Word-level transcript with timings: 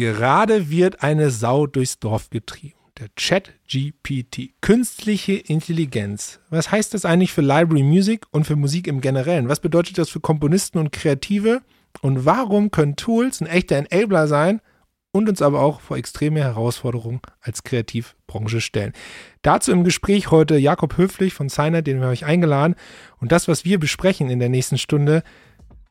Gerade 0.00 0.70
wird 0.70 1.02
eine 1.02 1.30
Sau 1.30 1.66
durchs 1.66 1.98
Dorf 1.98 2.30
getrieben. 2.30 2.78
Der 2.98 3.14
Chat 3.16 3.52
GPT, 3.68 4.54
künstliche 4.62 5.34
Intelligenz. 5.34 6.40
Was 6.48 6.72
heißt 6.72 6.94
das 6.94 7.04
eigentlich 7.04 7.34
für 7.34 7.42
Library 7.42 7.82
Music 7.82 8.24
und 8.30 8.46
für 8.46 8.56
Musik 8.56 8.86
im 8.86 9.02
Generellen? 9.02 9.50
Was 9.50 9.60
bedeutet 9.60 9.98
das 9.98 10.08
für 10.08 10.20
Komponisten 10.20 10.78
und 10.78 10.90
Kreative? 10.90 11.60
Und 12.00 12.24
warum 12.24 12.70
können 12.70 12.96
Tools 12.96 13.42
ein 13.42 13.46
echter 13.46 13.76
Enabler 13.76 14.26
sein 14.26 14.62
und 15.12 15.28
uns 15.28 15.42
aber 15.42 15.60
auch 15.60 15.82
vor 15.82 15.98
extreme 15.98 16.40
Herausforderungen 16.40 17.20
als 17.42 17.62
Kreativbranche 17.62 18.62
stellen? 18.62 18.94
Dazu 19.42 19.70
im 19.70 19.84
Gespräch 19.84 20.30
heute 20.30 20.56
Jakob 20.56 20.96
Höflich 20.96 21.34
von 21.34 21.50
Signer, 21.50 21.82
den 21.82 22.00
wir 22.00 22.08
euch 22.08 22.24
eingeladen. 22.24 22.74
Und 23.18 23.32
das, 23.32 23.48
was 23.48 23.66
wir 23.66 23.78
besprechen 23.78 24.30
in 24.30 24.38
der 24.38 24.48
nächsten 24.48 24.78
Stunde, 24.78 25.24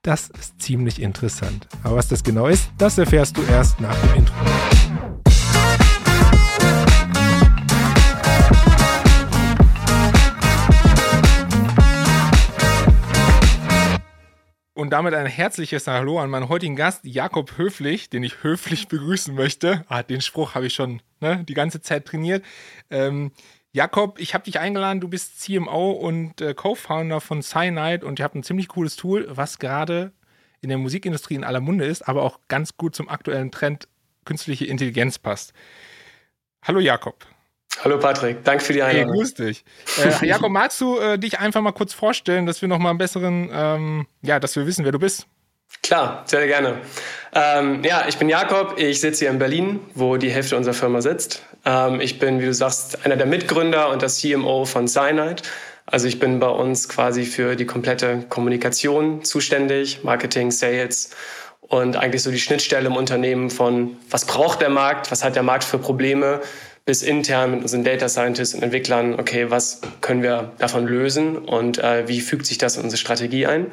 das 0.01 0.29
ist 0.29 0.61
ziemlich 0.61 1.01
interessant. 1.01 1.67
Aber 1.83 1.97
was 1.97 2.07
das 2.07 2.23
genau 2.23 2.47
ist, 2.47 2.69
das 2.77 2.97
erfährst 2.97 3.35
du 3.37 3.43
erst 3.43 3.81
nach 3.81 3.95
dem 4.01 4.15
Intro. 4.15 4.33
Und 14.73 14.91
damit 14.91 15.13
ein 15.13 15.25
herzliches 15.25 15.87
Hallo 15.87 16.19
an 16.19 16.29
meinen 16.29 16.47
heutigen 16.47 16.77
Gast, 16.77 17.03
Jakob 17.03 17.57
Höflich, 17.57 18.09
den 18.09 18.23
ich 18.23 18.43
höflich 18.43 18.87
begrüßen 18.87 19.35
möchte. 19.35 19.83
Ah, 19.89 20.03
den 20.03 20.21
Spruch 20.21 20.55
habe 20.55 20.67
ich 20.67 20.73
schon 20.73 21.01
ne, 21.19 21.43
die 21.43 21.53
ganze 21.53 21.81
Zeit 21.81 22.05
trainiert. 22.05 22.45
Ähm, 22.89 23.33
Jakob, 23.71 24.19
ich 24.19 24.33
habe 24.33 24.45
dich 24.45 24.59
eingeladen, 24.59 24.99
du 24.99 25.07
bist 25.07 25.41
CMO 25.41 25.91
und 25.91 26.41
äh, 26.41 26.55
Co-Founder 26.55 27.21
von 27.21 27.43
Cyanide 27.43 28.05
und 28.05 28.17
ihr 28.19 28.25
habt 28.25 28.35
ein 28.35 28.43
ziemlich 28.43 28.67
cooles 28.67 28.95
Tool, 28.95 29.27
was 29.29 29.59
gerade 29.59 30.11
in 30.61 30.69
der 30.69 30.79
Musikindustrie 30.79 31.35
in 31.35 31.43
aller 31.43 31.59
Munde 31.59 31.85
ist, 31.85 32.07
aber 32.07 32.23
auch 32.23 32.39
ganz 32.47 32.77
gut 32.77 32.95
zum 32.95 33.09
aktuellen 33.09 33.51
Trend 33.51 33.87
künstliche 34.25 34.65
Intelligenz 34.65 35.19
passt. 35.19 35.53
Hallo 36.63 36.79
Jakob. 36.79 37.25
Hallo 37.83 37.99
Patrick, 37.99 38.43
danke 38.43 38.63
für 38.63 38.73
die 38.73 38.81
Einladung. 38.81 39.13
Hey, 39.13 39.19
grüß 39.19 39.33
dich. 39.35 39.63
Äh, 40.03 40.25
Jakob, 40.27 40.49
magst 40.49 40.81
du 40.81 40.97
äh, 40.97 41.19
dich 41.19 41.39
einfach 41.39 41.61
mal 41.61 41.71
kurz 41.71 41.93
vorstellen, 41.93 42.47
dass 42.47 42.61
wir 42.61 42.67
noch 42.67 42.79
mal 42.79 42.89
einen 42.89 42.97
besseren, 42.97 43.49
ähm, 43.53 44.07
ja, 44.21 44.39
dass 44.39 44.55
wir 44.55 44.65
wissen, 44.65 44.83
wer 44.83 44.91
du 44.91 44.99
bist? 44.99 45.27
Klar, 45.81 46.23
sehr 46.25 46.47
gerne. 46.47 46.81
Ähm, 47.33 47.83
ja, 47.83 48.05
ich 48.07 48.17
bin 48.17 48.29
Jakob, 48.29 48.75
ich 48.77 48.99
sitze 48.99 49.25
hier 49.25 49.29
in 49.29 49.39
Berlin, 49.39 49.79
wo 49.93 50.17
die 50.17 50.29
Hälfte 50.29 50.57
unserer 50.57 50.73
Firma 50.73 51.01
sitzt. 51.01 51.43
Ähm, 51.65 52.01
ich 52.01 52.19
bin, 52.19 52.39
wie 52.41 52.45
du 52.45 52.53
sagst, 52.53 53.05
einer 53.05 53.15
der 53.15 53.25
Mitgründer 53.25 53.89
und 53.89 54.01
das 54.01 54.19
CMO 54.19 54.65
von 54.65 54.87
Cyanide. 54.87 55.43
Also 55.85 56.07
ich 56.07 56.19
bin 56.19 56.39
bei 56.39 56.49
uns 56.49 56.89
quasi 56.89 57.25
für 57.25 57.55
die 57.55 57.65
komplette 57.65 58.25
Kommunikation 58.29 59.23
zuständig, 59.23 60.03
Marketing, 60.03 60.51
Sales 60.51 61.11
und 61.61 61.95
eigentlich 61.95 62.23
so 62.23 62.31
die 62.31 62.39
Schnittstelle 62.39 62.87
im 62.87 62.95
Unternehmen 62.95 63.49
von, 63.49 63.97
was 64.09 64.25
braucht 64.25 64.61
der 64.61 64.69
Markt, 64.69 65.11
was 65.11 65.23
hat 65.23 65.35
der 65.35 65.43
Markt 65.43 65.63
für 65.63 65.79
Probleme, 65.79 66.41
bis 66.85 67.03
intern 67.03 67.51
mit 67.51 67.61
unseren 67.61 67.83
Data 67.83 68.09
Scientists 68.09 68.55
und 68.55 68.63
Entwicklern, 68.63 69.19
okay, 69.19 69.49
was 69.49 69.81
können 70.01 70.23
wir 70.23 70.51
davon 70.57 70.87
lösen 70.87 71.37
und 71.37 71.77
äh, 71.77 72.07
wie 72.07 72.21
fügt 72.21 72.47
sich 72.47 72.57
das 72.57 72.77
in 72.77 72.83
unsere 72.83 72.99
Strategie 72.99 73.45
ein? 73.45 73.71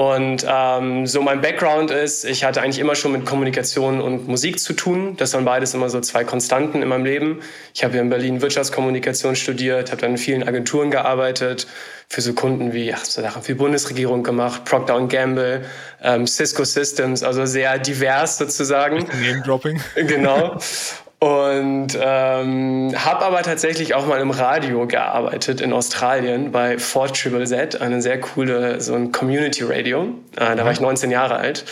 Und 0.00 0.46
ähm, 0.48 1.06
so 1.06 1.20
mein 1.20 1.42
Background 1.42 1.90
ist, 1.90 2.24
ich 2.24 2.42
hatte 2.42 2.62
eigentlich 2.62 2.78
immer 2.78 2.94
schon 2.94 3.12
mit 3.12 3.26
Kommunikation 3.26 4.00
und 4.00 4.28
Musik 4.28 4.58
zu 4.58 4.72
tun. 4.72 5.14
Das 5.18 5.34
waren 5.34 5.44
beides 5.44 5.74
immer 5.74 5.90
so 5.90 6.00
zwei 6.00 6.24
Konstanten 6.24 6.80
in 6.80 6.88
meinem 6.88 7.04
Leben. 7.04 7.40
Ich 7.74 7.84
habe 7.84 7.92
hier 7.92 8.00
in 8.00 8.08
Berlin 8.08 8.40
Wirtschaftskommunikation 8.40 9.36
studiert, 9.36 9.90
habe 9.90 10.00
dann 10.00 10.12
in 10.12 10.16
vielen 10.16 10.42
Agenturen 10.42 10.90
gearbeitet, 10.90 11.66
für 12.08 12.22
so 12.22 12.32
Kunden 12.32 12.72
wie 12.72 12.94
ach, 12.94 13.04
so 13.04 13.20
Sachen 13.20 13.42
für 13.42 13.52
die 13.52 13.58
Bundesregierung 13.58 14.22
gemacht, 14.22 14.64
Procter 14.64 15.06
Gamble, 15.06 15.66
ähm, 16.02 16.26
Cisco 16.26 16.64
Systems, 16.64 17.22
also 17.22 17.44
sehr 17.44 17.78
divers 17.78 18.38
sozusagen. 18.38 19.06
Name 19.20 19.42
Dropping. 19.44 19.82
Genau. 19.96 20.56
Und 21.22 21.98
ähm, 22.00 22.94
habe 22.96 23.26
aber 23.26 23.42
tatsächlich 23.42 23.94
auch 23.94 24.06
mal 24.06 24.20
im 24.22 24.30
Radio 24.30 24.86
gearbeitet 24.86 25.60
in 25.60 25.74
Australien 25.74 26.50
bei 26.50 26.78
Fort 26.78 27.14
Triple 27.14 27.44
Z, 27.44 27.78
eine 27.78 28.00
sehr 28.00 28.18
coole, 28.18 28.80
so 28.80 28.94
ein 28.94 29.12
Community 29.12 29.62
Radio. 29.64 30.14
Äh, 30.36 30.56
da 30.56 30.64
war 30.64 30.72
ich 30.72 30.80
19 30.80 31.10
Jahre 31.10 31.36
alt. 31.36 31.66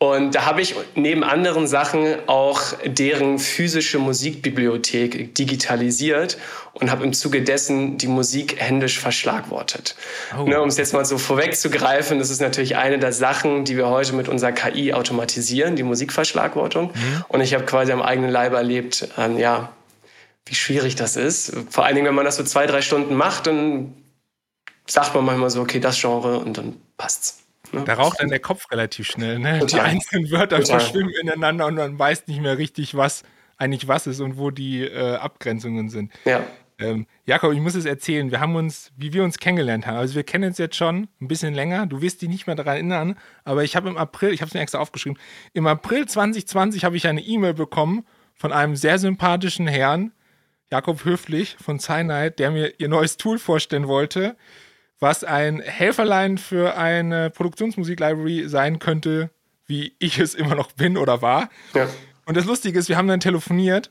Und 0.00 0.36
da 0.36 0.46
habe 0.46 0.62
ich 0.62 0.76
neben 0.94 1.24
anderen 1.24 1.66
Sachen 1.66 2.16
auch 2.28 2.62
deren 2.84 3.40
physische 3.40 3.98
Musikbibliothek 3.98 5.34
digitalisiert 5.34 6.38
und 6.72 6.92
habe 6.92 7.02
im 7.02 7.12
Zuge 7.12 7.42
dessen 7.42 7.98
die 7.98 8.06
Musik 8.06 8.60
händisch 8.60 9.00
verschlagwortet. 9.00 9.96
Oh. 10.38 10.44
Ne, 10.44 10.60
um 10.62 10.68
es 10.68 10.76
jetzt 10.76 10.92
mal 10.94 11.04
so 11.04 11.18
vorwegzugreifen, 11.18 12.20
das 12.20 12.30
ist 12.30 12.40
natürlich 12.40 12.76
eine 12.76 13.00
der 13.00 13.12
Sachen, 13.12 13.64
die 13.64 13.76
wir 13.76 13.88
heute 13.88 14.12
mit 14.12 14.28
unserer 14.28 14.52
KI 14.52 14.92
automatisieren, 14.92 15.74
die 15.74 15.82
Musikverschlagwortung. 15.82 16.92
Mhm. 16.94 17.24
Und 17.26 17.40
ich 17.40 17.52
habe 17.52 17.64
quasi 17.64 17.90
am 17.90 18.00
eigenen 18.00 18.30
Leib 18.30 18.52
erlebt, 18.52 19.08
ähm, 19.18 19.36
ja, 19.36 19.72
wie 20.46 20.54
schwierig 20.54 20.94
das 20.94 21.16
ist. 21.16 21.52
Vor 21.70 21.84
allen 21.84 21.96
Dingen, 21.96 22.06
wenn 22.06 22.14
man 22.14 22.24
das 22.24 22.36
so 22.36 22.44
zwei, 22.44 22.66
drei 22.66 22.82
Stunden 22.82 23.16
macht, 23.16 23.48
dann 23.48 23.94
sagt 24.86 25.12
man 25.16 25.24
manchmal 25.24 25.50
so, 25.50 25.60
okay, 25.60 25.80
das 25.80 26.00
Genre 26.00 26.38
und 26.38 26.56
dann 26.56 26.76
passt's. 26.96 27.47
Ne? 27.72 27.84
Da 27.84 27.94
raucht 27.94 28.20
dann 28.20 28.28
der 28.28 28.40
Kopf 28.40 28.70
relativ 28.70 29.06
schnell. 29.06 29.38
Ne? 29.38 29.64
Die 29.66 29.80
einzelnen 29.80 30.30
Wörter 30.30 30.60
Total. 30.60 30.80
verschwimmen 30.80 31.12
ineinander 31.20 31.66
und 31.66 31.74
man 31.74 31.98
weiß 31.98 32.26
nicht 32.26 32.40
mehr 32.40 32.58
richtig, 32.58 32.96
was 32.96 33.22
eigentlich 33.56 33.88
was 33.88 34.06
ist 34.06 34.20
und 34.20 34.38
wo 34.38 34.50
die 34.50 34.82
äh, 34.82 35.16
Abgrenzungen 35.16 35.88
sind. 35.88 36.12
Ja. 36.24 36.44
Ähm, 36.78 37.06
Jakob, 37.26 37.52
ich 37.52 37.60
muss 37.60 37.74
es 37.74 37.84
erzählen. 37.84 38.30
Wir 38.30 38.40
haben 38.40 38.54
uns, 38.54 38.92
wie 38.96 39.12
wir 39.12 39.24
uns 39.24 39.38
kennengelernt 39.38 39.86
haben. 39.86 39.96
Also 39.96 40.14
wir 40.14 40.22
kennen 40.22 40.44
uns 40.44 40.58
jetzt 40.58 40.76
schon 40.76 41.08
ein 41.20 41.26
bisschen 41.26 41.52
länger. 41.52 41.86
Du 41.86 42.00
wirst 42.00 42.22
dich 42.22 42.28
nicht 42.28 42.46
mehr 42.46 42.54
daran 42.54 42.74
erinnern, 42.74 43.18
aber 43.44 43.64
ich 43.64 43.74
habe 43.74 43.88
im 43.88 43.96
April, 43.96 44.32
ich 44.32 44.40
habe 44.40 44.48
es 44.48 44.54
mir 44.54 44.60
extra 44.60 44.78
aufgeschrieben, 44.78 45.18
im 45.54 45.66
April 45.66 46.06
2020 46.06 46.84
habe 46.84 46.96
ich 46.96 47.08
eine 47.08 47.20
E-Mail 47.20 47.54
bekommen 47.54 48.06
von 48.34 48.52
einem 48.52 48.76
sehr 48.76 48.98
sympathischen 48.98 49.66
Herrn, 49.66 50.12
Jakob 50.70 51.04
Höflich 51.04 51.56
von 51.60 51.80
Cyanide, 51.80 52.32
der 52.32 52.52
mir 52.52 52.78
ihr 52.78 52.88
neues 52.88 53.16
Tool 53.16 53.38
vorstellen 53.38 53.88
wollte 53.88 54.36
was 55.00 55.24
ein 55.24 55.60
Helferlein 55.60 56.38
für 56.38 56.76
eine 56.76 57.30
Produktionsmusik-Library 57.30 58.48
sein 58.48 58.78
könnte, 58.78 59.30
wie 59.66 59.94
ich 59.98 60.18
es 60.18 60.34
immer 60.34 60.54
noch 60.54 60.72
bin 60.72 60.96
oder 60.96 61.22
war. 61.22 61.50
Ja. 61.74 61.88
Und 62.26 62.36
das 62.36 62.44
Lustige 62.44 62.78
ist, 62.78 62.88
wir 62.88 62.96
haben 62.96 63.08
dann 63.08 63.20
telefoniert 63.20 63.90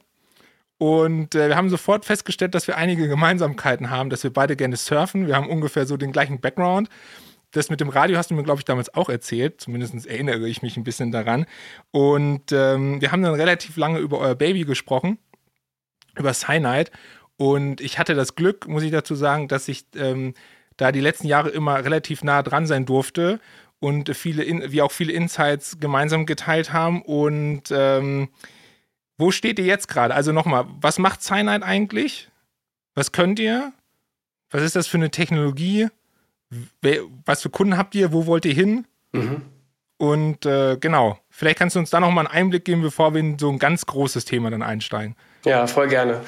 und 0.77 1.33
äh, 1.33 1.47
wir 1.47 1.55
haben 1.55 1.69
sofort 1.69 2.05
festgestellt, 2.05 2.53
dass 2.53 2.67
wir 2.67 2.77
einige 2.77 3.07
Gemeinsamkeiten 3.07 3.89
haben, 3.89 4.09
dass 4.09 4.23
wir 4.23 4.31
beide 4.31 4.55
gerne 4.55 4.77
surfen. 4.77 5.27
Wir 5.27 5.35
haben 5.35 5.49
ungefähr 5.49 5.85
so 5.85 5.97
den 5.97 6.11
gleichen 6.11 6.39
Background. 6.39 6.89
Das 7.51 7.69
mit 7.69 7.79
dem 7.79 7.89
Radio 7.89 8.17
hast 8.17 8.29
du 8.29 8.35
mir, 8.35 8.43
glaube 8.43 8.59
ich, 8.59 8.65
damals 8.65 8.93
auch 8.93 9.09
erzählt. 9.09 9.61
Zumindest 9.61 10.05
erinnere 10.05 10.47
ich 10.47 10.61
mich 10.61 10.77
ein 10.77 10.83
bisschen 10.83 11.11
daran. 11.11 11.45
Und 11.91 12.51
ähm, 12.51 13.01
wir 13.01 13.11
haben 13.11 13.23
dann 13.23 13.33
relativ 13.33 13.77
lange 13.77 13.99
über 13.99 14.19
euer 14.19 14.35
Baby 14.35 14.65
gesprochen, 14.65 15.17
über 16.15 16.33
Cyanide. 16.33 16.91
Und 17.37 17.81
ich 17.81 17.97
hatte 17.97 18.15
das 18.15 18.35
Glück, 18.35 18.67
muss 18.67 18.83
ich 18.83 18.91
dazu 18.91 19.15
sagen, 19.15 19.47
dass 19.47 19.67
ich 19.67 19.85
ähm, 19.95 20.33
da 20.77 20.91
die 20.91 21.01
letzten 21.01 21.27
Jahre 21.27 21.49
immer 21.49 21.83
relativ 21.83 22.23
nah 22.23 22.43
dran 22.43 22.67
sein 22.67 22.85
durfte 22.85 23.39
und 23.79 24.15
viele, 24.15 24.71
wie 24.71 24.81
auch 24.81 24.91
viele 24.91 25.13
Insights 25.13 25.79
gemeinsam 25.79 26.25
geteilt 26.25 26.73
haben. 26.73 27.01
Und 27.01 27.63
ähm, 27.71 28.29
wo 29.17 29.31
steht 29.31 29.59
ihr 29.59 29.65
jetzt 29.65 29.87
gerade? 29.87 30.13
Also 30.13 30.31
nochmal, 30.31 30.65
was 30.79 30.99
macht 30.99 31.21
Cyanide 31.21 31.65
eigentlich? 31.65 32.29
Was 32.95 33.11
könnt 33.11 33.39
ihr? 33.39 33.73
Was 34.49 34.63
ist 34.63 34.75
das 34.75 34.87
für 34.87 34.97
eine 34.97 35.11
Technologie? 35.11 35.87
Was 37.25 37.41
für 37.41 37.49
Kunden 37.49 37.77
habt 37.77 37.93
ihr? 37.95 38.13
Wo 38.13 38.25
wollt 38.25 38.45
ihr 38.45 38.53
hin? 38.53 38.85
Mhm. 39.11 39.41
Und 39.97 40.45
äh, 40.45 40.77
genau, 40.79 41.19
vielleicht 41.29 41.57
kannst 41.57 41.75
du 41.75 41.79
uns 41.79 41.89
da 41.89 41.99
nochmal 41.99 42.27
einen 42.27 42.35
Einblick 42.35 42.65
geben, 42.65 42.83
bevor 42.83 43.13
wir 43.13 43.19
in 43.19 43.39
so 43.39 43.49
ein 43.49 43.59
ganz 43.59 43.85
großes 43.85 44.25
Thema 44.25 44.51
dann 44.51 44.61
einsteigen. 44.61 45.15
Ja, 45.47 45.65
voll 45.67 45.87
gerne. 45.87 46.21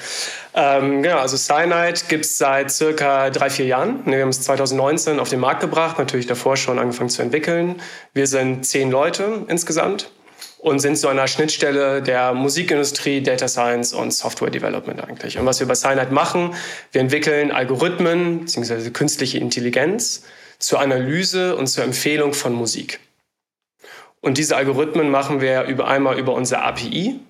Ähm, 0.54 1.02
genau, 1.02 1.18
also 1.18 1.36
Cyanide 1.36 2.00
gibt 2.08 2.24
es 2.24 2.38
seit 2.38 2.70
circa 2.70 3.30
drei, 3.30 3.50
vier 3.50 3.66
Jahren. 3.66 4.02
Wir 4.06 4.22
haben 4.22 4.30
es 4.30 4.40
2019 4.42 5.20
auf 5.20 5.28
den 5.28 5.40
Markt 5.40 5.60
gebracht, 5.60 5.98
natürlich 5.98 6.26
davor 6.26 6.56
schon 6.56 6.78
angefangen 6.78 7.10
zu 7.10 7.22
entwickeln. 7.22 7.80
Wir 8.14 8.26
sind 8.26 8.64
zehn 8.64 8.90
Leute 8.90 9.44
insgesamt 9.48 10.10
und 10.58 10.78
sind 10.80 10.96
so 10.96 11.12
der 11.12 11.26
Schnittstelle 11.26 12.02
der 12.02 12.34
Musikindustrie, 12.34 13.22
Data 13.22 13.48
Science 13.48 13.92
und 13.92 14.12
Software 14.12 14.50
Development 14.50 15.02
eigentlich. 15.02 15.38
Und 15.38 15.46
was 15.46 15.60
wir 15.60 15.66
bei 15.66 15.74
Cyanide 15.74 16.12
machen, 16.12 16.54
wir 16.92 17.00
entwickeln 17.00 17.52
Algorithmen 17.52 18.40
bzw. 18.40 18.90
künstliche 18.90 19.38
Intelligenz 19.38 20.24
zur 20.58 20.80
Analyse 20.80 21.56
und 21.56 21.66
zur 21.66 21.84
Empfehlung 21.84 22.34
von 22.34 22.52
Musik. 22.52 23.00
Und 24.20 24.36
diese 24.36 24.56
Algorithmen 24.56 25.10
machen 25.10 25.40
wir 25.40 25.62
über 25.64 25.88
einmal 25.88 26.18
über 26.18 26.34
unsere 26.34 26.62
API, 26.62 27.20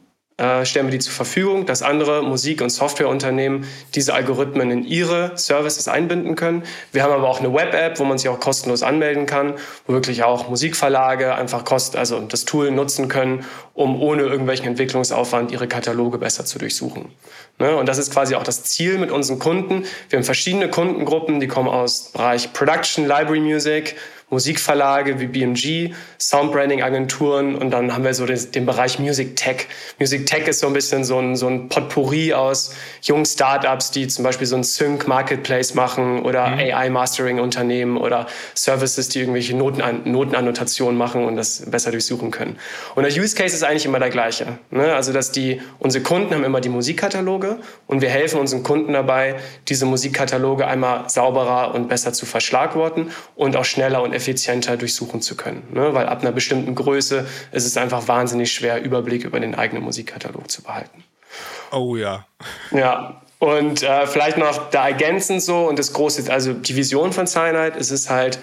äh, 0.41 0.65
stellen 0.65 0.87
wir 0.87 0.91
die 0.91 1.01
zur 1.01 1.13
Verfügung, 1.13 1.67
dass 1.67 1.83
andere 1.83 2.23
Musik- 2.23 2.63
und 2.63 2.71
Softwareunternehmen 2.71 3.67
diese 3.95 4.15
Algorithmen 4.15 4.71
in 4.71 4.85
ihre 4.85 5.37
Services 5.37 5.87
einbinden 5.87 6.35
können. 6.35 6.63
Wir 6.93 7.03
haben 7.03 7.13
aber 7.13 7.29
auch 7.29 7.41
eine 7.41 7.53
Web-App, 7.53 7.99
wo 7.99 8.05
man 8.05 8.17
sich 8.17 8.31
auch 8.31 8.41
kostenlos 8.41 8.83
anmelden 8.83 9.27
kann, 9.27 9.55
wo 9.87 9.93
wirklich 9.93 10.23
auch 10.23 10.49
Musikverlage 10.49 11.35
einfach 11.35 11.67
kost 11.67 11.95
also 11.95 12.21
das 12.21 12.47
Tool 12.47 12.71
nutzen 12.71 13.09
können, 13.09 13.45
um 13.75 14.01
ohne 14.01 14.23
irgendwelchen 14.23 14.67
Entwicklungsaufwand 14.67 15.53
ihre 15.53 15.69
Kataloge 15.69 16.17
besser 16.17 16.47
zu 16.47 16.59
durchsuchen. 16.59 17.11
Ne? 17.59 17.77
Und 17.77 17.87
das 17.87 17.99
ist 17.99 18.11
quasi 18.11 18.35
auch 18.35 18.43
das 18.43 18.65
Ziel 18.65 18.97
mit 18.97 19.11
unseren 19.11 19.39
Kunden. 19.39 19.85
Wir 20.09 20.19
haben 20.19 20.25
verschiedene 20.25 20.71
Kundengruppen, 20.71 21.41
die 21.41 21.49
kommen 21.49 21.69
aus 21.69 22.13
Bereich 22.13 22.55
Production, 22.55 23.07
Library 23.07 23.41
Music, 23.41 23.97
Musikverlage 24.31 25.19
wie 25.19 25.27
BMG, 25.27 25.93
Soundbranding-Agenturen 26.19 27.57
und 27.57 27.71
dann 27.71 27.93
haben 27.93 28.05
wir 28.05 28.15
so 28.15 28.27
den, 28.27 28.53
den, 28.53 28.65
Bereich 28.65 28.99
Music 28.99 29.35
Tech. 29.37 29.67
Music 29.99 30.27
Tech 30.27 30.47
ist 30.47 30.61
so 30.61 30.69
ein 30.69 30.73
bisschen 30.73 31.05
so 31.05 31.19
ein, 31.19 31.35
so 31.35 31.49
ein 31.49 31.69
Potpourri 31.69 32.33
aus 32.33 32.73
jungen 33.03 33.27
Startups, 33.27 33.91
die 33.91 34.07
zum 34.07 34.25
Beispiel 34.25 34.47
so 34.47 34.57
ein 34.57 34.63
Sync-Marketplace 34.63 35.75
machen 35.75 36.23
oder 36.23 36.49
mhm. 36.49 36.59
AI-Mastering-Unternehmen 36.59 37.97
oder 37.97 38.27
Services, 38.55 39.09
die 39.09 39.21
irgendwelche 39.21 39.57
Noten, 39.57 39.83
Notenannotationen 40.05 40.97
machen 40.97 41.25
und 41.25 41.37
das 41.37 41.69
besser 41.69 41.91
durchsuchen 41.91 42.31
können. 42.31 42.57
Und 42.95 43.03
der 43.03 43.13
Use 43.13 43.35
Case 43.35 43.57
ist 43.57 43.65
eigentlich 43.65 43.87
immer 43.87 43.99
der 43.99 44.11
gleiche. 44.11 44.59
Ne? 44.71 44.95
Also, 44.95 45.13
dass 45.13 45.33
die, 45.33 45.61
unsere 45.81 46.05
Kunden 46.05 46.35
haben 46.35 46.45
immer 46.45 46.61
die 46.61 46.69
Musikkataloge 46.69 47.59
und 47.89 48.01
wir 48.01 48.11
helfen 48.11 48.39
unseren 48.39 48.63
Kunden 48.63 48.93
dabei, 48.93 49.37
diese 49.69 49.87
Musikkataloge 49.87 50.67
einmal 50.67 51.09
sauberer 51.09 51.75
und 51.75 51.89
besser 51.89 52.13
zu 52.13 52.27
verschlagworten 52.27 53.11
und 53.35 53.57
auch 53.57 53.65
schneller 53.65 54.03
und 54.03 54.13
effizienter 54.21 54.77
durchsuchen 54.77 55.23
zu 55.23 55.37
können. 55.37 55.63
Ne? 55.73 55.95
Weil 55.95 56.07
ab 56.07 56.21
einer 56.21 56.33
bestimmten 56.33 56.75
Größe 56.75 57.27
ist 57.53 57.67
es 57.67 57.77
einfach 57.77 58.07
wahnsinnig 58.07 58.53
schwer, 58.53 58.83
Überblick 58.83 59.25
über 59.25 59.41
den 59.41 59.55
eigenen 59.55 59.83
Musikkatalog 59.83 60.51
zu 60.51 60.63
behalten. 60.63 61.03
Oh 61.73 61.97
ja. 61.97 62.27
Ja, 62.71 63.23
und 63.39 63.83
äh, 63.83 64.07
vielleicht 64.07 64.37
noch 64.37 64.71
da 64.71 64.89
ergänzend 64.89 65.43
so 65.43 65.67
und 65.69 65.79
das 65.79 65.95
große, 65.95 66.31
also 66.31 66.53
die 66.53 66.77
Vision 66.77 67.13
von 67.13 67.27
Cyanide 67.27 67.79
ist 67.79 67.91
es 67.91 68.11
halt, 68.11 68.39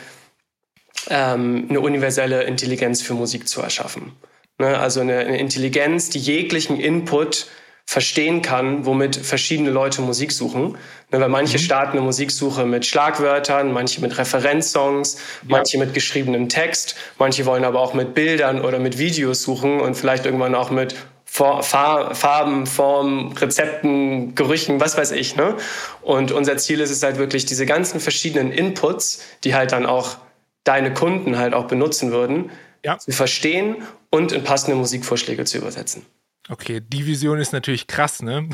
ähm, 1.09 1.67
eine 1.69 1.79
universelle 1.79 2.43
Intelligenz 2.43 3.01
für 3.01 3.13
Musik 3.13 3.47
zu 3.47 3.61
erschaffen. 3.61 4.13
Ne? 4.57 4.77
Also 4.77 5.01
eine, 5.01 5.19
eine 5.19 5.39
Intelligenz, 5.39 6.09
die 6.09 6.19
jeglichen 6.19 6.79
Input 6.79 7.47
verstehen 7.89 8.41
kann, 8.41 8.85
womit 8.85 9.15
verschiedene 9.15 9.69
Leute 9.69 10.01
Musik 10.01 10.33
suchen. 10.33 10.77
Ne, 11.09 11.21
weil 11.21 11.29
manche 11.29 11.57
mhm. 11.57 11.61
starten 11.61 11.91
eine 11.93 12.01
Musiksuche 12.01 12.65
mit 12.65 12.85
Schlagwörtern, 12.85 13.71
manche 13.71 14.01
mit 14.01 14.17
Referenzsongs, 14.17 15.15
ja. 15.15 15.19
manche 15.47 15.77
mit 15.77 15.93
geschriebenem 15.93 16.49
Text, 16.49 16.95
manche 17.17 17.45
wollen 17.45 17.63
aber 17.63 17.79
auch 17.79 17.93
mit 17.93 18.13
Bildern 18.13 18.59
oder 18.61 18.77
mit 18.77 18.97
Videos 18.97 19.41
suchen 19.41 19.79
und 19.79 19.95
vielleicht 19.95 20.25
irgendwann 20.25 20.53
auch 20.53 20.69
mit 20.69 20.95
Farben, 21.23 22.65
Formen, 22.65 23.31
Rezepten, 23.33 24.35
Gerüchen, 24.35 24.81
was 24.81 24.97
weiß 24.97 25.11
ich. 25.11 25.35
Ne? 25.35 25.55
Und 26.01 26.31
unser 26.31 26.57
Ziel 26.57 26.81
ist 26.81 26.89
es 26.89 27.03
halt 27.03 27.17
wirklich, 27.17 27.45
diese 27.45 27.65
ganzen 27.65 27.99
verschiedenen 28.01 28.51
Inputs, 28.51 29.21
die 29.43 29.55
halt 29.55 29.71
dann 29.71 29.85
auch 29.85 30.17
deine 30.65 30.93
Kunden 30.93 31.37
halt 31.37 31.53
auch 31.53 31.67
benutzen 31.67 32.11
würden, 32.11 32.49
ja. 32.83 32.97
zu 32.97 33.11
verstehen 33.11 33.77
und 34.09 34.33
in 34.33 34.43
passende 34.43 34.75
Musikvorschläge 34.75 35.45
zu 35.45 35.57
übersetzen. 35.57 36.05
Okay, 36.49 36.79
die 36.81 37.05
Vision 37.05 37.39
ist 37.39 37.51
natürlich 37.51 37.87
krass, 37.87 38.21
ne? 38.21 38.47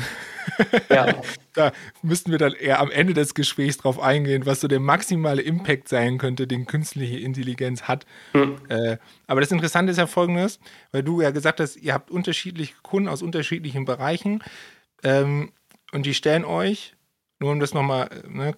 Ja. 0.90 1.22
da 1.54 1.72
müssten 2.02 2.32
wir 2.32 2.38
dann 2.38 2.52
eher 2.52 2.80
am 2.80 2.90
Ende 2.90 3.14
des 3.14 3.34
Gesprächs 3.34 3.78
drauf 3.78 4.00
eingehen, 4.00 4.46
was 4.46 4.60
so 4.60 4.68
der 4.68 4.80
maximale 4.80 5.42
Impact 5.42 5.88
sein 5.88 6.18
könnte, 6.18 6.48
den 6.48 6.66
künstliche 6.66 7.18
Intelligenz 7.18 7.84
hat. 7.84 8.04
Mhm. 8.32 8.56
Äh, 8.68 8.98
aber 9.28 9.40
das 9.40 9.52
Interessante 9.52 9.92
ist 9.92 9.98
ja 9.98 10.08
folgendes, 10.08 10.58
weil 10.90 11.04
du 11.04 11.20
ja 11.20 11.30
gesagt 11.30 11.60
hast, 11.60 11.76
ihr 11.76 11.94
habt 11.94 12.10
unterschiedliche 12.10 12.74
Kunden 12.82 13.08
aus 13.08 13.22
unterschiedlichen 13.22 13.84
Bereichen 13.84 14.42
ähm, 15.04 15.52
und 15.92 16.04
die 16.04 16.14
stellen 16.14 16.44
euch, 16.44 16.96
nur 17.38 17.52
um 17.52 17.60
das 17.60 17.74
nochmal 17.74 18.10
ne, 18.28 18.54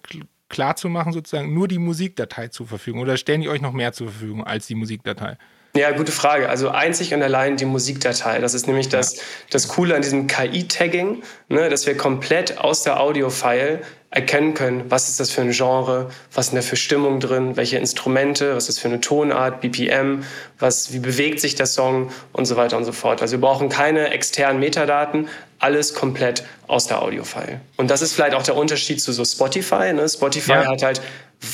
klar 0.49 0.75
zu 0.75 0.89
machen, 0.89 1.13
sozusagen 1.13 1.53
nur 1.53 1.67
die 1.67 1.79
Musikdatei 1.79 2.47
zur 2.47 2.65
Verfügung 2.65 3.01
oder 3.01 3.17
stellen 3.17 3.41
die 3.41 3.49
euch 3.49 3.61
noch 3.61 3.73
mehr 3.73 3.93
zur 3.93 4.09
Verfügung 4.09 4.43
als 4.43 4.65
die 4.65 4.75
Musikdatei? 4.75 5.37
Ja, 5.77 5.91
gute 5.91 6.11
Frage. 6.11 6.49
Also 6.49 6.69
einzig 6.69 7.13
und 7.13 7.21
allein 7.21 7.55
die 7.55 7.65
Musikdatei. 7.65 8.39
Das 8.39 8.55
ist 8.55 8.65
nämlich 8.65 8.89
das, 8.89 9.17
das 9.51 9.67
Coole 9.67 9.95
an 9.95 10.01
diesem 10.01 10.25
KI-Tagging, 10.25 11.21
ne, 11.49 11.69
dass 11.69 11.85
wir 11.85 11.95
komplett 11.95 12.57
aus 12.57 12.81
der 12.81 12.99
Audio-File 12.99 13.81
erkennen 14.09 14.55
können, 14.55 14.89
was 14.89 15.07
ist 15.07 15.19
das 15.19 15.29
für 15.29 15.41
ein 15.41 15.51
Genre, 15.51 16.09
was 16.33 16.47
ist 16.47 16.55
da 16.55 16.61
für 16.61 16.77
Stimmung 16.77 17.19
drin, 17.19 17.57
welche 17.57 17.77
Instrumente, 17.77 18.55
was 18.55 18.63
ist 18.63 18.77
das 18.77 18.79
für 18.79 18.87
eine 18.87 19.01
Tonart, 19.01 19.61
BPM, 19.61 20.23
was, 20.57 20.93
wie 20.93 20.99
bewegt 20.99 21.41
sich 21.41 21.53
der 21.53 21.67
Song 21.67 22.11
und 22.33 22.45
so 22.45 22.55
weiter 22.55 22.77
und 22.77 22.85
so 22.85 22.91
fort. 22.91 23.21
Also 23.21 23.33
wir 23.33 23.41
brauchen 23.41 23.69
keine 23.69 24.09
externen 24.09 24.59
Metadaten, 24.59 25.27
alles 25.59 25.93
komplett 25.93 26.43
aus 26.65 26.87
der 26.87 27.03
Audio-File. 27.03 27.61
Und 27.75 27.91
das 27.91 28.01
ist 28.01 28.13
vielleicht 28.13 28.33
auch 28.33 28.43
der 28.43 28.55
Unterschied 28.55 28.99
zu 28.99 29.11
so 29.11 29.23
Spotify. 29.23 29.93
Ne? 29.93 30.09
Spotify 30.09 30.51
ja. 30.53 30.65
hat 30.65 30.81
halt 30.81 31.01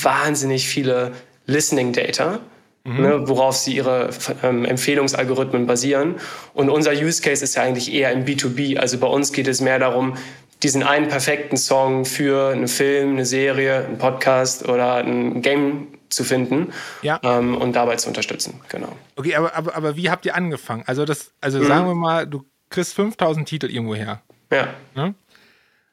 wahnsinnig 0.01 0.65
viele 0.65 1.11
Listening 1.45 1.91
Data 1.91 2.39
mhm. 2.83 3.01
ne, 3.01 3.27
worauf 3.27 3.55
sie 3.55 3.75
ihre 3.75 4.09
ähm, 4.43 4.65
Empfehlungsalgorithmen 4.65 5.65
basieren. 5.65 6.15
Und 6.53 6.69
unser 6.69 6.91
Use 6.91 7.21
Case 7.21 7.43
ist 7.43 7.55
ja 7.55 7.63
eigentlich 7.63 7.93
eher 7.93 8.11
im 8.11 8.25
B2B. 8.25 8.77
Also 8.77 8.97
bei 8.97 9.07
uns 9.07 9.31
geht 9.31 9.47
es 9.47 9.61
mehr 9.61 9.79
darum, 9.79 10.17
diesen 10.61 10.83
einen 10.83 11.09
perfekten 11.09 11.57
Song 11.57 12.05
für 12.05 12.51
einen 12.51 12.67
Film, 12.67 13.13
eine 13.13 13.25
Serie, 13.25 13.85
einen 13.85 13.97
Podcast 13.97 14.67
oder 14.67 14.95
ein 14.95 15.41
Game 15.41 15.87
zu 16.09 16.23
finden 16.23 16.71
ja. 17.01 17.19
ähm, 17.23 17.57
und 17.57 17.75
dabei 17.75 17.95
zu 17.97 18.07
unterstützen. 18.07 18.61
Genau. 18.69 18.95
Okay, 19.15 19.35
aber, 19.35 19.55
aber, 19.55 19.75
aber 19.75 19.95
wie 19.97 20.09
habt 20.09 20.25
ihr 20.25 20.35
angefangen? 20.35 20.83
Also, 20.85 21.05
das, 21.05 21.31
also 21.41 21.59
mhm. 21.59 21.65
sagen 21.65 21.87
wir 21.87 21.95
mal, 21.95 22.27
du 22.27 22.45
kriegst 22.69 22.93
5000 22.93 23.47
Titel 23.47 23.67
irgendwo 23.67 23.95
her. 23.95 24.21
Ja. 24.51 24.67
Ne? 24.95 25.15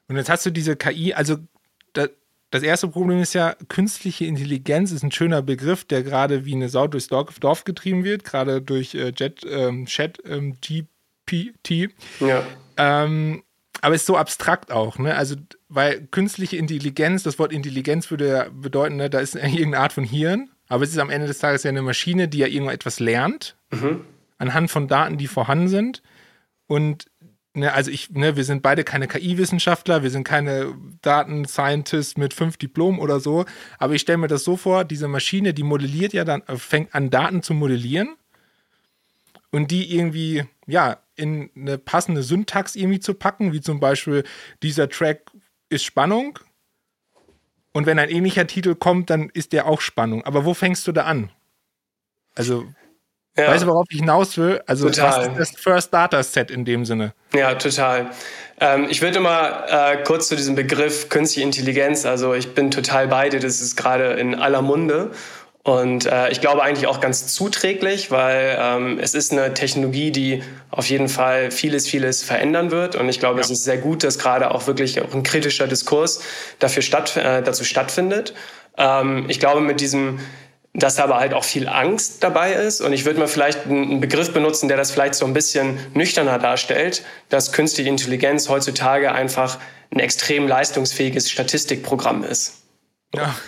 Und 0.07 0.17
jetzt 0.17 0.29
hast 0.29 0.45
du 0.45 0.51
diese 0.51 0.75
KI, 0.75 1.13
also 1.13 1.37
da, 1.93 2.07
das 2.51 2.63
erste 2.63 2.89
Problem 2.89 3.19
ist 3.19 3.33
ja, 3.33 3.55
künstliche 3.69 4.25
Intelligenz 4.25 4.91
ist 4.91 5.03
ein 5.03 5.11
schöner 5.11 5.41
Begriff, 5.41 5.85
der 5.85 6.03
gerade 6.03 6.45
wie 6.45 6.53
eine 6.53 6.67
Sau 6.67 6.85
durchs 6.87 7.07
Dorf 7.07 7.63
getrieben 7.63 8.03
wird, 8.03 8.25
gerade 8.25 8.61
durch 8.61 8.93
äh, 8.93 9.13
Jet, 9.15 9.45
ähm, 9.49 9.85
Chat 9.85 10.19
ähm, 10.25 10.57
GPT. 10.59 11.93
Ja. 12.19 12.43
Ähm, 12.75 13.43
aber 13.79 13.95
ist 13.95 14.05
so 14.05 14.17
abstrakt 14.17 14.71
auch, 14.71 14.99
ne? 14.99 15.15
Also, 15.15 15.35
weil 15.69 16.05
künstliche 16.07 16.57
Intelligenz, 16.57 17.23
das 17.23 17.39
Wort 17.39 17.53
Intelligenz 17.53 18.11
würde 18.11 18.27
ja 18.27 18.45
bedeuten, 18.49 18.97
ne, 18.97 19.09
da 19.09 19.19
ist 19.19 19.35
irgendeine 19.35 19.79
Art 19.79 19.93
von 19.93 20.03
Hirn, 20.03 20.49
aber 20.67 20.83
es 20.83 20.91
ist 20.91 20.99
am 20.99 21.09
Ende 21.09 21.27
des 21.27 21.39
Tages 21.39 21.63
ja 21.63 21.69
eine 21.69 21.81
Maschine, 21.81 22.27
die 22.27 22.39
ja 22.39 22.47
irgendetwas 22.47 22.99
lernt, 22.99 23.55
mhm. 23.71 24.01
anhand 24.37 24.69
von 24.69 24.89
Daten, 24.89 25.17
die 25.17 25.27
vorhanden 25.27 25.69
sind. 25.69 26.03
Und 26.67 27.05
ne, 27.53 27.73
also 27.73 27.91
ich, 27.91 28.09
ne, 28.11 28.35
wir 28.35 28.43
sind 28.43 28.61
beide 28.61 28.83
keine 28.83 29.07
KI-Wissenschaftler, 29.07 30.03
wir 30.03 30.09
sind 30.09 30.23
keine 30.23 30.73
Daten-Scientists 31.01 32.17
mit 32.17 32.33
fünf 32.33 32.57
Diplomen 32.57 32.99
oder 32.99 33.19
so, 33.19 33.45
aber 33.77 33.93
ich 33.93 34.01
stelle 34.01 34.17
mir 34.17 34.27
das 34.27 34.43
so 34.43 34.57
vor, 34.57 34.83
diese 34.83 35.07
Maschine, 35.07 35.53
die 35.53 35.63
modelliert 35.63 36.13
ja 36.13 36.25
dann, 36.25 36.41
äh, 36.47 36.57
fängt 36.57 36.93
an 36.95 37.09
Daten 37.09 37.43
zu 37.43 37.53
modellieren 37.53 38.15
und 39.51 39.71
die 39.71 39.95
irgendwie, 39.95 40.45
ja, 40.67 40.97
in 41.15 41.49
eine 41.55 41.77
passende 41.77 42.23
Syntax 42.23 42.75
irgendwie 42.75 42.99
zu 42.99 43.13
packen, 43.13 43.53
wie 43.53 43.61
zum 43.61 43.79
Beispiel 43.79 44.23
dieser 44.63 44.89
Track 44.89 45.31
ist 45.69 45.83
Spannung 45.83 46.39
und 47.73 47.85
wenn 47.85 47.99
ein 47.99 48.09
ähnlicher 48.09 48.47
Titel 48.47 48.75
kommt, 48.75 49.09
dann 49.09 49.29
ist 49.29 49.53
der 49.53 49.65
auch 49.65 49.81
Spannung. 49.81 50.23
Aber 50.25 50.45
wo 50.45 50.53
fängst 50.53 50.87
du 50.87 50.91
da 50.91 51.03
an? 51.03 51.31
Also 52.35 52.65
ja. 53.37 53.47
Weißt 53.47 53.63
du, 53.63 53.67
worauf 53.67 53.85
ich 53.89 53.99
hinaus 53.99 54.37
will? 54.37 54.61
Also, 54.67 54.89
total. 54.89 55.33
das 55.37 55.51
First 55.51 55.93
Data 55.93 56.21
Set 56.21 56.51
in 56.51 56.65
dem 56.65 56.85
Sinne? 56.85 57.13
Ja, 57.33 57.55
total. 57.55 58.11
Ähm, 58.59 58.87
ich 58.89 59.01
würde 59.01 59.19
mal 59.19 59.65
äh, 59.67 60.03
kurz 60.03 60.27
zu 60.27 60.35
diesem 60.35 60.55
Begriff 60.55 61.09
künstliche 61.09 61.45
Intelligenz, 61.45 62.05
also 62.05 62.33
ich 62.33 62.53
bin 62.53 62.71
total 62.71 63.07
bei 63.07 63.29
dir, 63.29 63.39
das 63.39 63.61
ist 63.61 63.75
gerade 63.75 64.13
in 64.13 64.35
aller 64.35 64.61
Munde. 64.61 65.11
Und 65.63 66.07
äh, 66.07 66.29
ich 66.31 66.41
glaube 66.41 66.63
eigentlich 66.63 66.87
auch 66.87 67.01
ganz 67.01 67.27
zuträglich, 67.27 68.09
weil 68.09 68.57
ähm, 68.59 68.99
es 68.99 69.13
ist 69.13 69.31
eine 69.31 69.53
Technologie, 69.53 70.11
die 70.11 70.43
auf 70.71 70.89
jeden 70.89 71.07
Fall 71.07 71.51
vieles, 71.51 71.87
vieles 71.87 72.23
verändern 72.23 72.71
wird. 72.71 72.95
Und 72.95 73.07
ich 73.09 73.19
glaube, 73.19 73.35
ja. 73.35 73.41
es 73.41 73.51
ist 73.51 73.63
sehr 73.63 73.77
gut, 73.77 74.03
dass 74.03 74.17
gerade 74.17 74.51
auch 74.51 74.65
wirklich 74.65 74.99
auch 75.01 75.13
ein 75.13 75.21
kritischer 75.21 75.67
Diskurs 75.67 76.21
dafür 76.57 76.81
statt, 76.81 77.15
äh, 77.15 77.43
dazu 77.43 77.63
stattfindet. 77.63 78.33
Ähm, 78.77 79.25
ich 79.27 79.39
glaube, 79.39 79.61
mit 79.61 79.81
diesem 79.81 80.19
dass 80.73 80.99
aber 80.99 81.19
halt 81.19 81.33
auch 81.33 81.43
viel 81.43 81.67
Angst 81.67 82.23
dabei 82.23 82.53
ist. 82.53 82.81
Und 82.81 82.93
ich 82.93 83.05
würde 83.05 83.19
mal 83.19 83.27
vielleicht 83.27 83.65
einen 83.65 83.99
Begriff 83.99 84.33
benutzen, 84.33 84.67
der 84.67 84.77
das 84.77 84.91
vielleicht 84.91 85.15
so 85.15 85.25
ein 85.25 85.33
bisschen 85.33 85.77
nüchterner 85.93 86.39
darstellt, 86.39 87.03
dass 87.29 87.51
künstliche 87.51 87.89
Intelligenz 87.89 88.47
heutzutage 88.47 89.11
einfach 89.11 89.59
ein 89.93 89.99
extrem 89.99 90.47
leistungsfähiges 90.47 91.29
Statistikprogramm 91.29 92.23
ist. 92.23 92.60
Ja. 93.15 93.35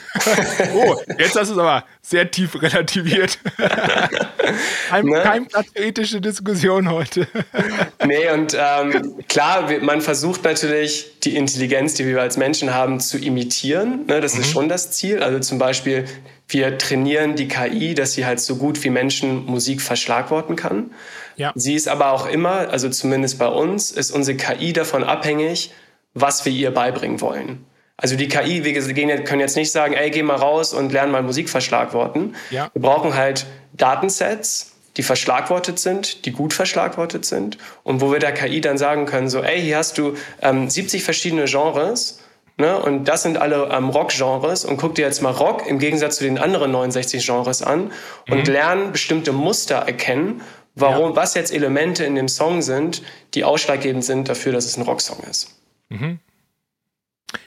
Oh, 0.75 0.96
jetzt 1.17 1.36
hast 1.36 1.50
du 1.50 1.53
es 1.53 1.58
aber 1.58 1.86
sehr 2.01 2.29
tief 2.29 2.62
relativiert. 2.62 3.39
Kein, 4.89 5.05
ne? 5.05 5.22
kein 5.22 5.48
Platz 5.48 5.67
für 5.74 5.84
ethische 5.84 6.22
Diskussion 6.22 6.89
heute. 6.89 7.27
nee, 8.05 8.29
und 8.29 8.55
ähm, 8.58 9.24
klar, 9.27 9.70
man 9.82 10.01
versucht 10.01 10.43
natürlich, 10.43 11.20
die 11.24 11.36
Intelligenz, 11.36 11.96
die 11.96 12.05
wir 12.05 12.22
als 12.22 12.38
Menschen 12.38 12.74
haben, 12.74 13.00
zu 13.00 13.17
imitieren. 13.17 14.05
Ne? 14.05 14.22
Das 14.22 14.36
mhm. 14.36 14.41
ist 14.41 14.51
schon 14.51 14.70
das 14.70 14.91
Ziel. 14.91 15.24
Also 15.24 15.39
zum 15.39 15.58
Beispiel 15.58 16.05
wir 16.48 16.77
trainieren 16.77 17.36
die 17.36 17.48
KI, 17.48 17.93
dass 17.96 18.13
sie 18.13 18.25
halt 18.25 18.39
so 18.39 18.58
gut 18.58 18.84
wie 18.84 18.89
Menschen 18.89 19.46
Musik 19.46 19.82
verschlagworten 19.82 20.55
kann. 20.55 20.91
Ja. 21.36 21.51
Sie 21.55 21.74
ist 21.74 21.88
aber 21.88 22.12
auch 22.12 22.27
immer, 22.27 22.70
also 22.70 22.89
zumindest 22.89 23.39
bei 23.39 23.48
uns, 23.48 23.91
ist 23.91 24.12
unsere 24.12 24.38
KI 24.38 24.74
davon 24.74 25.03
abhängig, 25.03 25.72
was 26.13 26.46
wir 26.46 26.51
ihr 26.51 26.72
beibringen 26.72 27.22
wollen. 27.22 27.65
Also 27.98 28.16
die 28.16 28.28
KI, 28.28 28.64
wir 28.64 29.24
können 29.24 29.40
jetzt 29.40 29.56
nicht 29.56 29.72
sagen, 29.72 29.94
ey, 29.94 30.10
geh 30.10 30.24
mal 30.24 30.36
raus 30.36 30.74
und 30.74 30.92
lern 30.92 31.12
mal 31.12 31.22
Musik 31.22 31.50
verschlagworten. 31.50 32.36
Ja. 32.50 32.70
Wir 32.74 32.82
brauchen 32.82 33.16
halt 33.16 33.46
Datensets, 33.74 34.74
die 34.98 35.04
verschlagwortet 35.04 35.80
sind, 35.80 36.26
die 36.26 36.32
gut 36.32 36.54
verschlagwortet 36.54 37.26
sind 37.26 37.58
und 37.84 38.02
wo 38.02 38.12
wir 38.12 38.20
der 38.20 38.34
KI 38.34 38.62
dann 38.62 38.78
sagen 38.78 39.06
können, 39.06 39.30
so, 39.30 39.42
ey, 39.42 39.62
hier 39.62 39.78
hast 39.78 39.98
du 39.98 40.16
ähm, 40.42 40.70
70 40.70 41.04
verschiedene 41.04 41.46
Genres 41.46 42.20
Ne? 42.58 42.80
Und 42.80 43.06
das 43.06 43.24
sind 43.24 43.38
alle 43.38 43.70
ähm, 43.72 43.90
Rock-Genres. 43.90 44.66
Und 44.66 44.78
guck 44.78 44.96
dir 44.96 45.06
jetzt 45.06 45.22
mal 45.22 45.32
Rock 45.32 45.66
im 45.68 45.80
Gegensatz 45.80 46.18
zu 46.18 46.24
den 46.24 46.38
anderen 46.38 46.72
69 46.72 47.26
Genres 47.26 47.64
an 47.64 47.92
und 48.30 48.48
mhm. 48.48 48.54
lern 48.54 48.92
bestimmte 48.92 49.32
Muster 49.32 49.78
erkennen, 49.78 50.42
warum, 50.76 51.12
ja. 51.12 51.16
was 51.16 51.34
jetzt 51.34 51.52
Elemente 51.52 52.04
in 52.04 52.16
dem 52.16 52.28
Song 52.28 52.62
sind, 52.62 53.02
die 53.34 53.44
ausschlaggebend 53.44 54.06
sind 54.06 54.30
dafür, 54.30 54.52
dass 54.52 54.66
es 54.66 54.78
ein 54.78 54.84
Rocksong 54.84 55.20
ist. 55.30 55.50
Mhm. 55.90 56.20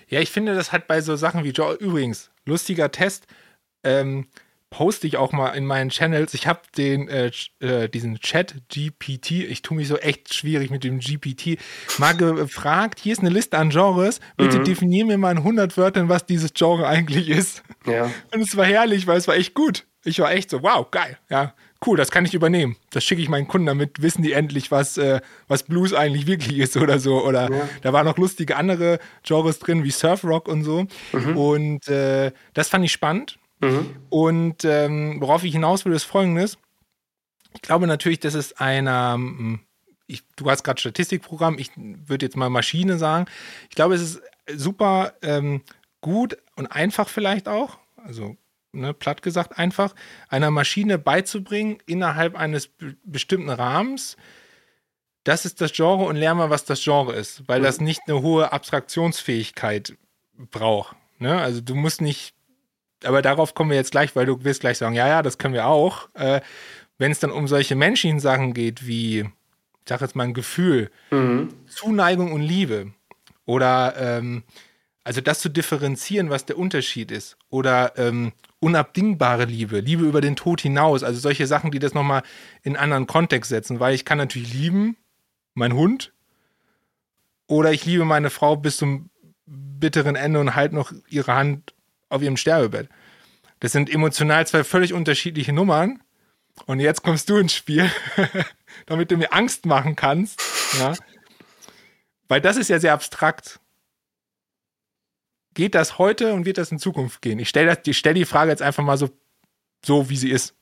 Ja, 0.09 0.21
ich 0.21 0.31
finde, 0.31 0.55
das 0.55 0.73
hat 0.73 0.87
bei 0.87 1.01
so 1.01 1.17
Sachen 1.17 1.45
wie 1.45 1.51
Joe, 1.51 1.75
übrigens, 1.75 2.31
lustiger 2.45 2.91
Test, 2.91 3.27
ähm, 3.85 4.27
poste 4.71 5.07
ich 5.07 5.17
auch 5.17 5.33
mal 5.33 5.51
in 5.51 5.65
meinen 5.65 5.91
Channels. 5.91 6.35
Ich 6.35 6.47
habe 6.47 6.61
den 6.77 7.09
äh, 7.09 7.31
äh, 7.61 7.89
diesen 7.89 8.19
Chat 8.19 8.57
GPT, 8.69 9.31
ich 9.31 9.63
tue 9.63 9.77
mich 9.77 9.89
so 9.89 9.97
echt 9.97 10.35
schwierig 10.35 10.71
mit 10.71 10.85
dem 10.85 10.99
GPT, 10.99 11.59
mal 11.99 12.17
gefragt, 12.17 12.99
hier 13.01 13.13
ist 13.13 13.21
eine 13.21 13.31
Liste 13.31 13.59
an 13.59 13.71
Genres, 13.71 14.21
bitte 14.37 14.59
mhm. 14.59 14.65
definier 14.65 15.07
mir 15.07 15.19
mal 15.19 15.31
in 15.31 15.39
100 15.39 15.77
Wörtern, 15.77 16.09
was 16.09 16.27
dieses 16.27 16.53
Genre 16.53 16.87
eigentlich 16.87 17.29
ist. 17.29 17.63
Ja. 17.87 18.11
Und 18.35 18.41
es 18.41 18.57
war 18.57 18.65
herrlich, 18.65 19.07
weil 19.07 19.19
es 19.19 19.29
war 19.29 19.37
echt 19.37 19.55
gut. 19.55 19.87
Ich 20.05 20.19
war 20.19 20.33
echt 20.33 20.51
so, 20.51 20.63
wow, 20.63 20.91
geil, 20.91 21.19
ja, 21.31 21.55
cool, 21.85 21.97
das 21.97 22.11
kann 22.11 22.25
ich 22.25 22.35
übernehmen. 22.35 22.77
Das 22.91 23.05
schicke 23.05 23.23
ich 23.23 23.29
meinen 23.29 23.49
Kunden, 23.49 23.67
damit 23.67 24.01
wissen 24.03 24.23
die 24.23 24.33
endlich, 24.33 24.71
was, 24.71 24.99
äh, 24.99 25.21
was 25.49 25.65
Blues 25.65 25.93
eigentlich 25.93 26.27
wirklich 26.27 26.59
ist 26.59 26.77
oder 26.77 26.99
so. 26.99 27.25
Oder 27.25 27.51
ja. 27.51 27.69
da 27.83 27.93
waren 27.93 28.07
noch 28.07 28.19
lustige 28.19 28.57
andere 28.57 28.99
Genres 29.23 29.59
drin, 29.59 29.85
wie 29.85 29.91
Surfrock 29.91 30.49
und 30.49 30.65
so. 30.65 30.87
Mhm. 31.13 31.37
Und 31.37 31.89
äh, 31.89 32.33
das 32.55 32.69
fand 32.69 32.85
ich 32.85 32.93
spannend. 32.93 33.39
Mhm. 33.61 33.97
Und 34.11 34.65
ähm, 34.65 35.21
worauf 35.21 35.45
ich 35.45 35.53
hinaus 35.53 35.85
will, 35.85 35.93
ist 35.93 36.05
folgendes. 36.05 36.59
Ich 37.55 37.63
glaube 37.63 37.87
natürlich, 37.87 38.21
dass 38.21 38.35
es 38.35 38.59
einer, 38.59 39.15
hm, 39.15 39.61
ich, 40.07 40.23
du 40.37 40.51
hast 40.51 40.63
gerade 40.63 40.81
Statistikprogramm, 40.81 41.59
ich 41.59 41.71
würde 41.77 42.27
jetzt 42.27 42.37
mal 42.37 42.51
Maschine 42.51 42.99
sagen. 42.99 43.27
Ich 43.71 43.77
glaube, 43.77 43.95
es 43.95 44.03
ist 44.03 44.23
super 44.55 45.15
ähm, 45.23 45.63
gut 46.01 46.37
und 46.55 46.67
einfach 46.67 47.09
vielleicht 47.09 47.49
auch, 47.49 47.79
also 47.97 48.37
ne, 48.81 48.95
platt 48.95 49.23
gesagt 49.23 49.59
einfach, 49.59 49.95
einer 50.29 50.51
Maschine 50.51 50.99
beizubringen 50.99 51.79
innerhalb 51.87 52.37
eines 52.37 52.71
bestimmten 53.05 53.51
Rahmens, 53.51 54.17
das 55.25 55.45
ist 55.45 55.61
das 55.61 55.73
Genre 55.73 56.05
und 56.05 56.17
lerne 56.17 56.39
mal, 56.39 56.51
was 56.51 56.65
das 56.65 56.83
Genre 56.83 57.13
ist, 57.13 57.49
weil 57.49 57.61
das 57.61 57.81
nicht 57.81 58.03
eine 58.07 58.23
hohe 58.23 58.53
Abstraktionsfähigkeit 58.53 59.97
braucht. 60.53 60.95
Ne? 61.19 61.41
Also 61.41 61.61
du 61.61 61.75
musst 61.75 62.01
nicht 62.01 62.37
aber 63.05 63.23
darauf 63.23 63.55
kommen 63.55 63.71
wir 63.71 63.77
jetzt 63.77 63.91
gleich, 63.91 64.17
weil 64.17 64.27
du 64.27 64.43
wirst 64.45 64.61
gleich 64.61 64.79
sagen, 64.79 64.95
ja, 64.95 65.07
ja, 65.07 65.23
das 65.23 65.39
können 65.39 65.55
wir 65.55 65.67
auch. 65.67 66.09
Äh, 66.15 66.41
Wenn 66.99 67.13
es 67.13 67.21
dann 67.21 67.31
um 67.31 67.47
solche 67.47 67.75
menschlichen 67.75 68.21
Sachen 68.21 68.55
geht, 68.55 68.87
wie, 68.87 69.21
ich 69.21 69.89
sag 69.89 70.01
jetzt 70.01 70.17
mal 70.17 70.25
ein 70.25 70.35
Gefühl, 70.35 70.91
mhm. 71.11 71.49
Zuneigung 71.67 72.33
und 72.33 72.43
Liebe 72.43 72.93
oder 73.45 73.95
ähm, 73.99 74.45
also 75.07 75.21
das 75.21 75.39
zu 75.39 75.49
differenzieren, 75.49 76.31
was 76.31 76.47
der 76.47 76.59
Unterschied 76.59 77.13
ist 77.13 77.37
oder 77.49 77.97
ähm, 77.97 78.33
unabdingbare 78.59 79.45
Liebe, 79.45 79.79
Liebe 79.79 80.03
über 80.03 80.21
den 80.21 80.35
Tod 80.35 80.61
hinaus, 80.61 81.05
also 81.05 81.21
solche 81.21 81.47
Sachen, 81.47 81.71
die 81.71 81.79
das 81.79 81.95
nochmal 81.95 82.25
in 82.65 82.75
einen 82.75 82.83
anderen 82.83 83.07
Kontext 83.07 83.51
setzen, 83.51 83.79
weil 83.79 83.95
ich 83.95 84.05
kann 84.05 84.19
natürlich 84.19 84.53
lieben, 84.53 84.97
mein 85.55 85.75
Hund, 85.75 86.13
oder 87.47 87.71
ich 87.71 87.85
liebe 87.85 88.05
meine 88.05 88.31
Frau 88.31 88.57
bis 88.57 88.79
zum 88.79 89.09
bitteren 89.47 90.17
Ende 90.17 90.41
und 90.41 90.57
halt 90.57 90.73
noch 90.73 90.93
ihre 91.09 91.37
Hand 91.37 91.73
auf 92.09 92.21
ihrem 92.21 92.37
Sterbebett. 92.37 92.89
Das 93.61 93.71
sind 93.71 93.89
emotional 93.89 94.45
zwei 94.49 94.65
völlig 94.65 94.93
unterschiedliche 94.93 95.53
Nummern. 95.53 96.03
Und 96.65 96.81
jetzt 96.81 97.05
kommst 97.05 97.31
du 97.31 97.37
ins 97.37 97.55
Spiel, 97.55 97.89
damit 98.87 99.13
du 99.13 99.17
mir 99.17 99.33
Angst 99.33 99.67
machen 99.67 99.95
kannst. 99.95 100.43
Ja? 100.81 100.95
Weil 102.27 102.41
das 102.41 102.57
ist 102.57 102.71
ja 102.71 102.81
sehr 102.81 102.93
abstrakt. 102.93 103.61
Geht 105.57 105.75
das 105.75 105.97
heute 105.97 106.35
und 106.35 106.45
wird 106.45 106.59
das 106.59 106.71
in 106.71 106.79
Zukunft 106.79 107.23
gehen? 107.23 107.39
Ich 107.39 107.49
stelle 107.49 107.79
stell 107.91 108.13
die 108.13 108.27
Frage 108.27 108.51
jetzt 108.51 108.61
einfach 108.61 108.85
mal 108.85 108.99
so, 108.99 109.09
so, 109.83 110.11
wie 110.11 110.17
sie 110.19 110.31
ist. 110.31 110.53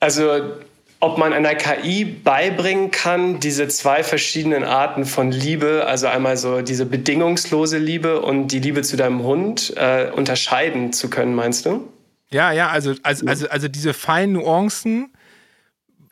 Also 0.00 0.56
ob 0.98 1.18
man 1.18 1.32
einer 1.32 1.54
KI 1.54 2.04
beibringen 2.04 2.90
kann, 2.90 3.38
diese 3.38 3.68
zwei 3.68 4.02
verschiedenen 4.02 4.64
Arten 4.64 5.04
von 5.04 5.30
Liebe, 5.30 5.84
also 5.86 6.08
einmal 6.08 6.36
so 6.36 6.62
diese 6.62 6.84
bedingungslose 6.84 7.78
Liebe 7.78 8.22
und 8.22 8.48
die 8.48 8.58
Liebe 8.58 8.82
zu 8.82 8.96
deinem 8.96 9.22
Hund, 9.22 9.72
äh, 9.76 10.10
unterscheiden 10.10 10.92
zu 10.92 11.08
können, 11.08 11.36
meinst 11.36 11.64
du? 11.64 11.92
Ja, 12.30 12.50
ja, 12.50 12.70
also, 12.70 12.96
also, 13.04 13.24
also, 13.24 13.48
also 13.48 13.68
diese 13.68 13.94
feinen 13.94 14.32
Nuancen, 14.32 15.12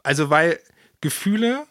also 0.04 0.30
weil 0.30 0.60
Gefühle, 1.00 1.66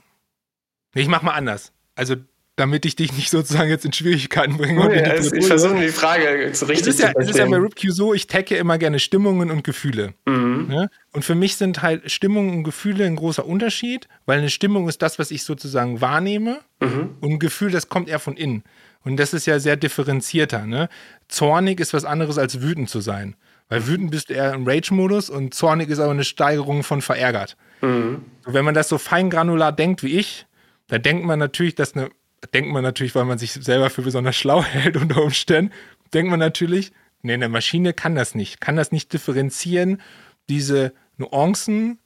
ich 0.93 1.07
mach 1.07 1.21
mal 1.21 1.31
anders. 1.31 1.71
Also 1.95 2.17
damit 2.57 2.85
ich 2.85 2.95
dich 2.95 3.11
nicht 3.13 3.29
sozusagen 3.29 3.69
jetzt 3.69 3.83
in 3.83 3.91
Schwierigkeiten 3.91 4.57
bringe. 4.57 4.87
Oh, 4.87 4.91
ja, 4.91 5.03
also 5.11 5.35
ich 5.35 5.45
versuche 5.45 5.79
die 5.79 5.89
Frage 5.89 6.49
so 6.53 6.65
richtig 6.67 6.87
es 6.87 6.95
ist 6.95 7.01
ja, 7.01 7.11
zu. 7.11 7.19
Es 7.19 7.29
ist 7.29 7.37
ja 7.37 7.45
bei 7.45 7.57
RipQ 7.57 7.89
so, 7.89 8.13
ich 8.13 8.27
tagge 8.27 8.55
immer 8.55 8.77
gerne 8.77 8.99
Stimmungen 8.99 9.51
und 9.51 9.63
Gefühle. 9.63 10.13
Mhm. 10.25 10.67
Ne? 10.69 10.89
Und 11.11 11.25
für 11.25 11.35
mich 11.35 11.57
sind 11.57 11.81
halt 11.81 12.09
Stimmungen 12.09 12.57
und 12.57 12.63
Gefühle 12.63 13.05
ein 13.05 13.17
großer 13.17 13.45
Unterschied, 13.45 14.07
weil 14.25 14.39
eine 14.39 14.49
Stimmung 14.49 14.87
ist 14.87 15.01
das, 15.01 15.19
was 15.19 15.31
ich 15.31 15.43
sozusagen 15.43 15.99
wahrnehme 15.99 16.59
mhm. 16.79 17.17
und 17.19 17.31
ein 17.31 17.39
Gefühl, 17.39 17.71
das 17.71 17.89
kommt 17.89 18.07
eher 18.07 18.19
von 18.19 18.37
innen. 18.37 18.63
Und 19.03 19.17
das 19.17 19.33
ist 19.33 19.45
ja 19.45 19.59
sehr 19.59 19.75
differenzierter. 19.75 20.65
Ne? 20.65 20.87
Zornig 21.27 21.79
ist 21.79 21.93
was 21.93 22.05
anderes 22.05 22.37
als 22.37 22.61
wütend 22.61 22.89
zu 22.89 23.01
sein. 23.01 23.35
Weil 23.67 23.87
wütend 23.87 24.11
bist 24.11 24.29
du 24.29 24.33
eher 24.33 24.53
im 24.53 24.67
Rage-Modus 24.67 25.29
und 25.29 25.53
zornig 25.53 25.89
ist 25.89 25.99
aber 25.99 26.11
eine 26.11 26.23
Steigerung 26.23 26.83
von 26.83 27.01
verärgert. 27.01 27.57
Mhm. 27.81 28.23
Wenn 28.45 28.63
man 28.63 28.73
das 28.73 28.89
so 28.89 28.97
feingranular 28.97 29.71
denkt 29.71 30.03
wie 30.03 30.17
ich, 30.17 30.45
dann 30.87 31.01
denkt 31.01 31.25
man 31.25 31.39
natürlich, 31.39 31.75
dass 31.75 31.95
eine 31.95 32.09
denkt 32.53 32.71
man 32.71 32.83
natürlich, 32.83 33.15
weil 33.15 33.25
man 33.25 33.37
sich 33.37 33.53
selber 33.53 33.89
für 33.89 34.01
besonders 34.01 34.35
schlau 34.35 34.63
hält 34.63 34.97
unter 34.97 35.21
Umständen, 35.21 35.73
denkt 36.13 36.29
man 36.29 36.39
natürlich, 36.39 36.91
nee, 37.21 37.33
eine 37.33 37.49
Maschine 37.49 37.93
kann 37.93 38.15
das 38.15 38.35
nicht, 38.35 38.61
kann 38.61 38.75
das 38.75 38.91
nicht 38.91 39.11
differenzieren, 39.13 40.01
diese 40.49 40.93
Nuancen 41.17 41.99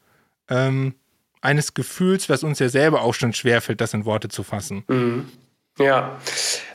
ähm, 0.50 0.96
eines 1.42 1.74
Gefühls, 1.74 2.30
was 2.30 2.44
uns 2.44 2.60
ja 2.60 2.70
selber 2.70 3.02
auch 3.02 3.14
schon 3.14 3.34
schwerfällt, 3.34 3.82
das 3.82 3.94
in 3.94 4.06
Worte 4.06 4.30
zu 4.30 4.44
fassen. 4.44 4.84
Mhm. 4.88 5.30
Ja, 5.78 6.20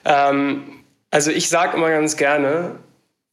ähm, 0.04 0.64
also 1.11 1.30
ich 1.30 1.49
sage 1.49 1.76
immer 1.76 1.90
ganz 1.90 2.16
gerne, 2.16 2.76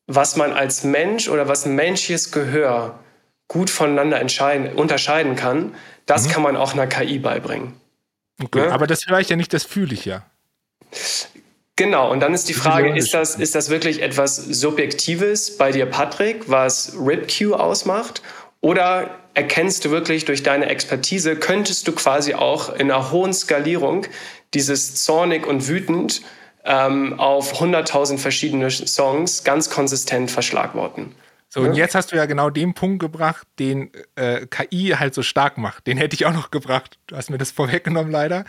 was 0.07 0.35
man 0.35 0.51
als 0.51 0.83
Mensch 0.83 1.29
oder 1.29 1.47
was 1.47 1.65
ein 1.65 1.75
menschliches 1.75 2.31
Gehör 2.31 2.99
gut 3.47 3.69
voneinander 3.69 4.21
unterscheiden 4.75 5.35
kann, 5.35 5.75
das 6.05 6.27
mhm. 6.27 6.31
kann 6.31 6.43
man 6.43 6.57
auch 6.57 6.73
einer 6.73 6.87
KI 6.87 7.19
beibringen. 7.19 7.73
Okay, 8.43 8.61
ne? 8.61 8.71
aber 8.71 8.87
das 8.87 9.07
höre 9.07 9.19
ich 9.19 9.29
ja 9.29 9.35
nicht, 9.35 9.53
das 9.53 9.63
fühle 9.63 9.93
ich 9.93 10.05
ja. 10.05 10.25
Genau, 11.75 12.11
und 12.11 12.19
dann 12.19 12.33
ist 12.33 12.49
die 12.49 12.53
Frage, 12.53 12.95
ist 12.95 13.13
das, 13.13 13.35
ist 13.35 13.55
das 13.55 13.69
wirklich 13.69 14.01
etwas 14.01 14.35
Subjektives 14.35 15.57
bei 15.57 15.71
dir, 15.71 15.85
Patrick, 15.85 16.49
was 16.49 16.93
RipQ 16.95 17.53
ausmacht? 17.53 18.21
Oder 18.59 19.17
erkennst 19.33 19.85
du 19.85 19.89
wirklich 19.89 20.25
durch 20.25 20.43
deine 20.43 20.67
Expertise, 20.67 21.35
könntest 21.35 21.87
du 21.87 21.93
quasi 21.93 22.33
auch 22.33 22.69
in 22.69 22.91
einer 22.91 23.11
hohen 23.11 23.33
Skalierung 23.33 24.05
dieses 24.53 25.03
zornig 25.03 25.47
und 25.47 25.67
wütend 25.67 26.21
ähm, 26.65 27.19
auf 27.19 27.59
100.000 27.61 28.17
verschiedene 28.17 28.69
Songs 28.69 29.43
ganz 29.43 29.69
konsistent 29.69 30.29
verschlagworten? 30.29 31.15
So, 31.53 31.59
und 31.59 31.73
jetzt 31.75 31.95
hast 31.95 32.13
du 32.13 32.15
ja 32.15 32.25
genau 32.27 32.49
den 32.49 32.73
Punkt 32.73 33.01
gebracht, 33.01 33.45
den 33.59 33.91
äh, 34.15 34.47
KI 34.47 34.95
halt 34.97 35.13
so 35.13 35.21
stark 35.21 35.57
macht. 35.57 35.85
Den 35.85 35.97
hätte 35.97 36.15
ich 36.15 36.25
auch 36.25 36.33
noch 36.33 36.49
gebracht. 36.49 36.97
Du 37.07 37.17
hast 37.17 37.29
mir 37.29 37.37
das 37.37 37.51
vorweggenommen, 37.51 38.09
leider, 38.09 38.45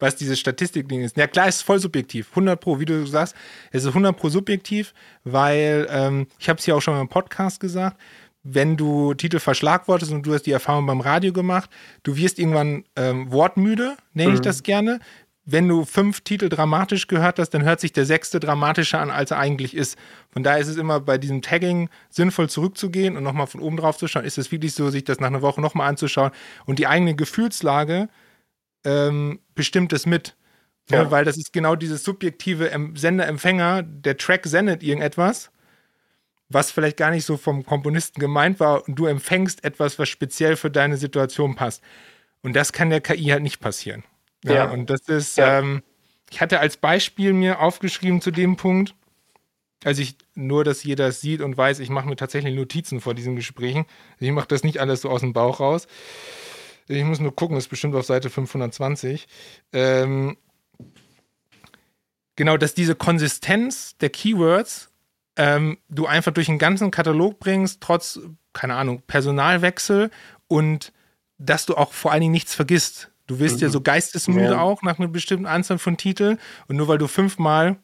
was 0.00 0.16
diese 0.16 0.34
Statistik-Ding 0.34 1.00
ist. 1.00 1.16
Ja, 1.16 1.28
klar, 1.28 1.46
es 1.46 1.56
ist 1.56 1.62
voll 1.62 1.78
subjektiv. 1.78 2.30
100 2.30 2.60
Pro, 2.60 2.80
wie 2.80 2.86
du 2.86 3.06
sagst, 3.06 3.36
es 3.70 3.84
ist 3.84 3.90
100 3.90 4.16
Pro 4.16 4.30
subjektiv, 4.30 4.94
weil 5.22 5.86
ähm, 5.90 6.26
ich 6.40 6.48
habe 6.48 6.58
es 6.58 6.66
ja 6.66 6.74
auch 6.74 6.80
schon 6.80 7.00
im 7.00 7.08
Podcast 7.08 7.60
gesagt, 7.60 7.96
wenn 8.42 8.76
du 8.76 9.14
Titel 9.14 9.38
verschlagwortest 9.38 10.10
und 10.10 10.26
du 10.26 10.34
hast 10.34 10.42
die 10.42 10.52
Erfahrung 10.52 10.86
beim 10.86 11.00
Radio 11.00 11.32
gemacht, 11.32 11.70
du 12.02 12.16
wirst 12.16 12.40
irgendwann 12.40 12.84
ähm, 12.96 13.30
wortmüde, 13.30 13.96
nenne 14.12 14.32
ich 14.32 14.40
mhm. 14.40 14.44
das 14.44 14.64
gerne 14.64 14.98
wenn 15.44 15.66
du 15.66 15.84
fünf 15.84 16.20
Titel 16.20 16.48
dramatisch 16.48 17.06
gehört 17.06 17.38
hast, 17.38 17.50
dann 17.50 17.64
hört 17.64 17.80
sich 17.80 17.92
der 17.92 18.04
sechste 18.04 18.40
dramatischer 18.40 19.00
an, 19.00 19.10
als 19.10 19.30
er 19.30 19.38
eigentlich 19.38 19.74
ist. 19.74 19.98
Von 20.30 20.42
daher 20.42 20.60
ist 20.60 20.68
es 20.68 20.76
immer 20.76 21.00
bei 21.00 21.18
diesem 21.18 21.42
Tagging 21.42 21.88
sinnvoll 22.08 22.48
zurückzugehen 22.48 23.16
und 23.16 23.22
nochmal 23.22 23.46
von 23.46 23.60
oben 23.60 23.76
drauf 23.76 23.96
zu 23.96 24.06
schauen. 24.06 24.24
Ist 24.24 24.38
es 24.38 24.52
wirklich 24.52 24.74
so, 24.74 24.90
sich 24.90 25.04
das 25.04 25.18
nach 25.18 25.28
einer 25.28 25.42
Woche 25.42 25.60
nochmal 25.60 25.88
anzuschauen 25.88 26.30
und 26.66 26.78
die 26.78 26.86
eigene 26.86 27.14
Gefühlslage 27.14 28.08
ähm, 28.84 29.40
bestimmt 29.54 29.92
es 29.92 30.06
mit. 30.06 30.36
Ja. 30.90 31.04
Ja, 31.04 31.10
weil 31.10 31.24
das 31.24 31.36
ist 31.36 31.52
genau 31.52 31.76
dieses 31.76 32.04
subjektive 32.04 32.70
Sender-Empfänger. 32.94 33.82
Der 33.82 34.16
Track 34.16 34.46
sendet 34.46 34.82
irgendetwas, 34.82 35.50
was 36.48 36.70
vielleicht 36.70 36.96
gar 36.96 37.10
nicht 37.10 37.24
so 37.24 37.36
vom 37.36 37.64
Komponisten 37.64 38.20
gemeint 38.20 38.60
war 38.60 38.86
und 38.88 38.96
du 38.96 39.06
empfängst 39.06 39.62
etwas, 39.64 39.98
was 39.98 40.08
speziell 40.08 40.56
für 40.56 40.70
deine 40.70 40.96
Situation 40.96 41.54
passt. 41.54 41.82
Und 42.42 42.56
das 42.56 42.72
kann 42.72 42.90
der 42.90 43.00
KI 43.00 43.26
halt 43.26 43.42
nicht 43.42 43.60
passieren. 43.60 44.02
Ja, 44.44 44.54
ja. 44.54 44.70
und 44.70 44.90
das 44.90 45.02
ist, 45.02 45.36
ja. 45.36 45.58
ähm, 45.58 45.82
ich 46.30 46.40
hatte 46.40 46.60
als 46.60 46.76
Beispiel 46.76 47.32
mir 47.32 47.60
aufgeschrieben 47.60 48.20
zu 48.20 48.30
dem 48.30 48.56
Punkt, 48.56 48.94
also 49.84 50.02
ich 50.02 50.16
nur, 50.34 50.64
dass 50.64 50.84
jeder 50.84 51.08
es 51.08 51.20
sieht 51.20 51.40
und 51.40 51.56
weiß, 51.56 51.78
ich 51.78 51.88
mache 51.88 52.06
mir 52.06 52.16
tatsächlich 52.16 52.54
Notizen 52.54 53.00
vor 53.00 53.14
diesen 53.14 53.34
Gesprächen. 53.34 53.86
Ich 54.18 54.30
mache 54.30 54.48
das 54.48 54.62
nicht 54.62 54.78
alles 54.78 55.00
so 55.02 55.10
aus 55.10 55.22
dem 55.22 55.32
Bauch 55.32 55.60
raus. 55.60 55.86
Ich 56.86 57.04
muss 57.04 57.20
nur 57.20 57.34
gucken, 57.34 57.56
ist 57.56 57.68
bestimmt 57.68 57.94
auf 57.94 58.04
Seite 58.04 58.30
520. 58.30 59.26
Ähm, 59.72 60.36
genau, 62.36 62.56
dass 62.56 62.74
diese 62.74 62.94
Konsistenz 62.94 63.96
der 63.98 64.10
Keywords 64.10 64.90
ähm, 65.36 65.78
du 65.88 66.06
einfach 66.06 66.32
durch 66.32 66.46
den 66.46 66.58
ganzen 66.58 66.90
Katalog 66.90 67.38
bringst, 67.38 67.80
trotz, 67.80 68.20
keine 68.52 68.74
Ahnung, 68.74 69.02
Personalwechsel 69.06 70.10
und 70.48 70.92
dass 71.38 71.64
du 71.64 71.76
auch 71.76 71.92
vor 71.92 72.12
allen 72.12 72.20
Dingen 72.20 72.32
nichts 72.32 72.54
vergisst. 72.54 73.09
Du 73.30 73.38
wirst 73.38 73.58
mhm. 73.58 73.62
ja 73.62 73.68
so 73.68 73.80
geistesmüde 73.80 74.54
ja. 74.54 74.60
auch 74.60 74.82
nach 74.82 74.98
einer 74.98 75.06
bestimmten 75.06 75.46
Anzahl 75.46 75.78
von 75.78 75.96
Titeln 75.96 76.40
und 76.66 76.74
nur 76.74 76.88
weil 76.88 76.98
du 76.98 77.06
fünfmal 77.06 77.76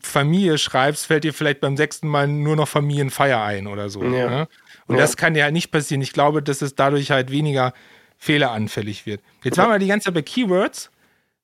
Familie 0.00 0.58
schreibst, 0.58 1.06
fällt 1.06 1.24
dir 1.24 1.34
vielleicht 1.34 1.60
beim 1.60 1.76
sechsten 1.76 2.06
Mal 2.06 2.28
nur 2.28 2.54
noch 2.54 2.68
Familienfeier 2.68 3.42
ein 3.42 3.66
oder 3.66 3.90
so. 3.90 4.04
Ja. 4.04 4.30
Ne? 4.30 4.48
Und 4.86 4.94
ja. 4.94 5.00
das 5.00 5.16
kann 5.16 5.34
ja 5.34 5.50
nicht 5.50 5.72
passieren. 5.72 6.02
Ich 6.02 6.12
glaube, 6.12 6.40
dass 6.40 6.62
es 6.62 6.76
dadurch 6.76 7.10
halt 7.10 7.32
weniger 7.32 7.74
fehleranfällig 8.16 9.06
wird. 9.06 9.22
Jetzt 9.42 9.58
waren 9.58 9.70
wir 9.72 9.80
die 9.80 9.88
ganze 9.88 10.04
Zeit 10.04 10.14
bei 10.14 10.22
Keywords. 10.22 10.92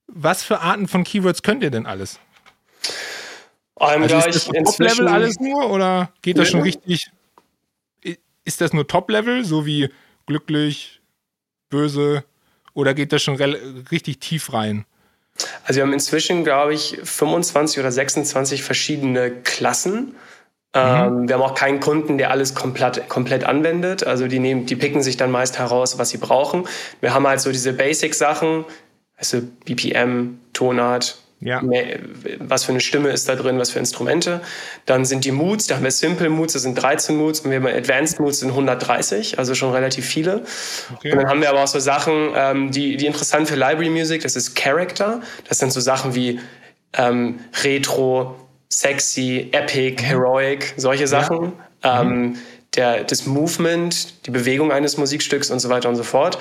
Was 0.07 0.45
für 0.45 0.61
Arten 0.61 0.87
von 0.87 1.03
Keywords 1.03 1.43
könnt 1.43 1.65
ihr 1.65 1.71
denn 1.73 1.87
alles? 1.87 2.21
Ähm, 3.81 4.03
also 4.05 4.19
ist 4.19 4.27
das 4.37 4.45
Top-Level 4.45 5.09
alles 5.09 5.41
nur 5.41 5.69
oder 5.69 6.13
geht 6.23 6.39
das 6.39 6.49
schon 6.49 6.63
richtig? 6.63 7.11
Ist 8.45 8.61
das 8.61 8.73
nur 8.73 8.87
Top-Level, 8.87 9.45
so 9.45 9.67
wie 9.67 9.91
glücklich, 10.27 11.01
böse, 11.71 12.25
oder 12.75 12.95
geht 12.95 13.13
das 13.13 13.23
schon 13.23 13.37
richtig 13.37 14.19
tief 14.21 14.53
rein? 14.53 14.85
Also 15.65 15.79
wir 15.79 15.85
haben 15.85 15.93
inzwischen, 15.93 16.45
glaube 16.45 16.75
ich, 16.75 16.99
25 17.03 17.81
oder 17.81 17.91
26 17.91 18.63
verschiedene 18.63 19.31
Klassen. 19.31 20.15
Ähm, 20.75 21.23
mhm. 21.23 21.29
wir 21.29 21.35
haben 21.35 21.43
auch 21.43 21.55
keinen 21.55 21.81
Kunden, 21.81 22.19
der 22.19 22.31
alles 22.31 22.55
komplett, 22.55 23.09
komplett 23.09 23.45
anwendet. 23.45 24.07
Also 24.07 24.27
die, 24.27 24.39
nehmen, 24.39 24.67
die 24.67 24.77
picken 24.77 25.03
sich 25.03 25.17
dann 25.17 25.31
meist 25.31 25.59
heraus, 25.59 25.99
was 25.99 26.11
sie 26.11 26.19
brauchen. 26.19 26.67
Wir 27.01 27.15
haben 27.15 27.27
halt 27.27 27.41
so 27.41 27.53
diese 27.53 27.73
Basic-Sachen, 27.73 28.65
also 29.17 29.43
BPM, 29.65 30.39
Tonart, 30.53 31.22
ja. 31.43 31.61
was 32.39 32.65
für 32.65 32.73
eine 32.73 32.81
Stimme 32.81 33.11
ist 33.11 33.29
da 33.29 33.35
drin, 33.35 33.59
was 33.59 33.71
für 33.71 33.79
Instrumente. 33.79 34.41
Dann 34.87 35.05
sind 35.05 35.25
die 35.25 35.33
Moods, 35.33 35.67
da 35.67 35.77
haben 35.77 35.85
wir 35.85 35.91
Simple 35.91 36.29
Moods, 36.29 36.53
das 36.55 36.63
sind 36.63 36.75
13 36.81 37.17
Moods 37.17 37.41
und 37.41 37.51
wir 37.51 37.59
haben 37.59 37.67
Advanced 37.67 38.21
Moods, 38.21 38.41
sind 38.41 38.51
130, 38.51 39.39
also 39.39 39.55
schon 39.55 39.73
relativ 39.73 40.07
viele. 40.07 40.45
Okay. 40.97 41.13
Und 41.13 41.19
dann 41.19 41.29
haben 41.29 41.41
wir 41.41 41.51
aber 41.51 41.63
auch 41.63 41.69
so 41.69 41.81
Sachen, 41.81 42.31
ähm, 42.35 42.71
die, 42.71 42.97
die 42.97 43.07
interessant 43.07 43.49
für 43.49 43.57
Library 43.57 43.91
Music, 43.91 44.23
das 44.23 44.37
ist 44.37 44.55
Character. 44.55 45.21
Das 45.49 45.59
sind 45.59 45.73
so 45.73 45.81
Sachen 45.81 46.15
wie 46.15 46.41
ähm, 46.95 47.41
Retro, 47.63 48.37
Sexy, 48.71 49.49
Epic, 49.53 50.03
mhm. 50.03 50.07
Heroic, 50.07 50.75
solche 50.77 51.07
Sachen. 51.07 51.53
Ja. 51.85 52.03
Ähm, 52.03 52.09
mhm 52.09 52.37
der, 52.75 53.05
das 53.05 53.27
Movement, 53.27 54.27
die 54.27 54.31
Bewegung 54.31 54.73
eines 54.73 54.97
Musikstücks 54.97 55.51
und 55.51 55.59
so 55.59 55.69
weiter 55.69 55.89
und 55.89 55.97
so 55.97 56.03
fort, 56.03 56.39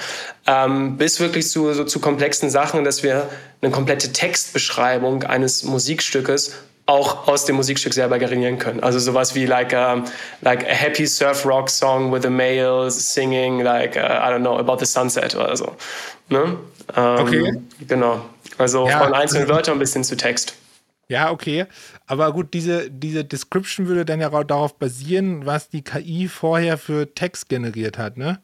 ähm, 0.47 0.97
bis 0.97 1.19
wirklich 1.19 1.49
zu, 1.49 1.73
so 1.73 1.83
zu 1.83 1.99
komplexen 1.99 2.49
Sachen, 2.49 2.83
dass 2.83 3.03
wir 3.03 3.29
eine 3.61 3.71
komplette 3.71 4.13
Textbeschreibung 4.13 5.23
eines 5.23 5.63
Musikstückes 5.63 6.53
auch 6.85 7.27
aus 7.27 7.45
dem 7.45 7.55
Musikstück 7.55 7.93
selber 7.93 8.19
generieren 8.19 8.57
können. 8.57 8.81
Also 8.81 8.99
sowas 8.99 9.35
wie 9.35 9.45
like 9.45 9.73
a, 9.73 10.03
like 10.41 10.63
a 10.65 10.73
happy 10.73 11.05
surf 11.05 11.45
rock 11.45 11.69
song 11.69 12.11
with 12.11 12.25
a 12.25 12.29
male 12.29 12.89
singing 12.89 13.61
like 13.61 13.95
uh, 13.95 13.99
I 13.99 14.31
don't 14.31 14.39
know 14.39 14.57
about 14.57 14.79
the 14.79 14.85
sunset 14.85 15.35
oder 15.35 15.55
so. 15.55 15.75
Ne? 16.29 16.57
Ähm, 16.95 17.19
okay. 17.19 17.53
Genau. 17.87 18.25
Also 18.57 18.87
ja. 18.87 18.99
von 18.99 19.13
einzelnen 19.13 19.47
Wörtern 19.47 19.79
bis 19.79 19.93
hin 19.93 20.03
zu 20.03 20.17
Text. 20.17 20.55
Ja, 21.07 21.29
okay. 21.29 21.65
Aber 22.07 22.33
gut, 22.33 22.53
diese, 22.53 22.89
diese 22.89 23.23
Description 23.23 23.87
würde 23.87 24.05
dann 24.05 24.19
ja 24.19 24.29
darauf 24.43 24.77
basieren, 24.77 25.45
was 25.45 25.69
die 25.69 25.81
KI 25.81 26.27
vorher 26.27 26.77
für 26.77 27.13
Text 27.13 27.49
generiert 27.49 27.97
hat, 27.97 28.17
ne? 28.17 28.39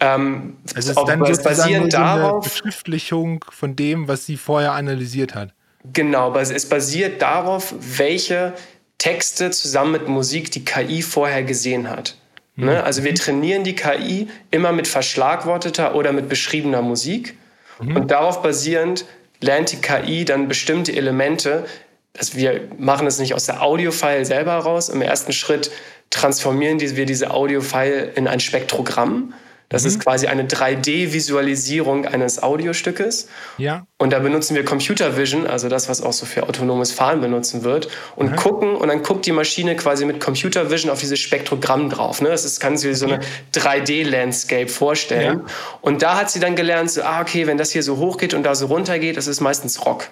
Ähm, 0.00 0.56
also 0.74 0.92
es 0.92 0.96
ist 0.96 1.08
dann 1.08 1.24
sozusagen 1.24 1.90
so 1.90 1.96
eine 1.96 2.40
Beschriftlichung 2.42 3.44
von 3.50 3.76
dem, 3.76 4.08
was 4.08 4.26
sie 4.26 4.36
vorher 4.36 4.72
analysiert 4.72 5.34
hat. 5.34 5.52
Genau, 5.92 6.28
aber 6.28 6.40
es 6.40 6.68
basiert 6.68 7.20
darauf, 7.20 7.74
welche 7.78 8.54
Texte 8.98 9.50
zusammen 9.50 9.92
mit 9.92 10.08
Musik 10.08 10.50
die 10.50 10.64
KI 10.64 11.02
vorher 11.02 11.42
gesehen 11.42 11.90
hat. 11.90 12.16
Mhm. 12.56 12.66
Ne? 12.66 12.82
Also 12.82 13.04
wir 13.04 13.14
trainieren 13.14 13.64
die 13.64 13.74
KI 13.74 14.28
immer 14.50 14.72
mit 14.72 14.88
verschlagworteter 14.88 15.94
oder 15.94 16.12
mit 16.12 16.28
beschriebener 16.28 16.82
Musik. 16.82 17.36
Mhm. 17.80 17.96
Und 17.96 18.10
darauf 18.10 18.42
basierend 18.42 19.04
lernt 19.40 19.72
die 19.72 19.76
KI 19.76 20.24
dann 20.24 20.48
bestimmte 20.48 20.94
Elemente, 20.96 21.66
also 22.16 22.36
wir 22.36 22.68
machen 22.78 23.06
es 23.06 23.18
nicht 23.18 23.34
aus 23.34 23.46
der 23.46 23.62
Audio-File 23.62 24.24
selber 24.24 24.54
raus. 24.54 24.88
Im 24.88 25.02
ersten 25.02 25.32
Schritt 25.32 25.70
transformieren 26.10 26.80
wir 26.80 27.06
diese 27.06 27.30
Audio-File 27.30 28.12
in 28.14 28.28
ein 28.28 28.40
Spektrogramm. 28.40 29.34
Das 29.70 29.82
mhm. 29.82 29.88
ist 29.88 30.00
quasi 30.00 30.26
eine 30.28 30.44
3D-Visualisierung 30.44 32.06
eines 32.06 32.40
Audiostückes. 32.42 33.28
Ja. 33.58 33.86
Und 33.98 34.12
da 34.12 34.20
benutzen 34.20 34.54
wir 34.54 34.64
Computer 34.64 35.16
Vision, 35.16 35.46
also 35.46 35.68
das, 35.68 35.88
was 35.88 36.02
auch 36.02 36.12
so 36.12 36.26
für 36.26 36.44
autonomes 36.44 36.92
Fahren 36.92 37.20
benutzen 37.20 37.64
wird, 37.64 37.88
und 38.14 38.30
mhm. 38.30 38.36
gucken, 38.36 38.76
und 38.76 38.88
dann 38.88 39.02
guckt 39.02 39.26
die 39.26 39.32
Maschine 39.32 39.74
quasi 39.74 40.04
mit 40.04 40.20
Computer 40.20 40.70
Vision 40.70 40.92
auf 40.92 41.00
dieses 41.00 41.18
Spektrogramm 41.18 41.90
drauf. 41.90 42.20
Ne? 42.20 42.28
Das 42.28 42.44
ist, 42.44 42.60
kann 42.60 42.76
sich 42.76 42.96
so 42.96 43.06
eine 43.06 43.20
3D-Landscape 43.54 44.68
vorstellen. 44.68 45.40
Ja. 45.40 45.54
Und 45.80 46.02
da 46.02 46.18
hat 46.18 46.30
sie 46.30 46.38
dann 46.38 46.54
gelernt, 46.54 46.92
so, 46.92 47.02
ah, 47.02 47.22
okay, 47.22 47.48
wenn 47.48 47.58
das 47.58 47.72
hier 47.72 47.82
so 47.82 47.96
hoch 47.96 48.18
geht 48.18 48.34
und 48.34 48.44
da 48.44 48.54
so 48.54 48.66
runter 48.66 49.00
geht, 49.00 49.16
das 49.16 49.26
ist 49.26 49.40
meistens 49.40 49.84
Rock. 49.84 50.08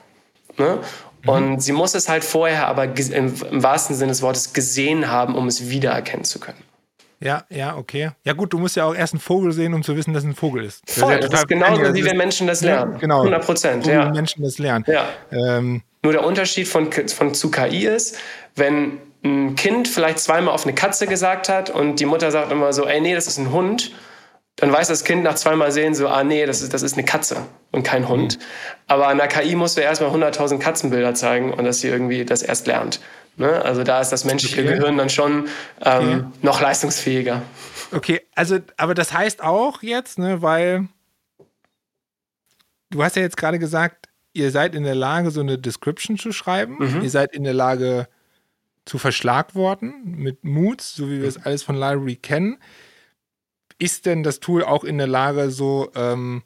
Ne? 0.59 0.79
Mhm. 1.23 1.29
Und 1.29 1.63
sie 1.63 1.73
muss 1.73 1.95
es 1.95 2.09
halt 2.09 2.25
vorher 2.25 2.67
aber 2.67 2.85
im, 2.85 3.35
im 3.51 3.63
wahrsten 3.63 3.97
Sinne 3.97 4.13
des 4.13 4.23
Wortes 4.23 4.53
gesehen 4.53 5.11
haben, 5.11 5.35
um 5.35 5.47
es 5.47 5.69
wiedererkennen 5.69 6.25
zu 6.25 6.39
können. 6.39 6.63
Ja, 7.21 7.45
ja, 7.51 7.77
okay. 7.77 8.11
Ja 8.25 8.33
gut, 8.33 8.53
du 8.53 8.59
musst 8.59 8.75
ja 8.75 8.85
auch 8.85 8.95
erst 8.95 9.15
einen 9.15 9.21
Vogel 9.21 9.53
sehen, 9.53 9.75
um 9.75 9.85
zu 9.85 9.97
wissen, 9.97 10.13
dass 10.13 10.25
es 10.25 10.29
ein 10.29 10.35
Vogel 10.35 10.65
ist. 10.65 10.83
Das 10.87 10.99
Voll, 10.99 11.15
ist, 11.15 11.23
ja 11.23 11.29
das 11.29 11.41
ist 11.41 11.49
genauso, 11.49 11.95
wie 11.95 12.05
wir 12.05 12.15
Menschen 12.15 12.49
das 12.49 12.63
lernen. 12.63 12.95
Ja, 12.95 12.99
genau. 12.99 13.19
100 13.19 13.45
Prozent, 13.45 13.87
ja. 13.87 14.09
Wie 14.09 14.13
Menschen 14.13 14.43
das 14.43 14.59
lernen. 14.59 14.85
Ja. 14.89 15.07
Ähm. 15.31 15.83
Nur 16.03 16.13
der 16.13 16.25
Unterschied 16.25 16.67
von, 16.67 16.91
von 16.91 17.33
zu 17.33 17.51
KI 17.53 17.87
ist, 17.87 18.19
wenn 18.57 18.99
ein 19.25 19.55
Kind 19.55 19.87
vielleicht 19.87 20.19
zweimal 20.19 20.53
auf 20.53 20.65
eine 20.65 20.75
Katze 20.75 21.07
gesagt 21.07 21.49
hat 21.49 21.71
und 21.71 22.01
die 22.01 22.07
Mutter 22.07 22.33
sagt 22.33 22.51
immer 22.51 22.73
so, 22.73 22.87
ey, 22.87 23.01
nee, 23.01 23.15
das 23.15 23.29
ist 23.29 23.39
ein 23.39 23.53
Hund, 23.53 23.93
dann 24.57 24.73
weiß 24.73 24.89
das 24.89 25.05
Kind 25.05 25.25
nach 25.25 25.35
zweimal 25.35 25.73
sehen 25.73 25.95
so, 25.95 26.09
ah 26.09 26.25
nee, 26.25 26.45
das 26.45 26.61
ist, 26.61 26.75
das 26.75 26.83
ist 26.83 26.95
eine 26.95 27.05
Katze 27.05 27.47
und 27.71 27.85
kein 27.85 28.09
Hund. 28.09 28.39
Mhm. 28.39 28.43
Aber 28.87 29.09
an 29.09 29.17
der 29.17 29.29
KI 29.29 29.55
musst 29.55 29.77
du 29.77 29.81
erstmal 29.81 30.11
100.000 30.11 30.59
Katzenbilder 30.59 31.15
zeigen 31.15 31.53
und 31.53 31.65
dass 31.65 31.81
sie 31.81 31.89
irgendwie 31.89 32.25
das 32.25 32.43
erst 32.43 32.67
lernt. 32.67 33.01
Ne? 33.37 33.63
Also 33.65 33.83
da 33.83 34.01
ist 34.01 34.11
das 34.11 34.25
menschliche 34.25 34.63
okay. 34.63 34.77
Gehirn 34.77 34.99
dann 34.99 35.09
schon 35.09 35.49
ähm, 35.83 36.03
okay. 36.03 36.25
noch 36.43 36.61
leistungsfähiger. 36.61 37.43
Okay, 37.93 38.21
also, 38.35 38.59
aber 38.77 38.95
das 38.95 39.13
heißt 39.13 39.43
auch 39.43 39.83
jetzt, 39.83 40.19
ne, 40.19 40.43
weil 40.43 40.89
du 42.91 43.03
hast 43.03 43.17
ja 43.17 43.23
jetzt 43.23 43.39
gerade 43.39 43.59
gesagt, 43.59 44.09
ihr 44.35 44.51
seid 44.51 44.75
in 44.75 44.85
der 44.85 44.95
Lage, 44.95 45.31
so 45.31 45.41
eine 45.41 45.59
Description 45.59 46.19
zu 46.19 46.33
schreiben. 46.33 46.77
Mhm. 46.79 47.03
Ihr 47.03 47.11
seid 47.11 47.35
in 47.35 47.45
der 47.45 47.55
Lage 47.55 48.07
zu 48.85 48.99
verschlagworten 48.99 49.95
mit 50.05 50.45
Moods, 50.45 50.95
so 50.95 51.09
wie 51.09 51.23
wir 51.23 51.29
es 51.29 51.43
alles 51.43 51.63
von 51.63 51.77
Library 51.77 52.17
kennen 52.17 52.59
ist 53.83 54.07
denn 54.07 54.23
das 54.23 54.39
Tool 54.39 54.63
auch 54.63 54.85
in 54.85 54.97
der 54.99 55.09
Lage, 55.09 55.51
so 55.51 55.91
ähm, 55.97 56.43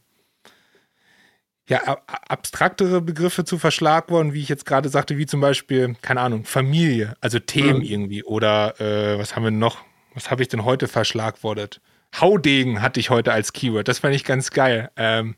ja, 1.69 1.99
abstraktere 2.07 3.03
Begriffe 3.03 3.45
zu 3.45 3.59
verschlagworten, 3.59 4.33
wie 4.33 4.41
ich 4.41 4.49
jetzt 4.49 4.65
gerade 4.65 4.89
sagte, 4.89 5.19
wie 5.19 5.27
zum 5.27 5.41
Beispiel, 5.41 5.97
keine 6.01 6.23
Ahnung, 6.23 6.45
Familie, 6.45 7.15
also 7.21 7.39
Themen 7.39 7.81
mhm. 7.81 7.85
irgendwie. 7.85 8.25
Oder 8.25 8.81
äh, 8.81 9.19
was 9.19 9.37
haben 9.37 9.45
wir 9.45 9.51
noch? 9.51 9.85
Was 10.15 10.31
habe 10.31 10.43
ich 10.43 10.49
denn 10.49 10.65
heute 10.65 10.89
verschlagwortet? 10.89 11.81
Haudegen 12.19 12.81
hatte 12.81 13.01
ich 13.01 13.11
heute 13.11 13.33
als 13.33 13.53
Keyword. 13.53 13.89
Das 13.89 13.99
fand 13.99 14.15
ich 14.15 14.25
ganz 14.25 14.51
geil. 14.51 14.91
Ähm, 14.97 15.35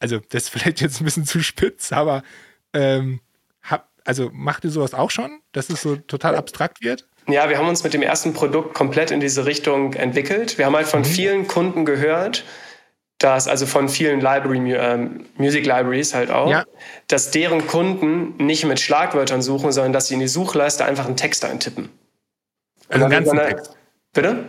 also, 0.00 0.18
das 0.30 0.44
ist 0.44 0.48
vielleicht 0.50 0.80
jetzt 0.80 1.00
ein 1.00 1.04
bisschen 1.04 1.26
zu 1.26 1.42
spitz, 1.42 1.92
aber 1.92 2.22
ähm, 2.72 3.20
hab, 3.62 3.88
also 4.04 4.30
macht 4.32 4.64
ihr 4.64 4.70
sowas 4.70 4.94
auch 4.94 5.12
schon, 5.12 5.40
dass 5.52 5.70
es 5.70 5.82
so 5.82 5.94
total 5.94 6.34
abstrakt 6.34 6.82
wird? 6.82 7.06
Ja, 7.28 7.48
wir 7.48 7.58
haben 7.58 7.68
uns 7.68 7.84
mit 7.84 7.94
dem 7.94 8.02
ersten 8.02 8.32
Produkt 8.32 8.74
komplett 8.74 9.10
in 9.10 9.20
diese 9.20 9.44
Richtung 9.44 9.92
entwickelt. 9.94 10.58
Wir 10.58 10.66
haben 10.66 10.74
halt 10.74 10.86
von 10.86 11.00
mhm. 11.00 11.06
vielen 11.06 11.48
Kunden 11.48 11.84
gehört, 11.84 12.44
dass, 13.18 13.48
also 13.48 13.66
von 13.66 13.88
vielen 13.88 14.20
Library, 14.20 14.72
äh, 14.72 15.08
Music 15.36 15.66
Libraries 15.66 16.14
halt 16.14 16.30
auch, 16.30 16.50
ja. 16.50 16.64
dass 17.08 17.30
deren 17.30 17.66
Kunden 17.66 18.34
nicht 18.44 18.64
mit 18.64 18.80
Schlagwörtern 18.80 19.42
suchen, 19.42 19.72
sondern 19.72 19.92
dass 19.92 20.06
sie 20.06 20.14
in 20.14 20.20
die 20.20 20.28
Suchleiste 20.28 20.84
einfach 20.84 21.06
einen 21.06 21.16
Text 21.16 21.44
eintippen. 21.44 21.90
Also 22.88 23.04
einen 23.04 23.12
ganzen 23.12 23.38
Text. 23.38 23.76
Bitte? 24.14 24.44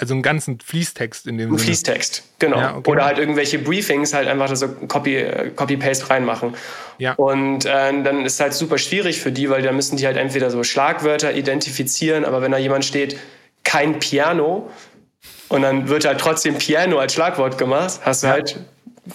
Also 0.00 0.14
einen 0.14 0.22
ganzen 0.22 0.58
Fließtext 0.60 1.26
in 1.26 1.36
dem 1.36 1.50
Sinne. 1.50 1.58
Fließtext, 1.58 2.22
genau. 2.38 2.58
Ja, 2.58 2.76
okay. 2.76 2.90
Oder 2.90 3.04
halt 3.04 3.18
irgendwelche 3.18 3.58
Briefings 3.58 4.14
halt 4.14 4.28
einfach 4.28 4.54
so 4.56 4.68
Copy, 4.68 5.24
Copy-Paste 5.54 6.08
reinmachen. 6.08 6.54
Ja. 6.98 7.14
Und 7.14 7.66
äh, 7.66 8.02
dann 8.02 8.24
ist 8.24 8.34
es 8.34 8.40
halt 8.40 8.54
super 8.54 8.78
schwierig 8.78 9.20
für 9.20 9.30
die, 9.30 9.50
weil 9.50 9.62
da 9.62 9.72
müssen 9.72 9.96
die 9.96 10.06
halt 10.06 10.16
entweder 10.16 10.50
so 10.50 10.64
Schlagwörter 10.64 11.34
identifizieren, 11.34 12.24
aber 12.24 12.40
wenn 12.40 12.52
da 12.52 12.58
jemand 12.58 12.84
steht, 12.84 13.18
kein 13.62 13.98
Piano, 13.98 14.70
und 15.50 15.62
dann 15.62 15.88
wird 15.88 16.04
halt 16.04 16.20
trotzdem 16.20 16.56
Piano 16.56 16.98
als 16.98 17.12
Schlagwort 17.12 17.58
gemacht, 17.58 18.00
hast 18.04 18.22
du 18.22 18.28
ja. 18.28 18.34
halt 18.34 18.60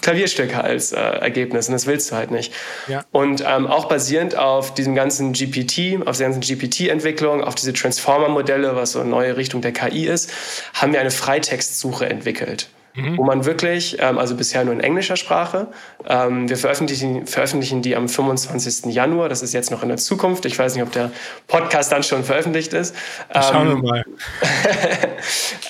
Klavierstücke 0.01 0.63
als 0.63 0.91
äh, 0.91 0.99
Ergebnis 0.99 1.67
und 1.67 1.73
das 1.73 1.87
willst 1.87 2.11
du 2.11 2.15
halt 2.15 2.31
nicht. 2.31 2.53
Ja. 2.87 3.03
Und 3.11 3.43
ähm, 3.47 3.67
auch 3.67 3.85
basierend 3.85 4.37
auf 4.37 4.73
diesem 4.73 4.95
ganzen 4.95 5.33
GPT, 5.33 6.05
auf 6.05 6.17
der 6.17 6.29
ganzen 6.29 6.41
GPT-Entwicklung, 6.41 7.43
auf 7.43 7.55
diese 7.55 7.73
Transformer-Modelle, 7.73 8.75
was 8.75 8.93
so 8.93 8.99
eine 8.99 9.09
neue 9.09 9.37
Richtung 9.37 9.61
der 9.61 9.73
KI 9.73 10.05
ist, 10.07 10.31
haben 10.73 10.93
wir 10.93 10.99
eine 10.99 11.11
Freitextsuche 11.11 12.07
entwickelt. 12.07 12.69
mhm. 12.95 13.17
wo 13.17 13.23
man 13.23 13.45
wirklich, 13.45 13.97
ähm, 13.99 14.17
also 14.17 14.35
bisher 14.35 14.63
nur 14.63 14.73
in 14.73 14.79
englischer 14.79 15.17
Sprache, 15.17 15.67
ähm, 16.07 16.49
wir 16.49 16.57
veröffentlichen, 16.57 17.27
veröffentlichen 17.27 17.81
die 17.81 17.95
am 17.95 18.07
25. 18.09 18.93
Januar, 18.93 19.29
das 19.29 19.41
ist 19.41 19.53
jetzt 19.53 19.71
noch 19.71 19.83
in 19.83 19.89
der 19.89 19.97
Zukunft, 19.97 20.45
ich 20.45 20.57
weiß 20.57 20.75
nicht, 20.75 20.83
ob 20.83 20.91
der 20.91 21.11
Podcast 21.47 21.91
dann 21.91 22.03
schon 22.03 22.23
veröffentlicht 22.23 22.73
ist. 22.73 22.95
Schauen 23.33 23.67
wir 23.67 23.73
ähm, 23.73 23.81
mal. 23.81 24.05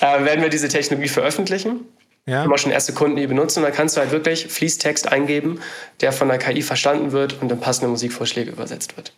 äh, 0.00 0.24
werden 0.24 0.42
wir 0.42 0.48
diese 0.48 0.68
Technologie 0.68 1.08
veröffentlichen. 1.08 1.80
Ja. 2.26 2.48
Auch 2.48 2.58
schon 2.58 2.72
erste 2.72 2.92
Kunden, 2.92 3.16
die 3.16 3.26
benutzen. 3.26 3.60
Und 3.60 3.66
dann 3.66 3.74
kannst 3.74 3.96
du 3.96 4.00
halt 4.00 4.10
wirklich 4.10 4.48
Fließtext 4.48 5.08
eingeben, 5.08 5.60
der 6.00 6.12
von 6.12 6.28
der 6.28 6.38
KI 6.38 6.62
verstanden 6.62 7.12
wird 7.12 7.40
und 7.40 7.52
in 7.52 7.60
passende 7.60 7.88
Musikvorschläge 7.88 8.50
übersetzt 8.50 8.96
wird. 8.96 9.12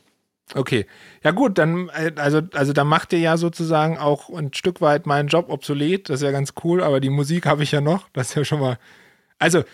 Okay. 0.54 0.86
Ja 1.22 1.32
gut, 1.32 1.58
dann 1.58 1.90
äh, 1.90 2.12
also 2.16 2.42
also 2.52 2.72
da 2.72 2.84
macht 2.84 3.12
ihr 3.12 3.18
ja 3.18 3.36
sozusagen 3.36 3.98
auch 3.98 4.30
ein 4.30 4.52
Stück 4.54 4.80
weit 4.80 5.06
meinen 5.06 5.28
Job 5.28 5.48
obsolet, 5.48 6.08
das 6.08 6.20
ist 6.20 6.24
ja 6.24 6.30
ganz 6.30 6.54
cool, 6.64 6.82
aber 6.82 7.00
die 7.00 7.10
Musik 7.10 7.44
habe 7.44 7.62
ich 7.62 7.72
ja 7.72 7.80
noch, 7.80 8.08
das 8.12 8.30
ist 8.30 8.34
ja 8.34 8.44
schon 8.44 8.60
mal 8.60 8.78
Also, 9.38 9.64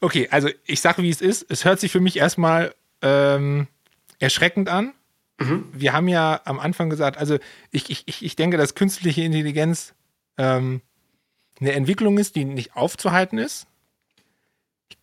okay, 0.00 0.28
also 0.30 0.48
ich 0.64 0.80
sage, 0.80 1.02
wie 1.02 1.10
es 1.10 1.20
ist, 1.20 1.46
es 1.50 1.64
hört 1.64 1.80
sich 1.80 1.92
für 1.92 2.00
mich 2.00 2.16
erstmal 2.18 2.74
ähm, 3.02 3.68
erschreckend 4.18 4.68
an. 4.68 4.92
Mhm. 5.38 5.66
Wir 5.72 5.92
haben 5.92 6.08
ja 6.08 6.40
am 6.44 6.58
Anfang 6.58 6.90
gesagt, 6.90 7.18
also 7.18 7.38
ich, 7.70 7.90
ich, 7.90 8.24
ich 8.24 8.36
denke, 8.36 8.56
dass 8.56 8.74
künstliche 8.74 9.22
Intelligenz 9.22 9.94
ähm, 10.36 10.80
eine 11.60 11.72
Entwicklung 11.72 12.18
ist, 12.18 12.36
die 12.36 12.44
nicht 12.44 12.76
aufzuhalten 12.76 13.38
ist. 13.38 13.66
Ich 14.88 14.98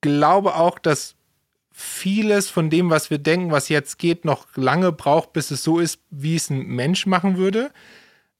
glaube 0.00 0.56
auch, 0.56 0.78
dass 0.78 1.14
vieles 1.70 2.50
von 2.50 2.70
dem, 2.70 2.90
was 2.90 3.10
wir 3.10 3.18
denken, 3.18 3.50
was 3.50 3.68
jetzt 3.68 3.98
geht, 3.98 4.24
noch 4.24 4.46
lange 4.56 4.92
braucht, 4.92 5.32
bis 5.32 5.50
es 5.50 5.62
so 5.62 5.78
ist, 5.78 6.00
wie 6.10 6.36
es 6.36 6.50
ein 6.50 6.66
Mensch 6.66 7.06
machen 7.06 7.36
würde. 7.36 7.70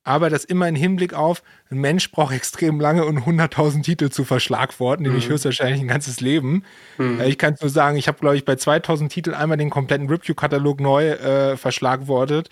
Aber 0.05 0.31
das 0.31 0.45
immer 0.45 0.67
im 0.67 0.75
Hinblick 0.75 1.15
auf, 1.15 1.45
ein 1.71 1.79
Mensch 1.79 2.11
braucht 2.11 2.35
extrem 2.35 2.81
lange 2.81 3.05
und 3.05 3.21
100.000 3.21 3.83
Titel 3.83 4.11
zu 4.11 4.25
verschlagworten, 4.25 5.05
nämlich 5.05 5.29
mhm. 5.29 5.33
höchstwahrscheinlich 5.35 5.81
ein 5.81 5.89
ganzes 5.89 6.21
Leben. 6.21 6.65
Mhm. 6.99 7.21
Ich 7.21 7.39
kann 7.39 7.57
nur 7.61 7.71
sagen, 7.71 7.97
ich 7.97 8.09
habe, 8.09 8.19
glaube 8.19 8.37
ich, 8.37 8.45
bei 8.45 8.55
2.000 8.55 9.11
Titeln 9.11 9.37
einmal 9.37 9.59
den 9.59 9.71
kompletten 9.71 10.09
Review-Katalog 10.09 10.81
neu 10.81 11.11
äh, 11.11 11.57
verschlagwortet. 11.57 12.49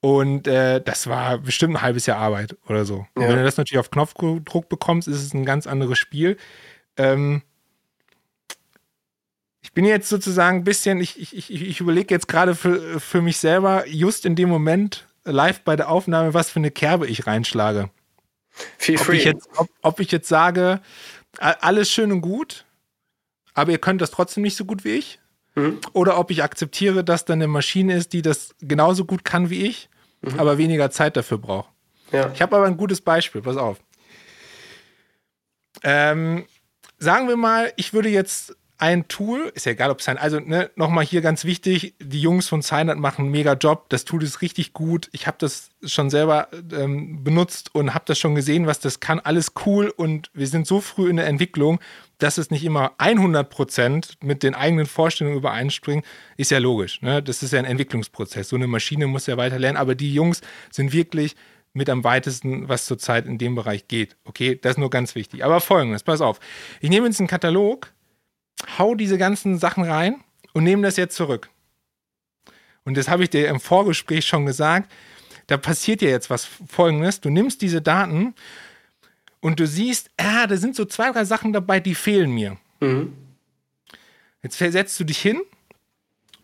Und 0.00 0.46
äh, 0.46 0.80
das 0.80 1.08
war 1.08 1.38
bestimmt 1.38 1.74
ein 1.74 1.82
halbes 1.82 2.06
Jahr 2.06 2.18
Arbeit 2.18 2.56
oder 2.68 2.84
so. 2.84 3.06
Ja. 3.16 3.22
Und 3.22 3.28
wenn 3.28 3.36
du 3.36 3.44
das 3.44 3.56
natürlich 3.56 3.80
auf 3.80 3.90
Knopfdruck 3.90 4.68
bekommst, 4.68 5.08
ist 5.08 5.22
es 5.22 5.34
ein 5.34 5.44
ganz 5.44 5.66
anderes 5.66 5.98
Spiel. 5.98 6.36
Ähm, 6.96 7.42
ich 9.60 9.72
bin 9.72 9.84
jetzt 9.84 10.08
sozusagen 10.08 10.58
ein 10.58 10.64
bisschen, 10.64 11.00
ich, 11.00 11.20
ich, 11.20 11.36
ich, 11.36 11.50
ich 11.50 11.80
überlege 11.80 12.14
jetzt 12.14 12.28
gerade 12.28 12.54
für, 12.54 13.00
für 13.00 13.20
mich 13.20 13.38
selber, 13.38 13.86
just 13.88 14.24
in 14.24 14.36
dem 14.36 14.48
Moment, 14.48 15.08
live 15.24 15.60
bei 15.60 15.76
der 15.76 15.90
Aufnahme, 15.90 16.32
was 16.32 16.48
für 16.48 16.60
eine 16.60 16.70
Kerbe 16.70 17.06
ich 17.06 17.26
reinschlage. 17.26 17.90
Feel 18.78 18.98
free. 18.98 19.12
Ob 19.12 19.18
ich 19.18 19.24
jetzt, 19.24 19.48
ob, 19.56 19.68
ob 19.82 20.00
ich 20.00 20.10
jetzt 20.12 20.28
sage, 20.28 20.80
alles 21.38 21.90
schön 21.90 22.12
und 22.12 22.20
gut, 22.20 22.64
aber 23.54 23.72
ihr 23.72 23.78
könnt 23.78 24.00
das 24.00 24.10
trotzdem 24.10 24.42
nicht 24.42 24.56
so 24.56 24.64
gut 24.64 24.84
wie 24.84 24.90
ich. 24.90 25.18
Mhm. 25.58 25.78
Oder 25.92 26.18
ob 26.18 26.30
ich 26.30 26.42
akzeptiere, 26.42 27.04
dass 27.04 27.24
da 27.24 27.32
eine 27.32 27.48
Maschine 27.48 27.96
ist, 27.96 28.12
die 28.12 28.22
das 28.22 28.54
genauso 28.60 29.04
gut 29.04 29.24
kann 29.24 29.50
wie 29.50 29.66
ich, 29.66 29.88
mhm. 30.22 30.38
aber 30.38 30.58
weniger 30.58 30.90
Zeit 30.90 31.16
dafür 31.16 31.38
braucht. 31.38 31.70
Ja. 32.12 32.30
Ich 32.32 32.40
habe 32.40 32.56
aber 32.56 32.66
ein 32.66 32.76
gutes 32.76 33.00
Beispiel, 33.00 33.42
pass 33.42 33.56
auf. 33.56 33.78
Ähm, 35.82 36.46
sagen 36.98 37.28
wir 37.28 37.36
mal, 37.36 37.72
ich 37.76 37.92
würde 37.92 38.08
jetzt 38.08 38.56
ein 38.78 39.08
Tool, 39.08 39.50
ist 39.54 39.66
ja 39.66 39.72
egal, 39.72 39.90
ob 39.90 40.00
sein, 40.00 40.18
also 40.18 40.38
ne, 40.38 40.70
nochmal 40.76 41.04
hier 41.04 41.20
ganz 41.20 41.44
wichtig, 41.44 41.94
die 42.00 42.20
Jungs 42.20 42.48
von 42.48 42.62
Signet 42.62 42.96
machen 42.96 43.22
einen 43.22 43.30
mega 43.32 43.54
Job, 43.54 43.88
das 43.88 44.04
Tool 44.04 44.22
ist 44.22 44.40
richtig 44.40 44.72
gut, 44.72 45.08
ich 45.12 45.26
habe 45.26 45.36
das 45.40 45.70
schon 45.84 46.10
selber 46.10 46.48
ähm, 46.72 47.24
benutzt 47.24 47.74
und 47.74 47.92
habe 47.92 48.04
das 48.06 48.18
schon 48.18 48.36
gesehen, 48.36 48.68
was 48.68 48.78
das 48.78 49.00
kann, 49.00 49.18
alles 49.18 49.52
cool 49.66 49.92
und 49.96 50.30
wir 50.32 50.46
sind 50.46 50.66
so 50.66 50.80
früh 50.80 51.10
in 51.10 51.16
der 51.16 51.26
Entwicklung, 51.26 51.80
dass 52.18 52.38
es 52.38 52.50
nicht 52.50 52.64
immer 52.64 52.92
100% 52.98 54.12
mit 54.22 54.44
den 54.44 54.54
eigenen 54.54 54.86
Vorstellungen 54.86 55.38
übereinspringt, 55.38 56.04
ist 56.36 56.52
ja 56.52 56.58
logisch, 56.58 57.02
ne? 57.02 57.20
das 57.20 57.42
ist 57.42 57.52
ja 57.52 57.58
ein 57.58 57.64
Entwicklungsprozess, 57.64 58.48
so 58.48 58.56
eine 58.56 58.68
Maschine 58.68 59.08
muss 59.08 59.26
ja 59.26 59.36
weiter 59.36 59.58
lernen, 59.58 59.76
aber 59.76 59.96
die 59.96 60.14
Jungs 60.14 60.40
sind 60.70 60.92
wirklich 60.92 61.34
mit 61.72 61.90
am 61.90 62.04
weitesten, 62.04 62.68
was 62.68 62.86
zurzeit 62.86 63.26
in 63.26 63.38
dem 63.38 63.54
Bereich 63.54 63.88
geht. 63.88 64.16
Okay, 64.24 64.58
das 64.60 64.72
ist 64.72 64.78
nur 64.78 64.90
ganz 64.90 65.14
wichtig. 65.14 65.44
Aber 65.44 65.60
folgendes, 65.60 66.02
pass 66.02 66.20
auf. 66.20 66.40
Ich 66.80 66.90
nehme 66.90 67.06
jetzt 67.06 67.20
einen 67.20 67.28
Katalog, 67.28 67.92
hau 68.78 68.94
diese 68.94 69.18
ganzen 69.18 69.58
Sachen 69.58 69.84
rein 69.84 70.16
und 70.52 70.64
nehme 70.64 70.82
das 70.82 70.96
jetzt 70.96 71.16
zurück. 71.16 71.50
Und 72.84 72.96
das 72.96 73.08
habe 73.08 73.22
ich 73.22 73.30
dir 73.30 73.48
im 73.48 73.60
Vorgespräch 73.60 74.26
schon 74.26 74.46
gesagt. 74.46 74.90
Da 75.46 75.56
passiert 75.56 76.02
ja 76.02 76.08
jetzt 76.08 76.30
was 76.30 76.44
Folgendes. 76.44 77.20
Du 77.20 77.30
nimmst 77.30 77.62
diese 77.62 77.82
Daten 77.82 78.34
und 79.40 79.60
du 79.60 79.66
siehst, 79.66 80.10
ah, 80.16 80.46
da 80.46 80.56
sind 80.56 80.74
so 80.74 80.84
zwei, 80.84 81.10
drei 81.12 81.24
Sachen 81.24 81.52
dabei, 81.52 81.80
die 81.80 81.94
fehlen 81.94 82.30
mir. 82.30 82.56
Mhm. 82.80 83.12
Jetzt 84.42 84.56
versetzt 84.56 84.98
du 85.00 85.04
dich 85.04 85.18
hin, 85.18 85.40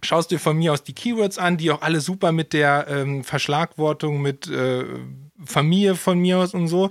schaust 0.03 0.31
dir 0.31 0.39
von 0.39 0.57
mir 0.57 0.73
aus 0.73 0.85
die 0.85 0.95
Keywords 0.95 1.39
an, 1.39 1.57
die 1.57 1.71
auch 1.71 1.83
alle 1.83 2.01
super 2.01 2.33
mit 2.33 2.53
der 2.53 2.87
ähm, 2.89 3.25
Verschlagwortung, 3.25 4.21
mit 4.21 4.49
äh, 4.49 4.85
Familie 5.45 5.95
von 5.95 6.19
mir 6.19 6.39
aus 6.39 6.55
und 6.55 6.69
so. 6.69 6.91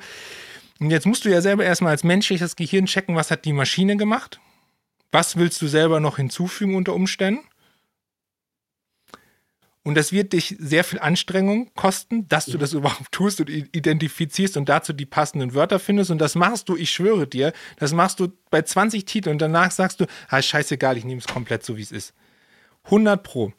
Und 0.79 0.91
jetzt 0.91 1.05
musst 1.05 1.25
du 1.25 1.29
ja 1.29 1.41
selber 1.41 1.63
erstmal 1.63 1.91
als 1.91 2.03
menschliches 2.03 2.55
Gehirn 2.55 2.86
checken, 2.86 3.15
was 3.15 3.31
hat 3.31 3.45
die 3.45 3.53
Maschine 3.53 3.97
gemacht 3.97 4.39
was 5.13 5.38
willst 5.38 5.62
du 5.62 5.67
selber 5.67 5.99
noch 5.99 6.17
hinzufügen 6.17 6.76
unter 6.76 6.93
Umständen? 6.93 7.47
Und 9.84 9.95
das 9.95 10.12
wird 10.12 10.34
dich 10.34 10.56
sehr 10.60 10.84
viel 10.84 10.99
Anstrengung 10.99 11.71
kosten, 11.76 12.28
dass 12.30 12.45
du 12.45 12.58
das 12.58 12.73
überhaupt 12.73 13.12
tust 13.12 13.39
und 13.39 13.49
identifizierst 13.49 14.58
und 14.58 14.69
dazu 14.69 14.91
die 14.91 15.06
passenden 15.06 15.54
Wörter 15.54 15.78
findest. 15.78 16.10
Und 16.10 16.17
das 16.17 16.36
machst 16.36 16.67
du, 16.67 16.76
ich 16.76 16.91
schwöre 16.91 17.28
dir, 17.28 17.54
das 17.78 17.93
machst 17.93 18.19
du 18.19 18.30
bei 18.49 18.63
20 18.63 19.06
Titeln 19.06 19.36
und 19.36 19.41
danach 19.41 19.71
sagst 19.71 19.99
du, 19.99 20.06
ah, 20.30 20.41
scheißegal, 20.41 20.97
ich 20.97 21.06
nehme 21.06 21.19
es 21.19 21.28
komplett 21.28 21.63
so, 21.63 21.78
wie 21.78 21.82
es 21.82 21.91
ist. 21.91 22.13
100 22.86 23.21
Pro. 23.21 23.54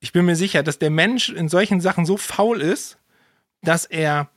Ich 0.00 0.12
bin 0.12 0.24
mir 0.24 0.36
sicher, 0.36 0.62
dass 0.62 0.78
der 0.78 0.90
Mensch 0.90 1.28
in 1.28 1.48
solchen 1.48 1.80
Sachen 1.80 2.06
so 2.06 2.16
faul 2.16 2.62
ist, 2.62 2.98
dass 3.62 3.84
er 3.84 4.30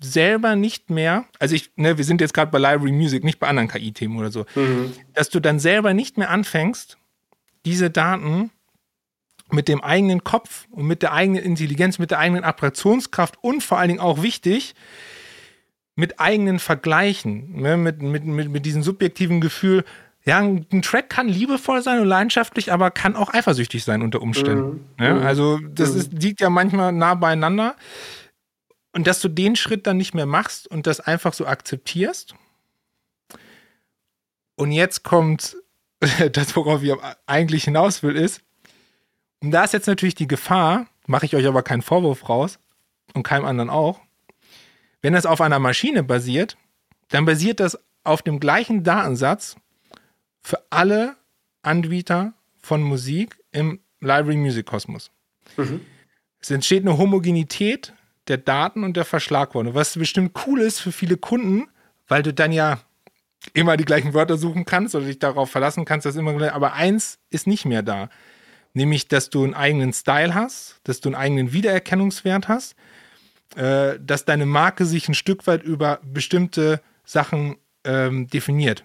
selber 0.00 0.56
nicht 0.56 0.90
mehr, 0.90 1.24
also 1.38 1.54
ich, 1.54 1.72
ne, 1.76 1.98
wir 1.98 2.04
sind 2.04 2.20
jetzt 2.20 2.34
gerade 2.34 2.50
bei 2.50 2.58
Library 2.58 2.92
Music, 2.92 3.24
nicht 3.24 3.38
bei 3.38 3.48
anderen 3.48 3.68
KI-Themen 3.68 4.16
oder 4.16 4.30
so, 4.30 4.46
mhm. 4.54 4.92
dass 5.14 5.28
du 5.28 5.40
dann 5.40 5.58
selber 5.58 5.94
nicht 5.94 6.18
mehr 6.18 6.30
anfängst, 6.30 6.98
diese 7.64 7.90
Daten 7.90 8.50
mit 9.50 9.66
dem 9.66 9.82
eigenen 9.82 10.24
Kopf 10.24 10.66
und 10.70 10.86
mit 10.86 11.02
der 11.02 11.12
eigenen 11.12 11.42
Intelligenz, 11.42 11.98
mit 11.98 12.10
der 12.10 12.18
eigenen 12.18 12.44
Abstraktionskraft 12.44 13.36
und 13.40 13.62
vor 13.62 13.78
allen 13.78 13.88
Dingen 13.88 14.00
auch 14.00 14.22
wichtig, 14.22 14.74
mit 15.96 16.20
eigenen 16.20 16.60
Vergleichen, 16.60 17.60
ne, 17.60 17.76
mit, 17.76 18.00
mit, 18.00 18.24
mit, 18.24 18.48
mit 18.50 18.66
diesem 18.66 18.82
subjektiven 18.84 19.40
Gefühl, 19.40 19.84
ja, 20.24 20.38
ein 20.38 20.82
Track 20.82 21.08
kann 21.08 21.26
liebevoll 21.26 21.82
sein 21.82 22.00
und 22.00 22.06
leidenschaftlich, 22.06 22.70
aber 22.70 22.90
kann 22.90 23.16
auch 23.16 23.32
eifersüchtig 23.32 23.82
sein 23.82 24.02
unter 24.02 24.20
Umständen. 24.20 24.84
Mhm. 24.98 25.04
Ne? 25.04 25.20
Also 25.22 25.58
das 25.58 25.94
mhm. 25.94 26.00
ist, 26.00 26.12
liegt 26.12 26.40
ja 26.40 26.50
manchmal 26.50 26.92
nah 26.92 27.14
beieinander. 27.14 27.76
Und 28.92 29.06
dass 29.06 29.20
du 29.20 29.28
den 29.28 29.56
Schritt 29.56 29.86
dann 29.86 29.96
nicht 29.96 30.14
mehr 30.14 30.26
machst 30.26 30.66
und 30.66 30.86
das 30.86 31.00
einfach 31.00 31.34
so 31.34 31.46
akzeptierst. 31.46 32.34
Und 34.56 34.72
jetzt 34.72 35.04
kommt 35.04 35.56
das, 36.32 36.56
worauf 36.56 36.82
ich 36.82 36.92
eigentlich 37.26 37.64
hinaus 37.64 38.02
will, 38.02 38.16
ist, 38.16 38.42
und 39.40 39.52
da 39.52 39.64
ist 39.64 39.72
jetzt 39.72 39.86
natürlich 39.86 40.14
die 40.14 40.26
Gefahr, 40.26 40.86
mache 41.06 41.26
ich 41.26 41.36
euch 41.36 41.46
aber 41.46 41.62
keinen 41.62 41.82
Vorwurf 41.82 42.28
raus 42.28 42.58
und 43.14 43.22
keinem 43.22 43.44
anderen 43.44 43.70
auch, 43.70 44.00
wenn 45.00 45.12
das 45.12 45.26
auf 45.26 45.40
einer 45.40 45.58
Maschine 45.58 46.02
basiert, 46.02 46.56
dann 47.08 47.24
basiert 47.24 47.60
das 47.60 47.78
auf 48.04 48.22
dem 48.22 48.40
gleichen 48.40 48.82
Datensatz 48.82 49.56
für 50.42 50.62
alle 50.70 51.16
Anbieter 51.62 52.32
von 52.60 52.82
Musik 52.82 53.38
im 53.52 53.80
Library 54.00 54.36
Music 54.36 54.66
Kosmos. 54.66 55.10
Mhm. 55.56 55.80
Es 56.40 56.50
entsteht 56.50 56.82
eine 56.82 56.98
Homogenität 56.98 57.92
der 58.28 58.38
Daten 58.38 58.84
und 58.84 58.96
der 58.96 59.04
Verschlagwortung, 59.04 59.74
was 59.74 59.98
bestimmt 59.98 60.38
cool 60.46 60.60
ist 60.60 60.80
für 60.80 60.92
viele 60.92 61.16
Kunden, 61.16 61.68
weil 62.06 62.22
du 62.22 62.32
dann 62.32 62.52
ja 62.52 62.80
immer 63.54 63.76
die 63.76 63.84
gleichen 63.84 64.14
Wörter 64.14 64.36
suchen 64.36 64.64
kannst 64.64 64.94
oder 64.94 65.06
dich 65.06 65.18
darauf 65.18 65.50
verlassen 65.50 65.84
kannst, 65.84 66.06
dass 66.06 66.16
immer 66.16 66.52
aber 66.52 66.72
eins 66.74 67.18
ist 67.30 67.46
nicht 67.46 67.64
mehr 67.64 67.82
da, 67.82 68.08
nämlich 68.72 69.08
dass 69.08 69.30
du 69.30 69.44
einen 69.44 69.54
eigenen 69.54 69.92
Style 69.92 70.34
hast, 70.34 70.80
dass 70.84 71.00
du 71.00 71.08
einen 71.08 71.16
eigenen 71.16 71.52
Wiedererkennungswert 71.52 72.48
hast, 72.48 72.74
äh, 73.56 73.98
dass 74.00 74.24
deine 74.24 74.46
Marke 74.46 74.84
sich 74.84 75.08
ein 75.08 75.14
Stück 75.14 75.46
weit 75.46 75.62
über 75.62 76.00
bestimmte 76.04 76.80
Sachen 77.04 77.56
ähm, 77.84 78.28
definiert. 78.28 78.84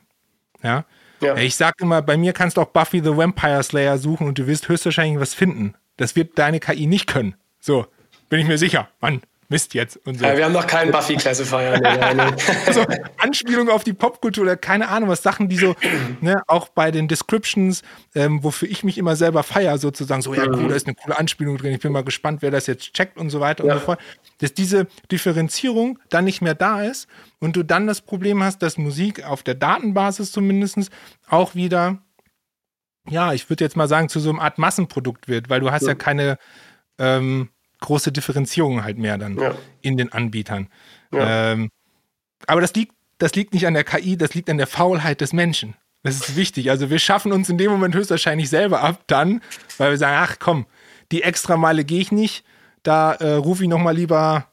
Ja? 0.62 0.86
ja. 1.21 1.36
Ich 1.38 1.56
sag 1.56 1.73
immer, 1.82 2.01
bei 2.01 2.15
mir 2.15 2.34
kannst 2.34 2.58
du 2.58 2.62
auch 2.62 2.69
Buffy 2.69 2.99
the 2.99 3.17
Vampire 3.17 3.63
Slayer 3.63 3.97
suchen 3.97 4.27
und 4.27 4.38
du 4.38 4.47
wirst 4.47 4.69
höchstwahrscheinlich 4.69 5.19
was 5.19 5.34
finden. 5.34 5.73
Das 5.97 6.15
wird 6.15 6.38
deine 6.39 6.60
KI 6.60 6.88
nicht 6.88 7.08
können. 7.08 7.36
So, 7.60 7.88
bin 8.29 8.39
ich 8.39 8.47
mir 8.47 8.58
sicher. 8.58 8.89
Mann, 8.99 9.21
Mist 9.54 9.76
jetzt 9.76 9.98
und 10.08 10.18
so. 10.18 10.26
Ja, 10.26 10.36
wir 10.36 10.46
haben 10.46 10.52
noch 10.52 10.66
keinen 10.66 10.92
Buffy-Classifier. 10.92 11.80
also 12.66 12.84
Anspielung 13.20 13.70
auf 13.70 13.84
die 13.84 13.94
Popkultur 13.94 14.46
oder 14.46 14.58
keine 14.58 14.88
Ahnung, 14.89 15.10
was 15.10 15.22
Sachen, 15.22 15.48
die 15.48 15.58
so, 15.58 15.76
ne, 16.22 16.42
auch 16.48 16.70
bei 16.70 16.89
den 16.89 17.08
Descriptions, 17.08 17.84
ähm, 18.16 18.44
wofür 18.44 18.68
ich 18.68 18.84
mich 18.84 18.98
immer 18.98 19.16
selber 19.16 19.44
feiere, 19.44 19.78
sozusagen, 19.78 20.24
so, 20.24 20.34
ja, 20.34 20.48
cool, 20.48 20.63
mhm. 20.63 20.70
da 20.70 20.76
ist 20.76 20.88
eine 20.88 20.96
coole 20.96 21.20
Anspielung 21.20 21.58
drin, 21.58 21.72
ich 21.72 21.82
bin 21.82 21.92
mal 21.92 22.04
gespannt, 22.04 22.42
wer 22.42 22.50
das 22.50 22.66
jetzt 22.66 22.94
checkt 22.94 23.20
und 23.20 23.30
so 23.30 23.39
weiter 23.39 23.63
ja. 23.63 23.74
und 23.74 23.80
so 23.80 23.86
fort. 23.86 24.00
Dass 24.39 24.56
diese 24.56 24.88
Differenzierung 25.12 26.00
dann 26.10 26.26
nicht 26.26 26.42
mehr 26.42 26.56
da 26.56 26.82
ist 26.82 27.08
und 27.39 27.56
du 27.56 27.62
dann 27.62 27.86
das 27.86 28.02
Problem 28.02 28.42
hast, 28.42 28.63
dass 28.63 28.80
Musik 28.80 29.24
auf 29.24 29.44
der 29.44 29.54
Datenbasis 29.54 30.32
zumindest 30.32 30.89
auch 31.30 31.54
wieder, 31.54 32.00
ja, 33.08 33.34
ich 33.34 33.52
würde 33.52 33.63
jetzt 33.63 33.78
mal 33.78 33.88
sagen, 33.88 34.10
zu 34.10 34.20
so 34.20 34.32
einer 34.32 34.42
Art 34.42 34.58
Massenprodukt 34.58 35.28
wird, 35.28 35.52
weil 35.52 35.60
du 35.60 35.70
hast 35.70 35.84
ja, 35.84 35.89
ja 35.89 35.96
keine 35.96 36.39
ähm, 36.98 37.50
große 37.84 38.12
Differenzierung 38.12 38.84
halt 38.84 38.98
mehr 38.98 39.17
dann 39.17 39.38
ja. 39.38 39.56
in 39.82 39.98
den 39.98 40.12
Anbietern. 40.12 40.67
Ja. 41.12 41.52
Ähm, 41.52 41.69
aber 42.48 42.62
das 42.62 42.74
liegt, 42.74 42.93
das 43.19 43.36
liegt 43.36 43.54
nicht 43.54 43.67
an 43.67 43.76
der 43.76 43.84
KI, 43.84 44.17
das 44.17 44.34
liegt 44.34 44.50
an 44.50 44.58
der 44.58 44.67
Faulheit 44.67 45.22
des 45.22 45.34
Menschen. 45.34 45.76
Das 46.02 46.15
ist 46.15 46.36
wichtig. 46.36 46.69
Also 46.69 46.89
wir 46.89 47.00
schaffen 47.00 47.32
uns 47.32 47.50
in 47.50 47.58
dem 47.58 47.72
Moment 47.72 47.96
höchstwahrscheinlich 47.96 48.50
selber 48.50 48.82
ab 48.82 49.04
dann, 49.08 49.41
weil 49.78 49.91
wir 49.91 49.98
sagen, 49.98 50.17
ach 50.19 50.38
komm, 50.39 50.65
die 51.12 51.24
extra 51.24 51.56
Meile 51.56 51.86
gehe 51.86 52.02
ich 52.02 52.12
nicht. 52.12 52.43
Da 52.82 53.13
äh, 53.13 53.34
rufe 53.36 53.63
ich 53.63 53.69
nochmal 53.69 53.96
lieber 53.96 54.48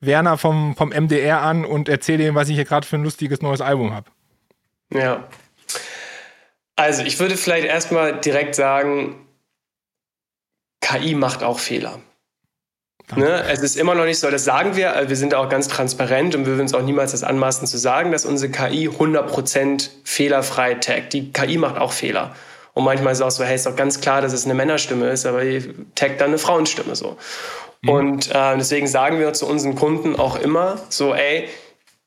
Werner 0.00 0.36
vom, 0.36 0.76
vom 0.76 0.90
MDR 0.90 1.40
an 1.40 1.64
und 1.64 1.88
erzähle 1.88 2.26
ihm, 2.26 2.34
was 2.34 2.48
ich 2.48 2.56
hier 2.56 2.64
gerade 2.64 2.86
für 2.86 2.96
ein 2.96 3.04
lustiges 3.04 3.40
neues 3.40 3.60
Album 3.60 3.94
habe. 3.94 4.10
Ja. 4.92 5.26
Also 6.76 7.02
ich 7.02 7.18
würde 7.18 7.36
vielleicht 7.36 7.66
erstmal 7.66 8.20
direkt 8.20 8.54
sagen, 8.54 9.26
KI 10.80 11.14
macht 11.14 11.42
auch 11.42 11.58
Fehler. 11.58 12.00
Ne? 13.16 13.44
Es 13.50 13.60
ist 13.60 13.76
immer 13.76 13.94
noch 13.94 14.04
nicht 14.04 14.18
so, 14.18 14.30
das 14.30 14.44
sagen 14.44 14.76
wir, 14.76 15.04
wir 15.06 15.16
sind 15.16 15.34
auch 15.34 15.48
ganz 15.48 15.68
transparent 15.68 16.34
und 16.34 16.42
wir 16.42 16.52
würden 16.52 16.62
uns 16.62 16.74
auch 16.74 16.82
niemals 16.82 17.12
das 17.12 17.22
anmaßen 17.22 17.66
zu 17.66 17.78
sagen, 17.78 18.12
dass 18.12 18.24
unsere 18.24 18.50
KI 18.50 18.88
100% 18.88 19.90
fehlerfrei 20.04 20.74
taggt. 20.74 21.12
Die 21.12 21.32
KI 21.32 21.58
macht 21.58 21.78
auch 21.78 21.92
Fehler. 21.92 22.34
Und 22.74 22.84
manchmal 22.84 23.12
ist 23.12 23.18
es 23.18 23.24
auch 23.24 23.30
so, 23.30 23.44
hey, 23.44 23.54
ist 23.54 23.66
doch 23.66 23.76
ganz 23.76 24.00
klar, 24.00 24.22
dass 24.22 24.32
es 24.32 24.44
eine 24.44 24.54
Männerstimme 24.54 25.10
ist, 25.10 25.26
aber 25.26 25.44
die 25.44 25.74
taggt 25.94 26.20
dann 26.20 26.28
eine 26.28 26.38
Frauenstimme 26.38 26.96
so. 26.96 27.16
Mhm. 27.82 27.88
Und 27.88 28.30
äh, 28.30 28.56
deswegen 28.56 28.86
sagen 28.86 29.18
wir 29.18 29.32
zu 29.32 29.46
unseren 29.46 29.74
Kunden 29.74 30.16
auch 30.16 30.36
immer 30.36 30.78
so, 30.88 31.14
ey, 31.14 31.48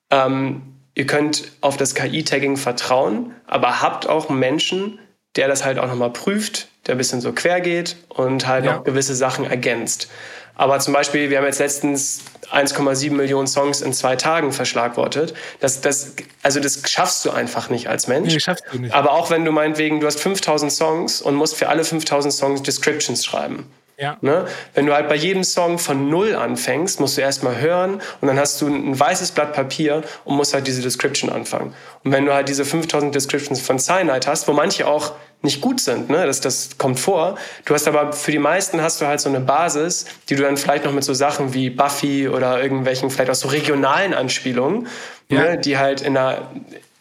ähm, 0.10 0.62
ihr 0.96 1.06
könnt 1.06 1.52
auf 1.62 1.78
das 1.78 1.94
KI-Tagging 1.94 2.58
vertrauen, 2.58 3.34
aber 3.48 3.82
habt 3.82 4.08
auch 4.10 4.30
einen 4.30 4.40
Menschen, 4.40 5.00
der 5.36 5.48
das 5.48 5.66
halt 5.66 5.78
auch 5.78 5.88
nochmal 5.88 6.12
prüft, 6.12 6.70
der 6.88 6.96
ein 6.96 6.98
bisschen 6.98 7.22
so 7.22 7.34
quer 7.34 7.62
geht 7.62 7.98
und 8.10 8.48
halt 8.48 8.66
ja. 8.66 8.78
auch 8.78 8.84
gewisse 8.84 9.16
Sachen 9.16 9.46
ergänzt. 9.46 10.10
Aber 10.56 10.80
zum 10.80 10.94
Beispiel, 10.94 11.30
wir 11.30 11.38
haben 11.38 11.46
jetzt 11.46 11.60
letztens 11.60 12.22
1,7 12.52 13.12
Millionen 13.12 13.48
Songs 13.48 13.82
in 13.82 13.94
zwei 13.94 14.16
Tagen 14.16 14.52
verschlagwortet. 14.52 15.34
Das, 15.60 15.82
das, 15.82 16.14
also 16.44 16.60
das 16.60 16.82
schaffst 16.90 17.26
du 17.26 17.32
einfach 17.32 17.70
nicht 17.70 17.88
als 17.90 18.08
Mensch. 18.08 18.34
Nee, 18.34 18.40
schaffst 18.40 18.64
du 18.72 18.80
nicht. 18.80 18.94
Aber 18.94 19.12
auch 19.12 19.30
wenn 19.30 19.46
du 19.46 19.52
meinetwegen, 19.52 20.00
du 20.00 20.08
hast 20.08 20.20
5000 20.20 20.72
Songs 20.72 21.22
und 21.22 21.36
musst 21.36 21.56
für 21.56 21.70
alle 21.70 21.84
5000 21.84 22.34
Songs 22.34 22.64
Descriptions 22.64 23.26
schreiben. 23.26 23.70
Ja. 23.98 24.18
Ne? 24.20 24.46
Wenn 24.74 24.86
du 24.86 24.94
halt 24.94 25.08
bei 25.08 25.16
jedem 25.16 25.44
Song 25.44 25.80
von 25.80 26.10
Null 26.10 26.36
anfängst, 26.36 27.00
musst 27.00 27.18
du 27.18 27.22
erstmal 27.22 27.60
hören 27.60 28.02
und 28.20 28.28
dann 28.28 28.38
hast 28.38 28.62
du 28.62 28.68
ein 28.68 29.00
weißes 29.00 29.32
Blatt 29.32 29.54
Papier 29.54 30.04
und 30.26 30.36
musst 30.36 30.54
halt 30.54 30.68
diese 30.68 30.82
Description 30.82 31.30
anfangen. 31.30 31.74
Und 32.04 32.12
wenn 32.12 32.26
du 32.26 32.34
halt 32.34 32.50
diese 32.50 32.66
5000 32.66 33.16
Descriptions 33.16 33.62
von 33.62 33.80
Cyanide 33.80 34.28
hast, 34.28 34.48
wo 34.50 34.54
manche 34.54 34.86
auch 34.86 35.14
nicht 35.46 35.62
gut 35.62 35.80
sind, 35.80 36.10
ne? 36.10 36.26
das, 36.26 36.42
das 36.42 36.78
kommt 36.78 37.00
vor. 37.00 37.36
Du 37.64 37.74
hast 37.74 37.88
aber 37.88 38.12
für 38.12 38.32
die 38.32 38.40
meisten 38.40 38.82
hast 38.82 39.00
du 39.00 39.08
halt 39.08 39.22
so 39.22 39.30
eine 39.30 39.40
Basis, 39.40 40.06
die 40.28 40.36
du 40.36 40.44
dann 40.44 40.58
vielleicht 40.58 40.84
noch 40.84 40.92
mit 40.92 41.06
so 41.06 41.14
Sachen 41.14 41.54
wie 41.54 41.70
Buffy 41.70 42.28
oder 42.28 42.62
irgendwelchen 42.62 43.10
vielleicht 43.10 43.32
auch 43.32 43.36
so 43.36 43.48
regionalen 43.48 44.14
Anspielungen, 44.14 44.88
ja. 45.30 45.42
ne? 45.42 45.58
die 45.58 45.78
halt 45.78 46.02
in 46.02 46.18
einer 46.18 46.50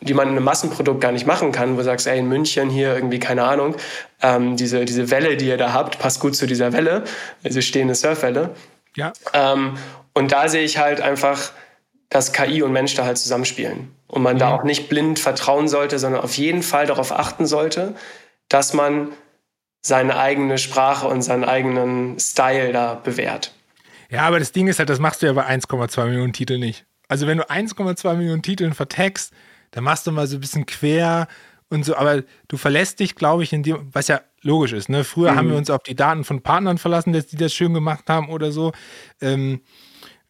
die 0.05 0.13
man 0.13 0.29
in 0.29 0.37
einem 0.37 0.45
Massenprodukt 0.45 1.01
gar 1.01 1.13
nicht 1.13 1.27
machen 1.27 1.51
kann, 1.51 1.75
wo 1.75 1.79
du 1.79 1.85
sagst, 1.85 2.07
ey, 2.07 2.19
in 2.19 2.29
München 2.29 2.69
hier 2.69 2.95
irgendwie, 2.95 3.19
keine 3.19 3.45
Ahnung, 3.45 3.75
ähm, 4.21 4.57
diese, 4.57 4.85
diese 4.85 5.11
Welle, 5.11 5.37
die 5.37 5.47
ihr 5.47 5.57
da 5.57 5.73
habt, 5.73 5.99
passt 5.99 6.21
gut 6.21 6.37
zu 6.37 6.47
dieser 6.47 6.73
Welle, 6.75 7.05
diese 7.43 7.63
stehende 7.63 7.95
Surfwelle. 7.95 8.51
Ja. 8.97 9.15
Ähm, 9.33 9.79
und 10.13 10.31
da 10.31 10.49
sehe 10.49 10.63
ich 10.63 10.79
halt 10.79 11.01
einfach, 11.01 11.53
dass 12.11 12.33
KI 12.33 12.63
und 12.63 12.73
Mensch 12.73 12.95
da 12.95 13.05
halt 13.05 13.19
zusammenspielen. 13.19 13.91
Und 14.07 14.23
man 14.23 14.37
mhm. 14.37 14.41
da 14.41 14.55
auch 14.55 14.63
nicht 14.63 14.89
blind 14.89 15.19
vertrauen 15.19 15.69
sollte, 15.69 15.99
sondern 15.99 16.23
auf 16.23 16.37
jeden 16.37 16.63
Fall 16.63 16.87
darauf 16.87 17.11
achten 17.11 17.47
sollte, 17.47 17.95
dass 18.49 18.75
man 18.75 19.13
seine 19.83 20.17
eigene 20.17 20.59
Sprache 20.59 21.07
und 21.07 21.23
seinen 21.23 21.45
eigenen 21.45 22.19
Style 22.19 22.73
da 22.73 22.95
bewährt. 22.95 23.55
Ja, 24.11 24.23
aber 24.23 24.39
das 24.39 24.53
Ding 24.53 24.67
ist 24.69 24.79
halt, 24.79 24.89
das 24.89 24.99
machst 24.99 25.23
du 25.23 25.27
ja 25.27 25.33
bei 25.33 25.47
1,2 25.47 26.07
Millionen 26.07 26.33
Titeln 26.33 26.61
nicht. 26.61 26.87
Also 27.09 27.27
wenn 27.27 27.39
du 27.39 27.51
1,2 27.51 28.15
Millionen 28.15 28.43
Titeln 28.43 28.73
vertagst, 28.73 29.33
dann 29.73 29.85
machst 29.85 30.07
du 30.07 30.13
mal 30.13 30.27
so 30.27 30.37
ein 30.37 30.41
bisschen 30.41 30.67
quer 30.67 31.29
und 31.69 31.85
so, 31.85 31.97
aber 31.97 32.23
du 32.49 32.57
verlässt 32.57 33.01
dich, 33.01 33.15
glaube 33.15 33.43
ich, 33.43 33.53
in 33.53 33.63
dem, 33.63 33.89
was 33.93 34.09
ja 34.09 34.21
logisch 34.43 34.73
ist. 34.73 34.89
Ne? 34.89 35.05
Früher 35.05 35.33
mhm. 35.33 35.37
haben 35.37 35.51
wir 35.51 35.57
uns 35.57 35.71
auf 35.71 35.83
die 35.83 35.97
Daten 35.97 36.25
von 36.25 36.43
Partnern 36.43 36.79
verlassen, 36.79 37.13
dass 37.13 37.27
die 37.27 37.37
das 37.37 37.53
schön 37.53 37.75
gemacht 37.75 38.09
haben 38.09 38.29
oder 38.29 38.53
so. 38.53 38.73
Ähm, 39.21 39.61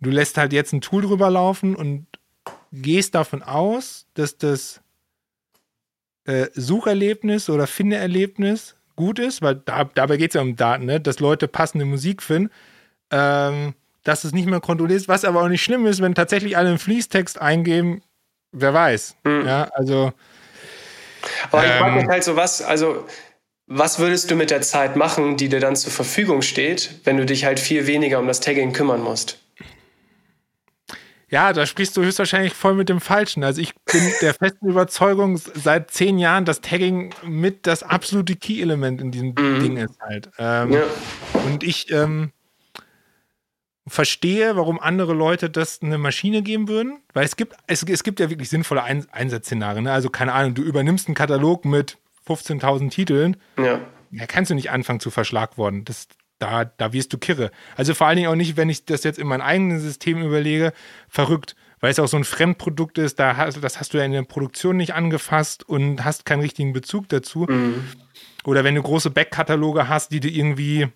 du 0.01 0.11
lässt 0.11 0.39
halt 0.39 0.53
jetzt 0.53 0.73
ein 0.73 0.81
Tool 0.81 1.03
drüber 1.03 1.31
laufen 1.31 1.77
und 1.77 2.07
gehst 2.73 3.15
davon 3.15 3.43
aus, 3.43 4.07
dass 4.15 4.39
das 4.39 4.81
äh, 6.27 6.47
Sucherlebnis 6.55 7.51
oder 7.51 7.67
Findeerlebnis 7.67 8.77
gut 8.97 9.19
ist, 9.19 9.43
weil 9.43 9.57
da, 9.57 9.85
dabei 9.85 10.17
geht 10.17 10.31
es 10.31 10.35
ja 10.35 10.41
um 10.41 10.57
Daten, 10.57 10.87
ne? 10.87 11.01
dass 11.01 11.21
Leute 11.21 11.49
passende 11.49 11.85
Musik 11.85 12.23
finden, 12.23 12.51
ähm, 13.11 13.75
dass 14.05 14.25
es 14.25 14.33
nicht 14.33 14.47
mehr 14.47 14.61
kontrolliert 14.61 15.01
ist, 15.01 15.09
was 15.09 15.25
aber 15.25 15.43
auch 15.43 15.49
nicht 15.49 15.63
schlimm 15.63 15.87
ist, 15.87 16.01
wenn 16.01 16.15
tatsächlich 16.15 16.57
alle 16.57 16.69
einen 16.69 16.79
Fließtext 16.79 17.41
eingeben, 17.41 18.03
wer 18.53 18.75
weiß. 18.75 19.17
Mhm. 19.25 19.47
Ja, 19.47 19.69
also. 19.75 20.13
Aber 21.51 21.65
ich 21.65 21.73
frage 21.73 21.95
mich 21.95 22.05
ähm, 22.05 22.11
halt 22.11 22.25
so, 22.25 22.37
was, 22.37 22.63
also, 22.63 23.07
was 23.67 23.99
würdest 23.99 24.31
du 24.31 24.35
mit 24.35 24.51
der 24.51 24.61
Zeit 24.61 24.95
machen, 24.95 25.37
die 25.37 25.49
dir 25.49 25.61
dann 25.61 25.75
zur 25.75 25.91
Verfügung 25.91 26.43
steht, 26.43 27.01
wenn 27.05 27.17
du 27.17 27.25
dich 27.25 27.45
halt 27.45 27.59
viel 27.59 27.87
weniger 27.87 28.19
um 28.19 28.27
das 28.27 28.41
Tagging 28.41 28.73
kümmern 28.73 29.03
musst? 29.03 29.44
Ja, 31.35 31.53
da 31.53 31.67
sprichst 31.67 31.97
du 31.97 32.03
höchstwahrscheinlich 32.05 32.55
voll 32.55 32.75
mit 32.75 32.89
dem 32.89 33.01
Falschen. 33.01 33.43
Also 33.43 33.61
ich 33.61 33.75
bin 33.87 34.09
der 34.23 34.35
festen 34.35 34.69
Überzeugung 34.69 35.37
seit 35.37 35.91
zehn 35.91 36.17
Jahren, 36.21 36.45
dass 36.45 36.61
Tagging 36.61 37.13
mit 37.25 37.67
das 37.67 37.83
absolute 37.83 38.37
Key-Element 38.37 39.01
in 39.01 39.11
diesem 39.11 39.31
mhm. 39.31 39.61
Ding 39.61 39.77
ist 39.79 39.99
halt. 40.01 40.31
Ähm, 40.39 40.73
ja. 40.75 40.83
Und 41.45 41.65
ich 41.65 41.91
ähm, 41.91 42.31
verstehe, 43.85 44.55
warum 44.55 44.79
andere 44.79 45.13
Leute 45.13 45.51
das 45.51 45.83
eine 45.83 45.99
Maschine 45.99 46.41
geben 46.43 46.69
würden, 46.69 47.01
weil 47.15 47.25
es 47.25 47.35
gibt, 47.35 47.57
es, 47.67 47.83
es 47.83 48.05
gibt 48.05 48.21
ja 48.21 48.31
wirklich 48.31 48.49
sinnvolle 48.49 48.85
Ein 48.85 49.05
Einsatzszenarien. 49.11 49.83
Ne? 49.83 49.93
Also 49.93 50.11
keine 50.11 50.35
Ahnung, 50.35 50.55
du 50.55 50.63
übernimmst 50.63 51.09
einen 51.09 51.17
Katalog 51.17 51.65
mit 51.65 51.99
15.000 52.29 52.91
Titeln, 52.91 53.37
ja. 53.59 53.81
da 54.13 54.27
kannst 54.27 54.53
du 54.53 54.55
nicht 54.55 54.71
anfangen 54.71 55.01
zu 55.01 55.11
verschlagworten. 55.11 55.85
Das, 55.85 56.07
da, 56.45 56.65
da 56.65 56.93
wirst 56.93 57.13
du 57.13 57.19
kirre. 57.19 57.51
Also 57.75 57.95
vor 57.95 58.07
allen 58.07 58.17
Dingen 58.17 58.29
auch 58.29 58.35
nicht, 58.35 58.57
wenn 58.57 58.69
ich 58.69 58.85
das 58.85 59.03
jetzt 59.03 59.19
in 59.19 59.27
mein 59.27 59.41
eigenes 59.41 59.83
System 59.83 60.23
überlege, 60.23 60.73
verrückt, 61.09 61.57
weil 61.81 61.91
es 61.91 61.99
auch 61.99 62.07
so 62.07 62.19
ein 62.19 62.25
Fremdprodukt 62.25 62.99
ist, 62.99 63.19
da 63.19 63.37
hast, 63.37 63.63
das 63.63 63.81
hast 63.81 63.95
du 63.95 63.99
ja 63.99 64.05
in 64.05 64.13
der 64.13 64.23
Produktion 64.23 64.77
nicht 64.77 64.95
angefasst 64.95 65.67
und 65.67 66.05
hast 66.05 66.27
keinen 66.27 66.43
richtigen 66.43 66.73
Bezug 66.73 67.09
dazu. 67.09 67.47
Mhm. 67.49 67.85
Oder 68.45 68.63
wenn 68.63 68.75
du 68.75 68.83
große 68.83 69.11
Backkataloge 69.11 69.89
hast, 69.89 70.13
die 70.13 70.21
du 70.21 70.29
irgendwie 70.29 70.89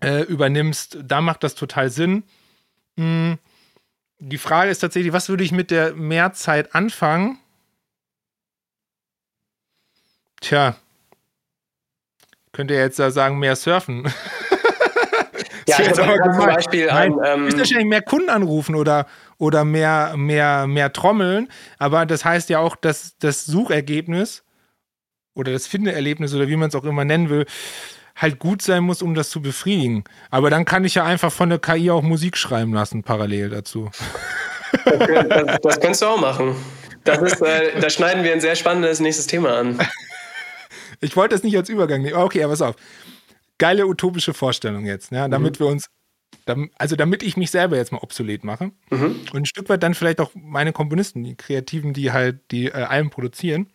äh, 0.00 0.22
übernimmst, 0.22 0.98
da 1.02 1.20
macht 1.20 1.42
das 1.42 1.56
total 1.56 1.90
Sinn. 1.90 2.22
Mhm. 2.94 3.38
Die 4.20 4.38
Frage 4.38 4.70
ist 4.70 4.78
tatsächlich, 4.78 5.12
was 5.12 5.28
würde 5.28 5.42
ich 5.42 5.50
mit 5.50 5.72
der 5.72 5.94
Mehrzeit 5.94 6.74
anfangen? 6.74 7.38
Tja, 10.40 10.76
könnt 12.52 12.70
ihr 12.70 12.78
jetzt 12.78 12.98
da 12.98 13.10
sagen, 13.10 13.38
mehr 13.38 13.56
surfen. 13.56 14.04
ja, 15.68 15.82
jetzt 15.82 15.98
aber 15.98 16.16
zum 16.32 16.46
Beispiel 16.46 16.90
an, 16.90 17.14
ähm, 17.24 17.44
müsst 17.44 17.58
wahrscheinlich 17.58 17.86
mehr 17.86 18.02
Kunden 18.02 18.28
anrufen 18.28 18.74
oder, 18.74 19.06
oder 19.38 19.64
mehr, 19.64 20.14
mehr, 20.16 20.66
mehr 20.66 20.92
trommeln. 20.92 21.48
Aber 21.78 22.06
das 22.06 22.24
heißt 22.24 22.48
ja 22.50 22.58
auch, 22.58 22.76
dass 22.76 23.16
das 23.18 23.44
Suchergebnis 23.44 24.44
oder 25.34 25.52
das 25.52 25.66
Findeerlebnis 25.66 26.34
oder 26.34 26.48
wie 26.48 26.56
man 26.56 26.68
es 26.68 26.74
auch 26.74 26.84
immer 26.84 27.04
nennen 27.04 27.28
will, 27.28 27.46
halt 28.16 28.38
gut 28.38 28.62
sein 28.62 28.84
muss, 28.84 29.02
um 29.02 29.14
das 29.14 29.30
zu 29.30 29.42
befriedigen. 29.42 30.04
Aber 30.30 30.50
dann 30.50 30.64
kann 30.64 30.84
ich 30.84 30.94
ja 30.94 31.04
einfach 31.04 31.32
von 31.32 31.48
der 31.48 31.58
KI 31.58 31.90
auch 31.90 32.02
Musik 32.02 32.36
schreiben 32.36 32.72
lassen, 32.72 33.02
parallel 33.02 33.50
dazu. 33.50 33.90
Das, 34.84 35.60
das 35.62 35.80
kannst 35.80 36.02
du 36.02 36.06
auch 36.06 36.20
machen. 36.20 36.56
Das 37.04 37.22
ist, 37.22 37.40
äh, 37.42 37.78
da 37.80 37.88
schneiden 37.88 38.24
wir 38.24 38.32
ein 38.32 38.40
sehr 38.40 38.56
spannendes 38.56 38.98
nächstes 38.98 39.28
Thema 39.28 39.56
an. 39.56 39.78
Ich 41.00 41.16
wollte 41.16 41.34
das 41.36 41.44
nicht 41.44 41.56
als 41.56 41.68
Übergang 41.68 42.02
nehmen. 42.02 42.16
Okay, 42.16 42.42
aber 42.42 42.54
pass 42.54 42.62
auf. 42.62 42.74
Geile 43.58 43.86
utopische 43.86 44.34
Vorstellung 44.34 44.84
jetzt, 44.84 45.12
ja, 45.12 45.28
damit 45.28 45.58
mhm. 45.58 45.64
wir 45.64 45.70
uns, 45.70 45.86
also 46.76 46.96
damit 46.96 47.22
ich 47.22 47.36
mich 47.36 47.50
selber 47.50 47.76
jetzt 47.76 47.92
mal 47.92 48.02
obsolet 48.02 48.44
mache 48.44 48.72
mhm. 48.90 49.20
und 49.32 49.34
ein 49.34 49.46
Stück 49.46 49.68
weit 49.68 49.82
dann 49.82 49.94
vielleicht 49.94 50.20
auch 50.20 50.32
meine 50.34 50.72
Komponisten, 50.72 51.22
die 51.22 51.36
Kreativen, 51.36 51.92
die 51.92 52.12
halt 52.12 52.50
die 52.50 52.66
äh, 52.66 52.72
Alben 52.72 53.10
produzieren. 53.10 53.68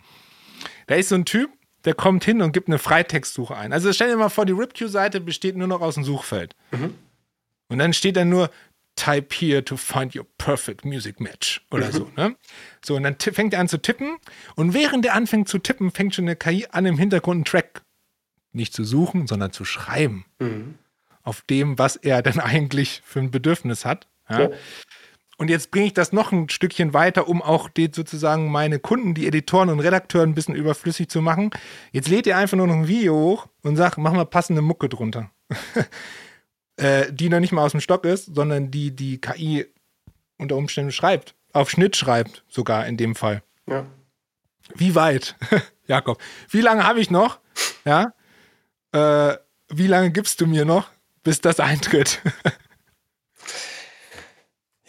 Da 0.87 0.95
ist 0.95 1.09
so 1.09 1.15
ein 1.15 1.25
Typ, 1.25 1.49
der 1.85 1.93
kommt 1.93 2.25
hin 2.25 2.41
und 2.41 2.51
gibt 2.51 2.67
eine 2.67 2.79
Freitextsuche 2.79 3.55
ein. 3.55 3.71
Also 3.71 3.93
stell 3.93 4.09
dir 4.09 4.17
mal 4.17 4.29
vor, 4.29 4.45
die 4.45 4.53
RipQ-Seite 4.53 5.21
besteht 5.21 5.55
nur 5.55 5.67
noch 5.67 5.81
aus 5.81 5.95
einem 5.95 6.05
Suchfeld. 6.05 6.55
Mhm. 6.71 6.95
Und 7.69 7.77
dann 7.77 7.93
steht 7.93 8.17
da 8.17 8.25
nur 8.25 8.49
type 8.95 9.33
here 9.33 9.63
to 9.63 9.77
find 9.77 10.15
your 10.15 10.25
perfect 10.37 10.83
music 10.83 11.19
match 11.19 11.65
oder 11.71 11.87
mhm. 11.87 11.91
so. 11.91 12.11
Ne? 12.17 12.35
So, 12.83 12.95
und 12.95 13.03
dann 13.03 13.15
fängt 13.17 13.53
er 13.53 13.61
an 13.61 13.69
zu 13.69 13.77
tippen 13.77 14.17
und 14.55 14.73
während 14.73 15.05
er 15.05 15.13
anfängt 15.13 15.47
zu 15.47 15.57
tippen, 15.59 15.91
fängt 15.91 16.15
schon 16.15 16.25
eine 16.25 16.35
KI 16.35 16.67
an, 16.71 16.85
im 16.85 16.97
Hintergrund 16.97 17.37
einen 17.37 17.45
Track 17.45 17.81
nicht 18.51 18.73
zu 18.73 18.83
suchen, 18.83 19.27
sondern 19.27 19.51
zu 19.51 19.65
schreiben. 19.65 20.25
Mhm. 20.39 20.75
Auf 21.23 21.41
dem, 21.41 21.77
was 21.77 21.95
er 21.95 22.21
denn 22.21 22.39
eigentlich 22.39 23.01
für 23.05 23.19
ein 23.19 23.31
Bedürfnis 23.31 23.85
hat. 23.85 24.07
Ja? 24.29 24.41
Ja. 24.41 24.49
Und 25.37 25.49
jetzt 25.49 25.71
bringe 25.71 25.85
ich 25.85 25.93
das 25.93 26.11
noch 26.11 26.33
ein 26.33 26.49
Stückchen 26.49 26.93
weiter, 26.93 27.29
um 27.29 27.41
auch 27.41 27.69
die, 27.69 27.89
sozusagen 27.93 28.51
meine 28.51 28.77
Kunden, 28.77 29.13
die 29.13 29.25
Editoren 29.25 29.69
und 29.69 29.79
Redakteure 29.79 30.23
ein 30.23 30.35
bisschen 30.35 30.53
überflüssig 30.53 31.07
zu 31.07 31.21
machen. 31.21 31.51
Jetzt 31.93 32.09
lädt 32.09 32.27
ihr 32.27 32.35
einfach 32.35 32.57
nur 32.57 32.67
noch 32.67 32.75
ein 32.75 32.89
Video 32.89 33.13
hoch 33.13 33.47
und 33.63 33.77
sagt, 33.77 33.97
mach 33.97 34.11
mal 34.11 34.25
passende 34.25 34.61
Mucke 34.61 34.89
drunter. 34.89 35.31
äh, 36.75 37.13
die 37.13 37.29
noch 37.29 37.39
nicht 37.39 37.53
mal 37.53 37.63
aus 37.63 37.71
dem 37.71 37.79
Stock 37.79 38.03
ist, 38.03 38.35
sondern 38.35 38.69
die 38.69 38.93
die 38.93 39.21
KI 39.21 39.65
unter 40.37 40.57
Umständen 40.57 40.91
schreibt. 40.91 41.35
Auf 41.53 41.69
Schnitt 41.69 41.95
schreibt, 41.95 42.43
sogar 42.49 42.85
in 42.85 42.97
dem 42.97 43.15
Fall. 43.15 43.41
Ja. 43.65 43.85
Wie 44.75 44.93
weit, 44.93 45.37
Jakob? 45.87 46.21
Wie 46.49 46.61
lange 46.61 46.85
habe 46.85 46.99
ich 46.99 47.09
noch? 47.11 47.39
Ja. 47.85 48.13
Äh, 48.91 49.37
wie 49.69 49.87
lange 49.87 50.11
gibst 50.11 50.41
du 50.41 50.47
mir 50.47 50.65
noch, 50.65 50.89
bis 51.23 51.41
das 51.41 51.59
eintritt? 51.59 52.21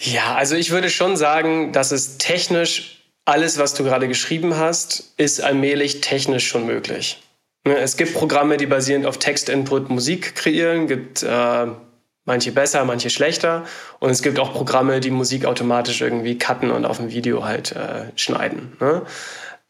Ja, 0.02 0.34
also 0.34 0.56
ich 0.56 0.70
würde 0.70 0.88
schon 0.88 1.18
sagen, 1.18 1.72
dass 1.72 1.92
es 1.92 2.16
technisch 2.16 3.02
alles, 3.26 3.58
was 3.58 3.74
du 3.74 3.84
gerade 3.84 4.08
geschrieben 4.08 4.56
hast, 4.56 5.12
ist 5.18 5.42
allmählich 5.42 6.00
technisch 6.00 6.48
schon 6.48 6.64
möglich. 6.64 7.22
Ne, 7.64 7.76
es 7.76 7.98
gibt 7.98 8.14
Programme, 8.14 8.56
die 8.56 8.66
basierend 8.66 9.04
auf 9.04 9.18
Textinput 9.18 9.90
Musik 9.90 10.34
kreieren, 10.34 10.86
gibt 10.86 11.22
äh, 11.22 11.66
manche 12.24 12.52
besser, 12.52 12.84
manche 12.86 13.10
schlechter. 13.10 13.66
Und 13.98 14.08
es 14.08 14.22
gibt 14.22 14.38
auch 14.38 14.54
Programme, 14.54 15.00
die 15.00 15.10
Musik 15.10 15.44
automatisch 15.44 16.00
irgendwie 16.00 16.38
cutten 16.38 16.70
und 16.70 16.86
auf 16.86 16.98
ein 16.98 17.10
Video 17.10 17.44
halt 17.44 17.72
äh, 17.72 18.06
schneiden. 18.16 18.76
Ne? 18.80 19.02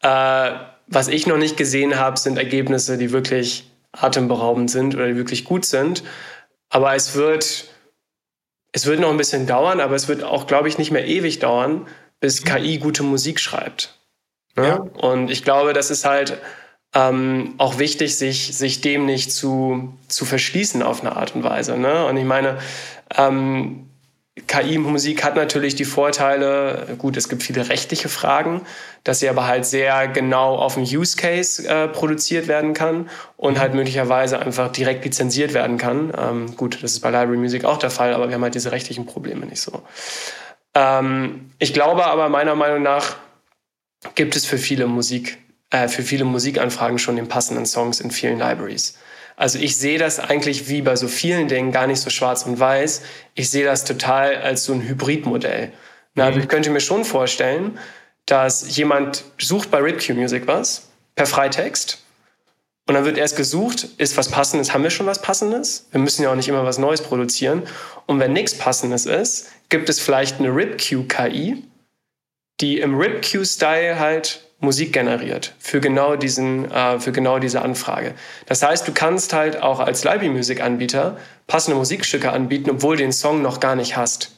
Äh, 0.01 0.51
was 0.87 1.09
ich 1.09 1.27
noch 1.27 1.37
nicht 1.37 1.57
gesehen 1.57 1.99
habe, 1.99 2.17
sind 2.17 2.37
Ergebnisse, 2.37 2.97
die 2.97 3.11
wirklich 3.11 3.70
atemberaubend 3.93 4.71
sind 4.71 4.95
oder 4.95 5.07
die 5.07 5.15
wirklich 5.15 5.43
gut 5.43 5.65
sind. 5.65 6.03
Aber 6.69 6.95
es 6.95 7.15
wird 7.15 7.71
es 8.71 8.85
wird 8.85 8.99
noch 8.99 9.09
ein 9.09 9.17
bisschen 9.17 9.47
dauern, 9.47 9.79
aber 9.79 9.95
es 9.95 10.07
wird 10.07 10.23
auch, 10.23 10.47
glaube 10.47 10.69
ich, 10.69 10.77
nicht 10.77 10.91
mehr 10.91 11.05
ewig 11.05 11.39
dauern, 11.39 11.87
bis. 12.19 12.43
KI 12.43 12.77
gute 12.77 13.03
Musik 13.03 13.39
schreibt. 13.39 13.97
Ja. 14.55 14.75
Und 14.75 15.29
ich 15.29 15.43
glaube, 15.43 15.73
das 15.73 15.91
ist 15.91 16.05
halt 16.05 16.37
ähm, 16.93 17.55
auch 17.57 17.79
wichtig, 17.79 18.17
sich, 18.17 18.55
sich 18.55 18.81
dem 18.81 19.05
nicht 19.05 19.31
zu, 19.31 19.93
zu 20.07 20.25
verschließen 20.25 20.83
auf 20.83 21.01
eine 21.01 21.15
Art 21.15 21.35
und 21.35 21.43
Weise. 21.43 21.77
Ne? 21.77 22.05
Und 22.05 22.17
ich 22.17 22.25
meine, 22.25 22.59
ähm, 23.17 23.89
KI-Musik 24.47 25.25
hat 25.25 25.35
natürlich 25.35 25.75
die 25.75 25.83
Vorteile, 25.83 26.95
gut, 26.97 27.17
es 27.17 27.27
gibt 27.27 27.43
viele 27.43 27.67
rechtliche 27.67 28.07
Fragen, 28.07 28.61
dass 29.03 29.19
sie 29.19 29.27
aber 29.27 29.45
halt 29.45 29.65
sehr 29.65 30.07
genau 30.07 30.55
auf 30.55 30.75
dem 30.75 30.83
Use 30.83 31.17
Case 31.17 31.67
äh, 31.67 31.89
produziert 31.89 32.47
werden 32.47 32.73
kann 32.73 33.09
und 33.35 33.59
halt 33.59 33.73
möglicherweise 33.73 34.39
einfach 34.39 34.71
direkt 34.71 35.03
lizenziert 35.03 35.53
werden 35.53 35.77
kann. 35.77 36.13
Ähm, 36.17 36.55
gut, 36.55 36.81
das 36.81 36.93
ist 36.93 37.01
bei 37.01 37.09
Library 37.09 37.37
Music 37.37 37.65
auch 37.65 37.77
der 37.77 37.89
Fall, 37.89 38.13
aber 38.13 38.29
wir 38.29 38.35
haben 38.35 38.43
halt 38.43 38.55
diese 38.55 38.71
rechtlichen 38.71 39.05
Probleme 39.05 39.45
nicht 39.45 39.61
so. 39.61 39.83
Ähm, 40.75 41.51
ich 41.59 41.73
glaube 41.73 42.05
aber 42.05 42.29
meiner 42.29 42.55
Meinung 42.55 42.83
nach 42.83 43.17
gibt 44.15 44.37
es 44.37 44.45
für 44.45 44.57
viele 44.57 44.87
Musik, 44.87 45.39
äh, 45.71 45.89
für 45.89 46.03
viele 46.03 46.23
Musikanfragen 46.23 46.99
schon 46.99 47.17
den 47.17 47.27
passenden 47.27 47.65
Songs 47.65 47.99
in 47.99 48.11
vielen 48.11 48.39
Libraries. 48.39 48.97
Also 49.41 49.57
ich 49.57 49.75
sehe 49.75 49.97
das 49.97 50.19
eigentlich 50.19 50.69
wie 50.69 50.83
bei 50.83 50.95
so 50.95 51.07
vielen 51.07 51.47
Dingen 51.47 51.71
gar 51.71 51.87
nicht 51.87 51.99
so 51.99 52.11
schwarz 52.11 52.43
und 52.43 52.59
weiß. 52.59 53.01
Ich 53.33 53.49
sehe 53.49 53.65
das 53.65 53.85
total 53.85 54.35
als 54.35 54.65
so 54.65 54.73
ein 54.73 54.87
Hybridmodell. 54.87 55.71
Na, 56.13 56.29
mhm. 56.29 56.41
ich 56.41 56.47
könnte 56.47 56.69
mir 56.69 56.79
schon 56.79 57.03
vorstellen, 57.03 57.79
dass 58.27 58.77
jemand 58.77 59.23
sucht 59.39 59.71
bei 59.71 59.79
RipQ 59.79 60.09
Music 60.09 60.45
was 60.45 60.89
per 61.15 61.25
Freitext 61.25 62.03
und 62.85 62.93
dann 62.93 63.03
wird 63.03 63.17
erst 63.17 63.35
gesucht, 63.35 63.87
ist 63.97 64.15
was 64.15 64.29
Passendes, 64.29 64.75
haben 64.75 64.83
wir 64.83 64.91
schon 64.91 65.07
was 65.07 65.23
Passendes? 65.23 65.87
Wir 65.89 65.99
müssen 65.99 66.21
ja 66.21 66.29
auch 66.29 66.35
nicht 66.35 66.47
immer 66.47 66.63
was 66.63 66.77
Neues 66.77 67.01
produzieren. 67.01 67.63
Und 68.05 68.19
wenn 68.19 68.33
nichts 68.33 68.55
Passendes 68.55 69.07
ist, 69.07 69.49
gibt 69.69 69.89
es 69.89 69.99
vielleicht 69.99 70.37
eine 70.37 70.49
RipQ-KI, 70.49 71.63
die 72.59 72.79
im 72.79 72.95
RipQ-Style 72.95 73.97
halt 73.97 74.50
Musik 74.61 74.93
generiert 74.93 75.55
für 75.59 75.81
genau, 75.81 76.15
diesen, 76.15 76.71
äh, 76.71 76.99
für 76.99 77.11
genau 77.11 77.39
diese 77.39 77.61
Anfrage. 77.63 78.13
Das 78.45 78.61
heißt, 78.61 78.87
du 78.87 78.93
kannst 78.93 79.33
halt 79.33 79.61
auch 79.61 79.79
als 79.79 80.03
Library-Music-Anbieter 80.03 81.17
passende 81.47 81.77
Musikstücke 81.77 82.31
anbieten, 82.31 82.69
obwohl 82.69 82.95
du 82.95 83.01
den 83.01 83.11
Song 83.11 83.41
noch 83.41 83.59
gar 83.59 83.75
nicht 83.75 83.97
hast. 83.97 84.31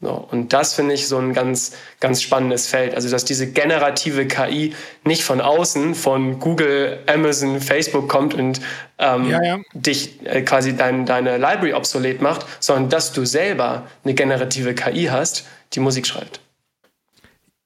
So, 0.00 0.28
und 0.30 0.52
das 0.52 0.74
finde 0.74 0.94
ich 0.94 1.08
so 1.08 1.18
ein 1.18 1.32
ganz, 1.32 1.72
ganz 1.98 2.22
spannendes 2.22 2.68
Feld. 2.68 2.94
Also, 2.94 3.10
dass 3.10 3.24
diese 3.24 3.50
generative 3.50 4.26
KI 4.28 4.74
nicht 5.02 5.24
von 5.24 5.40
außen, 5.40 5.96
von 5.96 6.38
Google, 6.38 7.00
Amazon, 7.06 7.60
Facebook 7.60 8.08
kommt 8.08 8.34
und 8.34 8.60
ähm, 8.98 9.28
ja, 9.28 9.42
ja. 9.42 9.58
dich 9.72 10.24
äh, 10.24 10.42
quasi 10.42 10.76
dein, 10.76 11.04
deine 11.04 11.38
Library 11.38 11.72
obsolet 11.72 12.20
macht, 12.20 12.46
sondern 12.60 12.90
dass 12.90 13.12
du 13.12 13.24
selber 13.24 13.88
eine 14.04 14.14
generative 14.14 14.74
KI 14.74 15.06
hast, 15.06 15.46
die 15.72 15.80
Musik 15.80 16.06
schreibt 16.06 16.40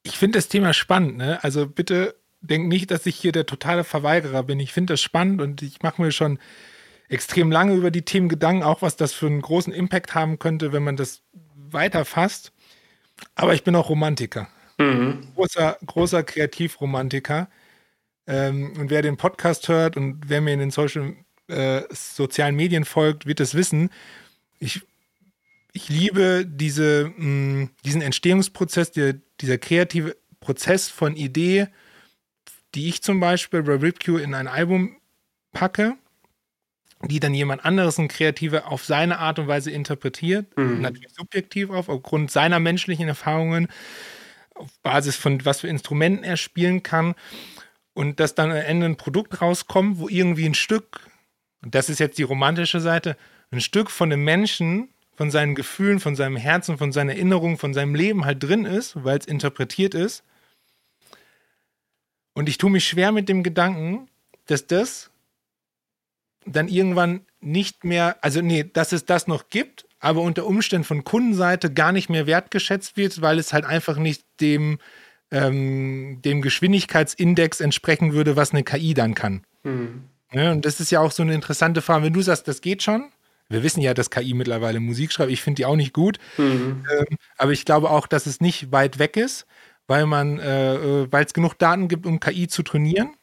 ich 0.03 0.19
finde 0.19 0.39
das 0.39 0.49
Thema 0.49 0.73
spannend, 0.73 1.17
ne? 1.17 1.43
Also 1.43 1.67
bitte 1.67 2.17
denk 2.41 2.67
nicht, 2.69 2.91
dass 2.91 3.07
ich 3.07 3.17
hier 3.17 3.33
der 3.33 3.47
totale 3.47 3.85
Verweigerer 3.85 4.43
bin. 4.43 4.61
Ich 4.61 4.73
finde 4.73 4.95
das 4.95 5.01
spannend 5.01 5.41
und 5.41 5.63
ich 5.63 5.83
mache 5.83 6.03
mir 6.03 6.13
schon 6.13 6.39
extrem 7.09 7.53
lange 7.53 7.75
über 7.75 7.91
die 7.91 8.03
Themen 8.03 8.29
Gedanken, 8.29 8.63
auch 8.63 8.83
was 8.83 8.97
das 8.97 9.13
für 9.13 9.27
einen 9.27 9.43
großen 9.43 9.73
Impact 9.73 10.15
haben 10.15 10.39
könnte, 10.39 10.73
wenn 10.73 10.83
man 10.83 10.97
das 10.97 11.23
weiterfasst. 11.55 12.53
Aber 13.35 13.55
ich 13.55 13.65
bin 13.65 13.77
auch 13.77 13.89
Romantiker. 13.89 14.49
Mhm. 14.79 15.29
Großer, 15.35 15.79
großer 15.87 16.23
Kreativromantiker. 16.25 17.49
Ähm, 18.27 18.73
und 18.79 18.91
wer 18.91 19.03
den 19.03 19.17
Podcast 19.17 19.69
hört 19.69 19.97
und 19.97 20.23
wer 20.27 20.41
mir 20.41 20.55
in 20.55 20.61
den 20.61 20.71
Social, 20.71 21.15
äh, 21.49 21.83
sozialen 21.91 22.57
Medien 22.57 22.85
folgt, 22.85 23.27
wird 23.27 23.41
es 23.41 23.55
wissen. 23.55 23.91
Ich 24.59 24.83
ich 25.73 25.89
liebe 25.89 26.45
diese, 26.47 27.13
mh, 27.17 27.65
mm, 27.65 27.71
diesen 27.85 28.03
Entstehungsprozess, 28.03 28.93
der, 28.93 29.15
dieser 29.41 29.59
kreative 29.59 30.17
Prozess 30.41 30.89
von 30.89 31.17
Idee, 31.17 31.69
die 32.75 32.89
ich 32.89 33.03
zum 33.03 33.21
Beispiel 33.21 33.63
bei 33.63 33.75
RipQ 33.75 34.09
in 34.21 34.35
ein 34.35 34.49
Album 34.49 34.97
packe, 35.53 35.97
die 37.05 37.21
dann 37.21 37.35
jemand 37.35 37.65
anderes, 37.65 37.99
ein 37.99 38.09
Kreativer, 38.09 38.71
auf 38.71 38.85
seine 38.85 39.19
Art 39.19 39.39
und 39.39 39.49
Weise 39.49 39.71
interpretiert, 39.71 40.57
mhm. 40.57 40.81
natürlich 40.81 41.13
subjektiv 41.13 41.71
auf, 41.71 41.89
aufgrund 41.89 42.31
seiner 42.31 42.61
menschlichen 42.61 43.09
Erfahrungen, 43.09 43.69
auf 44.55 44.71
Basis 44.83 45.17
von 45.17 45.45
was 45.45 45.61
für 45.61 45.69
Instrumenten 45.69 46.25
er 46.25 46.37
spielen 46.37 46.83
kann 46.83 47.15
und 47.95 48.21
dass 48.21 48.35
dann 48.35 48.51
am 48.51 48.57
Ende 48.57 48.87
ein 48.87 48.97
Produkt 48.97 49.41
rauskommt, 49.41 49.99
wo 49.99 50.09
irgendwie 50.09 50.47
ein 50.47 50.55
Stück, 50.55 51.01
und 51.63 51.75
das 51.75 51.89
ist 51.89 51.99
jetzt 51.99 52.19
die 52.19 52.23
romantische 52.23 52.81
Seite, 52.81 53.17
ein 53.51 53.61
Stück 53.61 53.91
von 53.91 54.13
einem 54.13 54.25
Menschen 54.25 54.92
von 55.15 55.31
seinen 55.31 55.55
Gefühlen, 55.55 56.01
von 56.01 56.17
seinem 56.17 56.37
Herzen, 56.37 56.79
von 56.79 56.93
seiner 56.93 57.13
Erinnerung, 57.13 57.59
von 57.59 57.75
seinem 57.75 57.95
Leben 57.95 58.25
halt 58.25 58.43
drin 58.43 58.65
ist, 58.65 59.05
weil 59.05 59.19
es 59.19 59.27
interpretiert 59.27 59.95
ist. 59.95 60.25
Und 62.35 62.49
ich 62.49 62.59
tue 62.59 62.71
mich 62.71 62.87
schwer 62.87 63.13
mit 63.13 63.29
dem 63.29 63.43
Gedanken, 63.43 64.09
dass 64.47 64.67
das 64.67 65.11
dann 66.47 66.69
irgendwann 66.69 67.27
nicht 67.41 67.85
mehr, 67.85 68.17
also 68.23 68.41
nee, 68.41 68.65
dass 68.65 68.93
es 68.93 69.05
das 69.05 69.27
noch 69.27 69.49
gibt, 69.49 69.87
aber 70.01 70.23
unter 70.23 70.47
Umständen 70.47 70.85
von 70.85 71.05
Kundenseite 71.05 71.73
gar 71.73 71.93
nicht 71.93 72.09
mehr 72.09 72.27
wertgeschätzt 72.27 72.97
wird, 72.97 73.21
weil 73.23 73.39
es 73.39 73.53
halt 73.53 73.65
einfach 73.65 73.99
nicht 73.99 74.25
dem, 74.41 74.79
ähm, 75.31 76.21
dem 76.25 76.43
Geschwindigkeitsindex 76.43 77.61
entsprechen 77.61 78.13
würde, 78.13 78.35
was 78.35 78.53
eine 78.53 78.65
KI 78.65 78.95
dann 78.95 79.15
kann. 79.15 79.45
Mhm. 79.63 80.05
Ja, 80.33 80.51
und 80.51 80.65
das 80.65 80.81
ist 80.81 80.91
ja 80.91 81.01
auch 81.01 81.13
so 81.13 81.23
eine 81.23 81.35
interessante 81.35 81.83
Frage. 81.83 82.07
Wenn 82.07 82.13
du 82.13 82.23
sagst, 82.23 82.49
das 82.49 82.63
geht 82.63 82.83
schon, 82.83 83.13
wir 83.53 83.63
wissen 83.63 83.81
ja, 83.81 83.95
dass 83.95 84.11
KI 84.11 84.35
mittlerweile 84.35 84.81
Musik 84.81 85.13
schreibt. 85.13 85.31
Ich 85.31 85.43
finde 85.43 85.57
die 85.57 85.67
auch 85.67 85.77
nicht 85.77 85.93
gut. 85.93 86.19
Mhm. 86.39 86.85
Ähm, 86.91 87.17
aber 87.37 87.53
ich 87.53 87.65
glaube 87.65 87.91
auch, 87.91 88.07
dass 88.07 88.27
es 88.27 88.41
nicht 88.41 88.73
weit 88.73 88.99
weg 88.99 89.17
ist, 89.17 89.47
weil 89.87 90.07
man, 90.07 90.39
äh, 90.39 90.75
äh 90.75 91.09
weil 91.11 91.25
es 91.25 91.35
genug 91.35 91.59
Daten 91.59 91.89
gibt, 91.89 92.07
um 92.07 92.21
KI 92.21 92.49
zu 92.49 92.63
trainieren. 92.63 93.15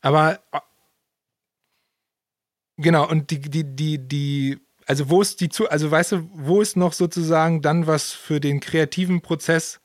Aber 0.00 0.40
äh, 0.52 0.60
genau, 2.76 3.08
und 3.08 3.30
die, 3.30 3.40
die, 3.40 3.64
die, 3.64 3.98
die, 3.98 4.58
also 4.86 5.08
wo 5.08 5.22
ist 5.22 5.40
die 5.40 5.48
zu, 5.48 5.70
also 5.70 5.90
weißt 5.90 6.12
du, 6.12 6.30
wo 6.34 6.60
ist 6.60 6.76
noch 6.76 6.92
sozusagen 6.92 7.62
dann 7.62 7.86
was 7.86 8.12
für 8.12 8.40
den 8.40 8.60
kreativen 8.60 9.22
Prozess 9.22 9.80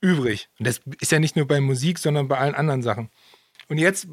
übrig? 0.00 0.48
Und 0.58 0.66
das 0.66 0.80
ist 1.00 1.12
ja 1.12 1.18
nicht 1.18 1.36
nur 1.36 1.46
bei 1.46 1.60
Musik, 1.60 1.98
sondern 1.98 2.28
bei 2.28 2.38
allen 2.38 2.54
anderen 2.54 2.82
Sachen. 2.82 3.10
Und 3.68 3.78
jetzt, 3.78 4.08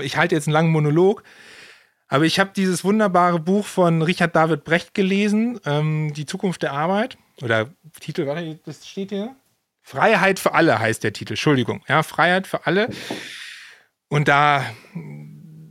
ich 0.00 0.16
halte 0.16 0.34
jetzt 0.34 0.48
einen 0.48 0.54
langen 0.54 0.72
Monolog. 0.72 1.22
Aber 2.08 2.24
ich 2.24 2.38
habe 2.38 2.50
dieses 2.54 2.84
wunderbare 2.84 3.40
Buch 3.40 3.66
von 3.66 4.02
Richard 4.02 4.36
David 4.36 4.64
Brecht 4.64 4.94
gelesen, 4.94 5.60
ähm, 5.64 6.12
Die 6.14 6.26
Zukunft 6.26 6.62
der 6.62 6.72
Arbeit. 6.72 7.18
Oder 7.42 7.70
Titel, 8.00 8.26
warte, 8.26 8.58
das 8.64 8.86
steht 8.86 9.10
hier. 9.10 9.34
Freiheit 9.82 10.38
für 10.38 10.54
alle 10.54 10.78
heißt 10.78 11.04
der 11.04 11.12
Titel, 11.12 11.32
Entschuldigung. 11.34 11.84
Ja, 11.88 12.02
Freiheit 12.02 12.46
für 12.46 12.66
alle. 12.66 12.88
Und 14.08 14.28
da 14.28 14.64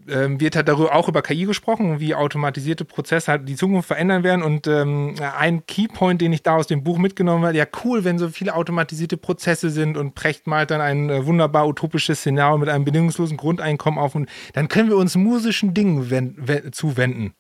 ähm, 0.08 0.39
wird 0.39 0.56
halt 0.56 0.68
darüber 0.68 0.93
auch 0.95 1.08
über 1.08 1.22
KI 1.22 1.45
gesprochen, 1.45 1.99
wie 1.99 2.16
automatisierte 2.16 2.86
Prozesse 2.86 3.32
halt 3.32 3.49
die 3.49 3.56
Zukunft 3.56 3.88
verändern 3.88 4.24
werden. 4.24 4.43
Und 4.43 4.68
ähm, 4.68 5.16
ein 5.38 5.66
Keypoint, 5.66 6.22
den 6.22 6.34
ich 6.34 6.43
da 6.43 6.56
aus 6.56 6.68
dem 6.68 6.84
Buch 6.84 6.97
mitgenommen 6.97 7.45
habe, 7.45 7.58
ja 7.58 7.66
cool, 7.84 8.03
wenn 8.03 8.18
so 8.20 8.30
viele 8.30 8.56
automatisierte 8.56 9.18
Prozesse 9.18 9.70
sind 9.70 9.97
und 9.97 10.16
Precht 10.16 10.47
malt 10.47 10.72
dann 10.72 10.82
ein 10.82 11.10
äh, 11.10 11.26
wunderbar 11.26 11.68
utopisches 11.68 12.20
Szenario 12.20 12.58
mit 12.58 12.70
einem 12.70 12.86
bedingungslosen 12.86 13.38
Grundeinkommen 13.38 13.99
auf 13.99 14.16
und 14.16 14.30
dann 14.53 14.68
können 14.68 14.89
wir 14.89 14.97
uns 14.97 15.16
musischen 15.16 15.74
Dingen 15.74 16.72
zuwenden. 16.72 17.34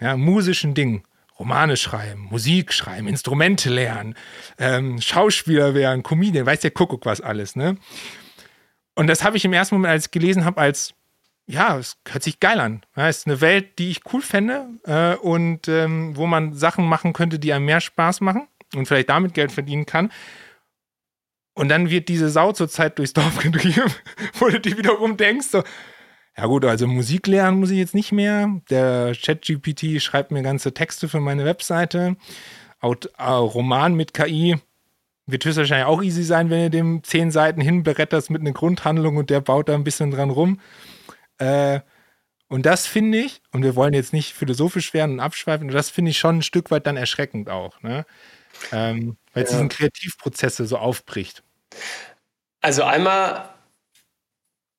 Ja, 0.00 0.16
musischen 0.16 0.74
Dingen. 0.74 1.02
Romane 1.38 1.76
schreiben, 1.76 2.28
Musik 2.30 2.72
schreiben, 2.72 3.08
Instrumente 3.08 3.68
lernen, 3.68 4.14
ähm, 4.58 5.00
Schauspieler 5.02 5.74
werden, 5.74 6.02
Comedian, 6.02 6.46
weiß 6.46 6.60
der 6.60 6.70
Kuckuck 6.70 7.04
was 7.04 7.20
alles, 7.20 7.56
ne? 7.56 7.76
Und 8.94 9.08
das 9.08 9.22
habe 9.22 9.36
ich 9.36 9.44
im 9.44 9.52
ersten 9.52 9.74
Moment, 9.74 9.92
als 9.92 10.06
ich 10.06 10.10
gelesen 10.10 10.46
habe, 10.46 10.58
als 10.58 10.94
ja, 11.46 11.78
es 11.78 11.96
hört 12.08 12.22
sich 12.22 12.40
geil 12.40 12.58
an. 12.60 12.82
Ja, 12.96 13.08
es 13.08 13.18
ist 13.18 13.26
eine 13.26 13.40
Welt, 13.40 13.78
die 13.78 13.90
ich 13.90 14.00
cool 14.12 14.20
fände 14.20 14.66
äh, 14.84 15.14
und 15.14 15.68
ähm, 15.68 16.16
wo 16.16 16.26
man 16.26 16.54
Sachen 16.54 16.86
machen 16.86 17.12
könnte, 17.12 17.38
die 17.38 17.52
einem 17.52 17.66
mehr 17.66 17.80
Spaß 17.80 18.20
machen 18.20 18.48
und 18.74 18.86
vielleicht 18.86 19.08
damit 19.10 19.34
Geld 19.34 19.52
verdienen 19.52 19.86
kann. 19.86 20.10
Und 21.54 21.68
dann 21.68 21.88
wird 21.88 22.08
diese 22.08 22.28
Sau 22.28 22.52
zur 22.52 22.68
Zeit 22.68 22.98
durchs 22.98 23.12
Dorf 23.12 23.38
getrieben, 23.42 23.92
wo 24.34 24.48
du 24.48 24.60
dir 24.60 24.76
wiederum 24.76 25.16
denkst, 25.16 25.46
so, 25.46 25.62
ja 26.36 26.46
gut, 26.46 26.64
also 26.66 26.86
Musik 26.86 27.26
lernen 27.28 27.60
muss 27.60 27.70
ich 27.70 27.78
jetzt 27.78 27.94
nicht 27.94 28.12
mehr. 28.12 28.60
Der 28.68 29.14
ChatGPT 29.14 30.02
schreibt 30.02 30.32
mir 30.32 30.42
ganze 30.42 30.74
Texte 30.74 31.08
für 31.08 31.20
meine 31.20 31.44
Webseite. 31.44 32.16
Aut 32.80 33.10
äh, 33.16 33.22
Roman 33.30 33.94
mit 33.94 34.12
KI 34.12 34.56
wird 35.26 35.44
höchstwahrscheinlich 35.44 35.86
auch 35.86 36.02
easy 36.02 36.24
sein, 36.24 36.50
wenn 36.50 36.60
ihr 36.60 36.70
dem 36.70 37.02
zehn 37.04 37.30
Seiten 37.30 37.60
hinberetterst 37.60 38.30
mit 38.30 38.42
einer 38.42 38.52
Grundhandlung 38.52 39.16
und 39.16 39.30
der 39.30 39.40
baut 39.40 39.68
da 39.68 39.74
ein 39.74 39.84
bisschen 39.84 40.10
dran 40.10 40.30
rum. 40.30 40.60
Äh, 41.38 41.80
und 42.48 42.64
das 42.64 42.86
finde 42.86 43.18
ich, 43.18 43.42
und 43.52 43.62
wir 43.62 43.74
wollen 43.74 43.92
jetzt 43.92 44.12
nicht 44.12 44.32
philosophisch 44.32 44.94
werden 44.94 45.12
und 45.12 45.20
abschweifen, 45.20 45.68
das 45.68 45.90
finde 45.90 46.12
ich 46.12 46.18
schon 46.18 46.38
ein 46.38 46.42
Stück 46.42 46.70
weit 46.70 46.86
dann 46.86 46.96
erschreckend 46.96 47.50
auch, 47.50 47.82
ne? 47.82 48.06
Ähm, 48.72 49.16
weil 49.34 49.44
es 49.44 49.50
ja. 49.50 49.56
diesen 49.56 49.68
Kreativprozesse 49.68 50.66
so 50.66 50.78
aufbricht. 50.78 51.42
Also 52.60 52.84
einmal 52.84 53.50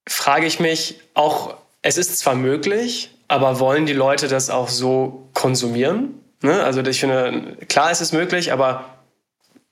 frage 0.08 0.46
ich 0.46 0.60
mich 0.60 1.00
auch, 1.14 1.58
es 1.82 1.98
ist 1.98 2.18
zwar 2.18 2.36
möglich, 2.36 3.12
aber 3.28 3.60
wollen 3.60 3.86
die 3.86 3.94
Leute 3.94 4.28
das 4.28 4.50
auch 4.50 4.70
so 4.70 5.30
konsumieren? 5.34 6.24
Ne? 6.42 6.64
Also 6.64 6.82
ich 6.82 7.00
finde, 7.00 7.58
klar 7.68 7.92
ist 7.92 8.02
es 8.02 8.14
möglich, 8.14 8.52
aber 8.52 8.98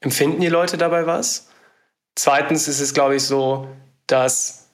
empfinden 0.01 0.41
die 0.41 0.49
Leute 0.49 0.77
dabei 0.77 1.07
was? 1.07 1.49
Zweitens 2.15 2.67
ist 2.67 2.79
es, 2.79 2.93
glaube 2.93 3.15
ich, 3.15 3.23
so, 3.23 3.67
dass 4.07 4.64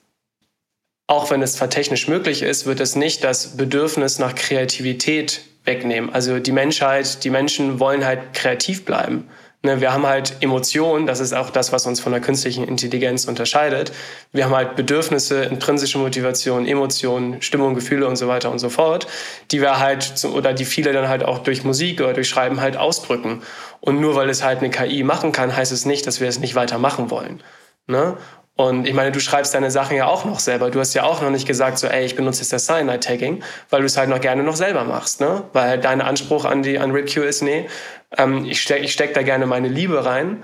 auch 1.12 1.30
wenn 1.30 1.42
es 1.42 1.56
zwar 1.56 1.68
technisch 1.68 2.08
möglich 2.08 2.42
ist, 2.42 2.64
wird 2.64 2.80
es 2.80 2.96
nicht 2.96 3.22
das 3.22 3.58
Bedürfnis 3.58 4.18
nach 4.18 4.34
Kreativität 4.34 5.42
wegnehmen. 5.64 6.08
Also 6.10 6.38
die 6.38 6.52
Menschheit, 6.52 7.22
die 7.22 7.28
Menschen 7.28 7.78
wollen 7.78 8.06
halt 8.06 8.32
kreativ 8.32 8.86
bleiben. 8.86 9.28
Ne, 9.62 9.82
wir 9.82 9.92
haben 9.92 10.06
halt 10.06 10.38
Emotionen, 10.40 11.06
das 11.06 11.20
ist 11.20 11.34
auch 11.34 11.50
das, 11.50 11.70
was 11.70 11.86
uns 11.86 12.00
von 12.00 12.12
der 12.12 12.22
künstlichen 12.22 12.66
Intelligenz 12.66 13.26
unterscheidet. 13.26 13.92
Wir 14.32 14.46
haben 14.46 14.56
halt 14.56 14.74
Bedürfnisse, 14.74 15.44
intrinsische 15.44 15.98
Motivation, 15.98 16.66
Emotionen, 16.66 17.42
Stimmung, 17.42 17.74
Gefühle 17.74 18.08
und 18.08 18.16
so 18.16 18.26
weiter 18.26 18.50
und 18.50 18.58
so 18.58 18.70
fort, 18.70 19.06
die 19.50 19.60
wir 19.60 19.78
halt, 19.78 20.24
oder 20.24 20.54
die 20.54 20.64
viele 20.64 20.94
dann 20.94 21.08
halt 21.08 21.24
auch 21.24 21.40
durch 21.40 21.62
Musik 21.62 22.00
oder 22.00 22.14
durch 22.14 22.28
Schreiben 22.28 22.62
halt 22.62 22.78
ausdrücken. 22.78 23.42
Und 23.80 24.00
nur 24.00 24.16
weil 24.16 24.30
es 24.30 24.42
halt 24.42 24.60
eine 24.60 24.70
KI 24.70 25.04
machen 25.04 25.30
kann, 25.30 25.54
heißt 25.54 25.72
es 25.72 25.84
nicht, 25.84 26.06
dass 26.06 26.20
wir 26.22 26.28
es 26.28 26.40
nicht 26.40 26.54
weiter 26.54 26.78
machen 26.78 27.10
wollen. 27.10 27.42
Ne? 27.86 28.16
Und 28.54 28.86
ich 28.86 28.92
meine, 28.92 29.12
du 29.12 29.20
schreibst 29.20 29.54
deine 29.54 29.70
Sachen 29.70 29.96
ja 29.96 30.06
auch 30.06 30.24
noch 30.24 30.38
selber. 30.38 30.70
Du 30.70 30.78
hast 30.78 30.92
ja 30.92 31.04
auch 31.04 31.22
noch 31.22 31.30
nicht 31.30 31.46
gesagt, 31.46 31.78
so, 31.78 31.86
ey, 31.86 32.04
ich 32.04 32.16
benutze 32.16 32.42
jetzt 32.42 32.52
das 32.52 32.66
Cyanide-Tagging, 32.66 33.42
weil 33.70 33.80
du 33.80 33.86
es 33.86 33.96
halt 33.96 34.10
noch 34.10 34.20
gerne 34.20 34.42
noch 34.42 34.56
selber 34.56 34.84
machst, 34.84 35.20
ne? 35.20 35.44
Weil 35.54 35.80
dein 35.80 36.02
Anspruch 36.02 36.44
an 36.44 36.62
die, 36.62 36.78
an 36.78 36.90
RipQ 36.90 37.16
ist, 37.18 37.42
nee, 37.42 37.66
ähm, 38.16 38.44
ich 38.44 38.60
stecke 38.60 38.84
ich 38.84 38.92
steck 38.92 39.14
da 39.14 39.22
gerne 39.22 39.46
meine 39.46 39.68
Liebe 39.68 40.04
rein 40.04 40.42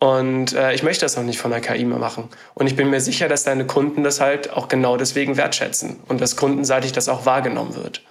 und 0.00 0.52
äh, 0.52 0.74
ich 0.74 0.82
möchte 0.82 1.04
das 1.04 1.16
noch 1.16 1.22
nicht 1.22 1.38
von 1.38 1.52
der 1.52 1.60
KI 1.60 1.84
mehr 1.84 1.98
machen. 1.98 2.28
Und 2.54 2.66
ich 2.66 2.74
bin 2.74 2.90
mir 2.90 3.00
sicher, 3.00 3.28
dass 3.28 3.44
deine 3.44 3.66
Kunden 3.66 4.02
das 4.02 4.20
halt 4.20 4.52
auch 4.52 4.66
genau 4.68 4.96
deswegen 4.96 5.36
wertschätzen 5.36 6.00
und 6.08 6.20
dass 6.20 6.36
kundenseitig 6.36 6.92
das 6.92 7.08
auch 7.08 7.24
wahrgenommen 7.24 7.76
wird. 7.76 8.02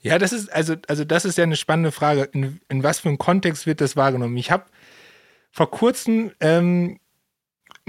Ja, 0.00 0.18
das 0.18 0.32
ist, 0.32 0.52
also, 0.52 0.74
also 0.86 1.04
das 1.04 1.24
ist 1.24 1.38
ja 1.38 1.44
eine 1.44 1.56
spannende 1.56 1.90
Frage. 1.90 2.28
In, 2.32 2.60
in 2.68 2.82
was 2.82 3.00
für 3.00 3.08
einem 3.08 3.18
Kontext 3.18 3.66
wird 3.66 3.80
das 3.80 3.96
wahrgenommen? 3.96 4.36
Ich 4.36 4.50
habe 4.50 4.64
vor 5.50 5.70
kurzem 5.70 6.30
ähm, 6.40 7.00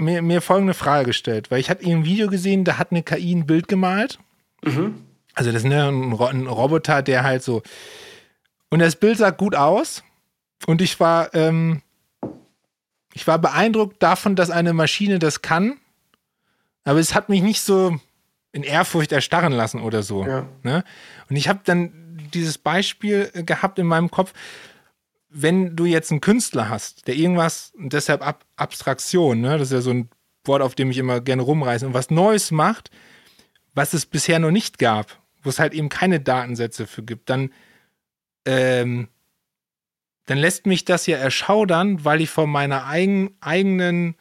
mir, 0.00 0.22
mir 0.22 0.40
folgende 0.40 0.74
Frage 0.74 1.06
gestellt, 1.06 1.50
weil 1.50 1.60
ich 1.60 1.70
hatte 1.70 1.86
ein 1.86 2.04
Video 2.04 2.28
gesehen, 2.28 2.64
da 2.64 2.78
hat 2.78 2.90
eine 2.90 3.02
KI 3.02 3.34
ein 3.34 3.46
Bild 3.46 3.68
gemalt. 3.68 4.18
Mhm. 4.64 5.04
Also 5.34 5.52
das 5.52 5.62
ist 5.62 5.68
ne, 5.68 5.88
ein, 5.88 6.12
ein 6.12 6.46
Roboter, 6.46 7.02
der 7.02 7.24
halt 7.24 7.42
so. 7.42 7.62
Und 8.70 8.80
das 8.80 8.96
Bild 8.96 9.18
sah 9.18 9.30
gut 9.30 9.54
aus. 9.54 10.02
Und 10.66 10.82
ich 10.82 11.00
war, 11.00 11.34
ähm, 11.34 11.82
ich 13.14 13.26
war 13.26 13.38
beeindruckt 13.38 14.02
davon, 14.02 14.36
dass 14.36 14.50
eine 14.50 14.72
Maschine 14.72 15.18
das 15.18 15.42
kann. 15.42 15.78
Aber 16.84 16.98
es 16.98 17.14
hat 17.14 17.28
mich 17.28 17.42
nicht 17.42 17.60
so 17.60 17.98
in 18.52 18.62
Ehrfurcht 18.62 19.12
erstarren 19.12 19.52
lassen 19.52 19.80
oder 19.80 20.02
so. 20.02 20.24
Ja. 20.26 20.46
Ne? 20.62 20.84
Und 21.28 21.36
ich 21.36 21.48
habe 21.48 21.60
dann 21.64 21.92
dieses 22.34 22.58
Beispiel 22.58 23.30
gehabt 23.46 23.78
in 23.78 23.86
meinem 23.86 24.10
Kopf 24.10 24.32
wenn 25.30 25.76
du 25.76 25.84
jetzt 25.84 26.10
einen 26.10 26.20
Künstler 26.20 26.68
hast, 26.68 27.06
der 27.06 27.14
irgendwas, 27.14 27.72
und 27.76 27.92
deshalb 27.92 28.26
Ab 28.26 28.44
Abstraktion, 28.56 29.40
ne, 29.40 29.56
das 29.56 29.68
ist 29.68 29.72
ja 29.72 29.80
so 29.80 29.90
ein 29.90 30.10
Wort, 30.44 30.62
auf 30.62 30.74
dem 30.74 30.90
ich 30.90 30.98
immer 30.98 31.20
gerne 31.20 31.42
rumreiße, 31.42 31.86
und 31.86 31.94
was 31.94 32.10
Neues 32.10 32.50
macht, 32.50 32.90
was 33.74 33.94
es 33.94 34.06
bisher 34.06 34.38
noch 34.38 34.50
nicht 34.50 34.78
gab, 34.78 35.18
wo 35.42 35.48
es 35.48 35.58
halt 35.58 35.72
eben 35.72 35.88
keine 35.88 36.20
Datensätze 36.20 36.86
für 36.86 37.02
gibt, 37.02 37.30
dann, 37.30 37.52
ähm, 38.44 39.08
dann 40.26 40.38
lässt 40.38 40.66
mich 40.66 40.84
das 40.84 41.06
ja 41.06 41.16
erschaudern, 41.16 42.04
weil 42.04 42.20
ich 42.20 42.30
von 42.30 42.50
meiner 42.50 42.86
eigen, 42.86 43.36
eigenen 43.40 44.16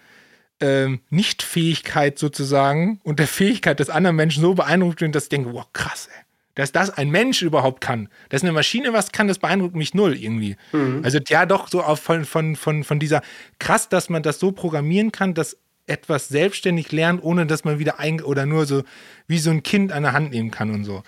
ähm, 0.62 1.02
Nichtfähigkeit 1.10 2.20
sozusagen 2.20 3.00
und 3.04 3.20
der 3.20 3.28
Fähigkeit 3.28 3.80
des 3.80 3.90
anderen 3.90 4.16
Menschen 4.16 4.42
so 4.42 4.54
beeindruckt 4.54 5.00
bin, 5.00 5.12
dass 5.12 5.24
ich 5.24 5.30
denke, 5.30 5.54
wow, 5.54 5.66
krass, 5.74 6.08
ey 6.16 6.24
dass 6.60 6.74
das 6.74 6.90
ein 6.90 7.10
Mensch 7.10 7.42
überhaupt 7.42 7.80
kann. 7.80 8.10
Dass 8.28 8.44
eine 8.44 8.52
Maschine 8.52 8.92
was 8.92 9.14
kann, 9.14 9.30
das 9.30 9.40
beeindruckt 9.40 9.78
mich 9.78 9.94
null 9.94 10.14
irgendwie. 10.14 10.58
Mhm. 10.74 11.00
Also 11.06 11.18
ja, 11.26 11.46
doch 11.46 11.70
so 11.70 11.82
auf, 11.82 12.02
von, 12.02 12.26
von, 12.26 12.58
von, 12.58 12.84
von 12.84 13.00
dieser 13.00 13.22
krass, 13.60 13.88
dass 13.88 14.10
man 14.10 14.24
das 14.24 14.40
so 14.40 14.52
programmieren 14.52 15.14
kann, 15.14 15.34
dass 15.34 15.56
etwas 15.88 16.28
selbstständig 16.28 16.92
lernt, 16.92 17.24
ohne 17.24 17.46
dass 17.46 17.64
man 17.64 17.80
wieder 17.80 17.98
ein 17.98 18.22
oder 18.22 18.46
nur 18.46 18.66
so 18.66 18.84
wie 19.26 19.38
so 19.38 19.52
ein 19.52 19.64
Kind 19.64 19.94
an 19.94 20.04
der 20.04 20.12
Hand 20.12 20.32
nehmen 20.32 20.52
kann 20.52 20.72
und 20.72 20.84
so. 20.84 21.02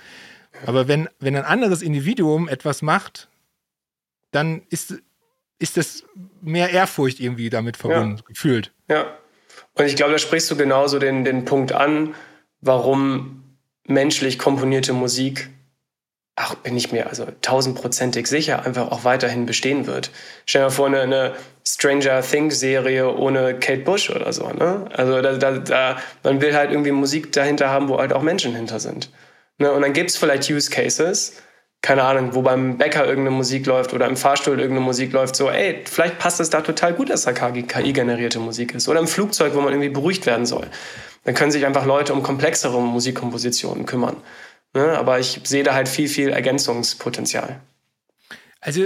Aber 0.65 0.87
wenn, 0.87 1.09
wenn 1.19 1.35
ein 1.35 1.43
anderes 1.43 1.81
Individuum 1.81 2.47
etwas 2.47 2.81
macht, 2.81 3.27
dann 4.31 4.61
ist, 4.69 5.01
ist 5.59 5.75
das 5.75 6.05
mehr 6.41 6.69
Ehrfurcht 6.69 7.19
irgendwie 7.19 7.49
damit 7.49 7.75
verbunden, 7.75 8.19
ja. 8.19 8.23
gefühlt. 8.25 8.71
Ja. 8.87 9.17
Und 9.73 9.85
ich 9.85 9.97
glaube, 9.97 10.13
da 10.13 10.17
sprichst 10.17 10.49
du 10.49 10.55
genauso 10.55 10.97
den, 10.97 11.25
den 11.25 11.43
Punkt 11.43 11.73
an, 11.73 12.15
warum 12.61 13.40
menschlich 13.87 14.39
komponierte 14.39 14.93
Musik, 14.93 15.49
ach, 16.35 16.55
bin 16.55 16.75
ich 16.77 16.91
mir 16.91 17.07
also 17.07 17.27
tausendprozentig 17.41 18.27
sicher, 18.27 18.65
einfach 18.65 18.91
auch 18.91 19.03
weiterhin 19.03 19.45
bestehen 19.45 19.87
wird. 19.87 20.11
Stell 20.45 20.61
dir 20.61 20.65
mal 20.65 20.71
vor, 20.71 20.87
eine, 20.87 21.01
eine 21.01 21.35
Stranger 21.67 22.21
Things 22.21 22.59
Serie 22.59 23.13
ohne 23.15 23.59
Kate 23.59 23.81
Bush 23.81 24.09
oder 24.09 24.31
so. 24.33 24.47
Ne? 24.49 24.85
Also 24.93 25.21
da, 25.21 25.33
da, 25.37 25.57
da, 25.57 25.97
man 26.23 26.41
will 26.41 26.55
halt 26.55 26.71
irgendwie 26.71 26.91
Musik 26.91 27.31
dahinter 27.31 27.69
haben, 27.69 27.89
wo 27.89 27.99
halt 27.99 28.13
auch 28.13 28.21
Menschen 28.21 28.55
hinter 28.55 28.79
sind. 28.79 29.09
Ne? 29.57 29.71
Und 29.71 29.81
dann 29.81 29.93
gibt 29.93 30.09
es 30.09 30.17
vielleicht 30.17 30.49
Use 30.49 30.69
Cases, 30.69 31.41
keine 31.81 32.03
Ahnung, 32.03 32.33
wo 32.33 32.41
beim 32.41 32.77
Bäcker 32.77 33.05
irgendeine 33.05 33.35
Musik 33.35 33.65
läuft 33.65 33.93
oder 33.93 34.05
im 34.07 34.15
Fahrstuhl 34.15 34.59
irgendeine 34.59 34.85
Musik 34.85 35.13
läuft, 35.13 35.35
so, 35.35 35.49
ey, 35.49 35.81
vielleicht 35.85 36.19
passt 36.19 36.39
es 36.39 36.49
da 36.49 36.61
total 36.61 36.93
gut, 36.93 37.09
dass 37.09 37.23
da 37.23 37.33
KI-generierte 37.33 38.39
Musik 38.39 38.75
ist. 38.75 38.87
Oder 38.87 38.99
im 38.99 39.07
Flugzeug, 39.07 39.55
wo 39.55 39.61
man 39.61 39.73
irgendwie 39.73 39.89
beruhigt 39.89 40.25
werden 40.27 40.45
soll. 40.45 40.67
Dann 41.23 41.35
können 41.35 41.51
sich 41.51 41.65
einfach 41.65 41.85
Leute 41.85 42.13
um 42.13 42.23
komplexere 42.23 42.81
Musikkompositionen 42.81 43.85
kümmern. 43.85 44.17
Ne? 44.73 44.97
Aber 44.97 45.19
ich 45.19 45.41
sehe 45.43 45.63
da 45.63 45.73
halt 45.73 45.87
viel, 45.87 46.07
viel 46.07 46.29
Ergänzungspotenzial. 46.29 47.59
Also, 48.59 48.85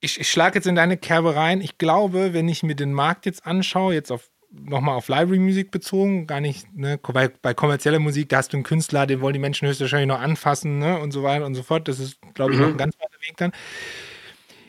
ich, 0.00 0.20
ich 0.20 0.30
schlage 0.30 0.56
jetzt 0.56 0.66
in 0.66 0.74
deine 0.74 0.96
Kerbe 0.96 1.36
rein. 1.36 1.60
Ich 1.60 1.78
glaube, 1.78 2.34
wenn 2.34 2.48
ich 2.48 2.62
mir 2.62 2.74
den 2.74 2.92
Markt 2.92 3.26
jetzt 3.26 3.46
anschaue, 3.46 3.94
jetzt 3.94 4.10
auf 4.10 4.28
nochmal 4.52 4.96
auf 4.96 5.08
Library-Musik 5.08 5.70
bezogen, 5.70 6.26
gar 6.26 6.40
nicht, 6.40 6.74
ne, 6.76 6.98
bei, 6.98 7.28
bei 7.28 7.54
kommerzieller 7.54 7.98
Musik, 7.98 8.28
da 8.28 8.38
hast 8.38 8.52
du 8.52 8.58
einen 8.58 8.64
Künstler, 8.64 9.06
den 9.06 9.20
wollen 9.20 9.32
die 9.32 9.38
Menschen 9.38 9.66
höchstwahrscheinlich 9.66 10.08
noch 10.08 10.20
anfassen, 10.20 10.78
ne, 10.78 10.98
und 10.98 11.12
so 11.12 11.22
weiter 11.22 11.46
und 11.46 11.54
so 11.54 11.62
fort. 11.62 11.88
Das 11.88 11.98
ist, 11.98 12.18
glaube 12.34 12.52
ich, 12.52 12.58
mhm. 12.58 12.64
noch 12.64 12.70
ein 12.72 12.76
ganz 12.76 12.94
weiter 12.98 13.20
Weg 13.26 13.36
dann. 13.38 13.52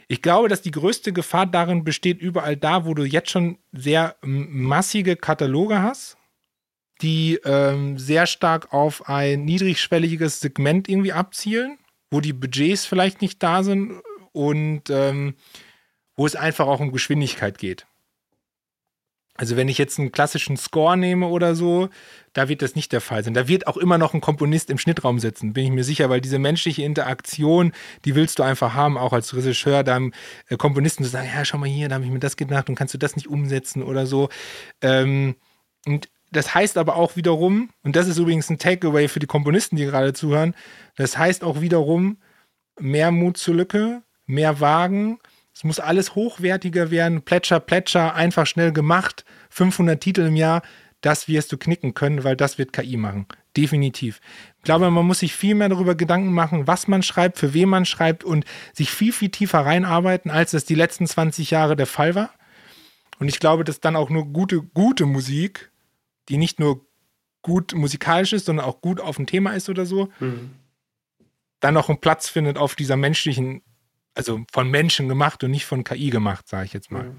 Ich 0.08 0.22
glaube, 0.22 0.48
dass 0.48 0.62
die 0.62 0.72
größte 0.72 1.12
Gefahr 1.12 1.46
darin 1.46 1.84
besteht, 1.84 2.22
überall 2.22 2.56
da, 2.56 2.86
wo 2.86 2.94
du 2.94 3.04
jetzt 3.04 3.32
schon 3.32 3.58
sehr 3.72 4.16
massige 4.22 5.16
Kataloge 5.16 5.82
hast, 5.82 6.18
die 7.04 7.40
ähm, 7.44 8.00
sehr 8.00 8.26
stark 8.26 8.74
auf 8.74 9.08
ein 9.08 9.46
niedrigschwelliges 9.46 10.40
Segment 10.40 10.90
irgendwie 10.90 11.14
abzielen, 11.14 11.78
wo 12.10 12.22
die 12.22 12.34
Budgets 12.34 12.86
vielleicht 12.86 13.22
nicht 13.22 13.44
da 13.44 13.64
sind 13.64 14.02
und 14.32 14.90
ähm, 14.90 15.36
wo 16.16 16.26
es 16.26 16.36
einfach 16.36 16.68
auch 16.68 16.80
um 16.80 16.92
Geschwindigkeit 16.92 17.58
geht. 17.58 17.86
Also 19.36 19.58
wenn 19.58 19.68
ich 19.68 19.80
jetzt 19.80 19.98
einen 19.98 20.12
klassischen 20.12 20.58
Score 20.58 20.96
nehme 20.96 21.28
oder 21.28 21.56
so, 21.56 21.90
da 22.34 22.50
wird 22.50 22.62
das 22.62 22.76
nicht 22.76 22.92
der 22.92 23.02
Fall 23.02 23.24
sein. 23.24 23.34
Da 23.34 23.48
wird 23.48 23.66
auch 23.66 23.78
immer 23.78 23.98
noch 23.98 24.14
ein 24.14 24.22
Komponist 24.22 24.70
im 24.70 24.78
Schnittraum 24.78 25.18
sitzen, 25.20 25.54
bin 25.54 25.66
ich 25.66 25.72
mir 25.72 25.84
sicher, 25.84 26.10
weil 26.10 26.22
diese 26.22 26.38
menschliche 26.38 26.84
Interaktion, 26.84 27.74
die 28.06 28.14
willst 28.14 28.38
du 28.38 28.44
einfach 28.44 28.76
haben, 28.76 28.96
auch 28.96 29.12
als 29.12 29.36
Regisseur, 29.36 29.84
da 29.84 30.00
äh, 30.50 30.58
Komponisten 30.58 31.04
zu 31.04 31.10
sagen, 31.10 31.30
ja, 31.34 31.44
schau 31.46 31.58
mal 31.58 31.68
hier, 31.68 31.90
da 31.90 31.96
habe 31.96 32.06
ich 32.06 32.12
mir 32.12 32.20
das 32.20 32.38
gedacht 32.38 32.70
und 32.70 32.76
kannst 32.76 32.94
du 32.94 33.00
das 33.00 33.16
nicht 33.16 33.28
umsetzen 33.28 33.82
oder 33.82 34.06
so. 34.06 34.30
Ähm, 34.82 35.36
und 35.88 36.10
das 36.34 36.54
heißt 36.54 36.78
aber 36.78 36.96
auch 36.96 37.16
wiederum, 37.16 37.70
und 37.84 37.96
das 37.96 38.08
ist 38.08 38.18
übrigens 38.18 38.50
ein 38.50 38.58
Takeaway 38.58 39.08
für 39.08 39.20
die 39.20 39.28
Komponisten, 39.28 39.76
die 39.76 39.86
gerade 39.86 40.14
zuhören, 40.14 40.56
das 40.96 41.18
heißt 41.18 41.44
auch 41.44 41.62
wiederum, 41.62 42.18
mehr 42.80 43.12
Mut 43.12 43.38
zur 43.38 43.56
Lücke, 43.56 44.02
mehr 44.26 44.60
Wagen, 44.60 45.20
es 45.54 45.64
muss 45.64 45.80
alles 45.80 46.16
hochwertiger 46.16 46.90
werden, 46.90 47.22
Plätscher, 47.22 47.60
Plätscher, 47.60 48.16
einfach 48.16 48.48
schnell 48.48 48.72
gemacht, 48.72 49.24
500 49.50 50.02
Titel 50.02 50.22
im 50.22 50.36
Jahr, 50.36 50.64
das 51.02 51.28
wirst 51.28 51.52
du 51.52 51.58
knicken 51.58 51.94
können, 51.94 52.24
weil 52.24 52.36
das 52.36 52.58
wird 52.58 52.74
KI 52.74 52.98
machen. 52.98 53.28
Definitiv. 53.56 54.20
Ich 54.58 54.64
glaube, 54.64 54.90
man 54.90 55.06
muss 55.06 55.20
sich 55.20 55.36
viel 55.36 55.54
mehr 55.54 55.70
darüber 55.70 55.96
Gedanken 55.96 56.32
machen, 56.32 56.66
was 56.66 56.88
man 56.88 57.04
schreibt, 57.04 57.38
für 57.38 57.54
wen 57.54 57.70
man 57.70 57.86
schreibt 57.86 58.24
und 58.24 58.46
sich 58.74 58.90
viel, 58.90 59.14
viel 59.14 59.30
tiefer 59.30 59.60
reinarbeiten, 59.60 60.32
als 60.32 60.52
das 60.52 60.66
die 60.66 60.76
letzten 60.76 61.06
20 61.06 61.52
Jahre 61.52 61.76
der 61.76 61.86
Fall 61.86 62.16
war. 62.16 62.32
Und 63.20 63.28
ich 63.28 63.40
glaube, 63.40 63.64
dass 63.64 63.80
dann 63.80 63.96
auch 63.96 64.10
nur 64.10 64.26
gute, 64.26 64.62
gute 64.62 65.06
Musik, 65.06 65.72
die 66.30 66.38
nicht 66.38 66.60
nur 66.60 66.86
gut 67.42 67.74
musikalisch 67.74 68.34
ist, 68.34 68.46
sondern 68.46 68.66
auch 68.66 68.82
gut 68.82 69.02
auf 69.02 69.18
dem 69.18 69.26
Thema 69.26 69.54
ist 69.54 69.70
oder 69.70 69.86
so, 69.86 70.10
mhm. 70.20 70.52
dann 71.60 71.76
auch 71.78 71.90
einen 71.90 72.00
Platz 72.00 72.30
findet 72.30 72.58
auf 72.58 72.76
dieser 72.76 72.96
menschlichen 72.96 73.62
also 74.16 74.42
von 74.52 74.70
Menschen 74.70 75.08
gemacht 75.10 75.44
und 75.44 75.52
nicht 75.52 75.66
von 75.66 75.84
KI 75.84 76.10
gemacht, 76.10 76.48
sage 76.48 76.66
ich 76.66 76.74
jetzt 76.74 76.92
mal. 76.92 77.12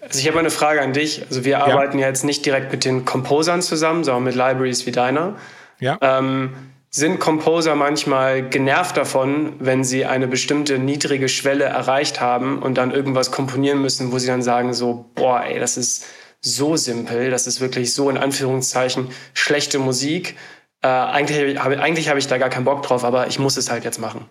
Also 0.00 0.20
ich 0.20 0.28
habe 0.28 0.38
eine 0.38 0.50
Frage 0.50 0.80
an 0.80 0.92
dich. 0.92 1.24
Also 1.28 1.44
wir 1.44 1.64
arbeiten 1.64 1.98
ja. 1.98 2.06
jetzt 2.06 2.24
nicht 2.24 2.46
direkt 2.46 2.72
mit 2.72 2.84
den 2.84 3.04
Composern 3.04 3.62
zusammen, 3.62 4.04
sondern 4.04 4.24
mit 4.24 4.34
Libraries 4.34 4.86
wie 4.86 4.92
deiner. 4.92 5.36
Ja. 5.80 5.98
Ähm, 6.00 6.54
sind 6.92 7.20
Composer 7.20 7.76
manchmal 7.76 8.48
genervt 8.48 8.96
davon, 8.96 9.54
wenn 9.60 9.84
sie 9.84 10.06
eine 10.06 10.26
bestimmte 10.26 10.78
niedrige 10.78 11.28
Schwelle 11.28 11.64
erreicht 11.64 12.20
haben 12.20 12.58
und 12.60 12.78
dann 12.78 12.90
irgendwas 12.90 13.30
komponieren 13.30 13.80
müssen, 13.80 14.10
wo 14.10 14.18
sie 14.18 14.26
dann 14.26 14.42
sagen 14.42 14.74
so, 14.74 15.08
boah, 15.14 15.44
ey, 15.44 15.60
das 15.60 15.76
ist 15.76 16.06
so 16.40 16.76
simpel, 16.76 17.30
das 17.30 17.46
ist 17.46 17.60
wirklich 17.60 17.92
so 17.92 18.08
in 18.10 18.16
Anführungszeichen 18.16 19.08
schlechte 19.34 19.78
Musik. 19.78 20.36
Äh, 20.82 20.88
eigentlich 20.88 21.60
eigentlich 21.60 22.08
habe 22.08 22.18
ich 22.18 22.26
da 22.26 22.38
gar 22.38 22.48
keinen 22.48 22.64
Bock 22.64 22.82
drauf, 22.82 23.04
aber 23.04 23.26
ich 23.26 23.38
muss 23.38 23.56
es 23.56 23.70
halt 23.70 23.84
jetzt 23.84 23.98
machen. 23.98 24.26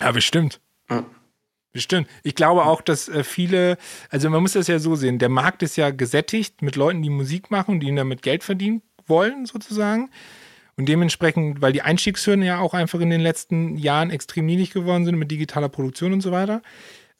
Ja, 0.00 0.10
bestimmt. 0.12 0.60
Ja. 0.88 1.04
Bestimmt. 1.72 2.08
Ich 2.24 2.34
glaube 2.34 2.64
auch, 2.64 2.80
dass 2.80 3.08
äh, 3.08 3.22
viele, 3.22 3.76
also 4.08 4.28
man 4.28 4.42
muss 4.42 4.54
das 4.54 4.66
ja 4.66 4.80
so 4.80 4.96
sehen, 4.96 5.20
der 5.20 5.28
Markt 5.28 5.62
ist 5.62 5.76
ja 5.76 5.90
gesättigt 5.90 6.62
mit 6.62 6.74
Leuten, 6.74 7.02
die 7.02 7.10
Musik 7.10 7.50
machen, 7.50 7.78
die 7.78 7.94
damit 7.94 8.22
Geld 8.22 8.42
verdienen 8.42 8.82
wollen, 9.06 9.46
sozusagen. 9.46 10.10
Und 10.76 10.88
dementsprechend, 10.88 11.62
weil 11.62 11.72
die 11.72 11.82
Einstiegshürden 11.82 12.42
ja 12.42 12.58
auch 12.58 12.74
einfach 12.74 13.00
in 13.00 13.10
den 13.10 13.20
letzten 13.20 13.76
Jahren 13.76 14.10
extrem 14.10 14.46
niedrig 14.46 14.72
geworden 14.72 15.04
sind 15.04 15.16
mit 15.16 15.30
digitaler 15.30 15.68
Produktion 15.68 16.12
und 16.12 16.22
so 16.22 16.32
weiter. 16.32 16.62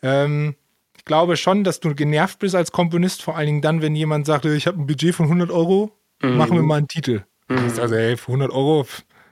Ähm, 0.03 0.57
ich 1.01 1.07
glaube 1.07 1.39
schon, 1.39 1.65
dass 1.65 1.81
du 1.81 1.95
genervt 1.95 2.41
bist 2.41 2.55
als 2.55 2.73
Komponist, 2.73 3.23
vor 3.23 3.35
allen 3.35 3.47
Dingen 3.47 3.63
dann, 3.63 3.81
wenn 3.81 3.97
jemand 3.97 4.27
sagt, 4.27 4.45
ich 4.45 4.67
habe 4.67 4.79
ein 4.79 4.87
Budget 4.87 5.15
von 5.15 5.25
100 5.25 5.51
Euro, 5.51 5.97
mhm. 6.21 6.37
machen 6.37 6.57
wir 6.57 6.63
mal 6.63 6.77
einen 6.77 6.89
Titel. 6.89 7.25
Mhm. 7.49 7.73
Also, 7.81 7.95
ey, 7.95 8.19
für 8.19 8.33
100 8.33 8.51
Euro, 8.51 8.81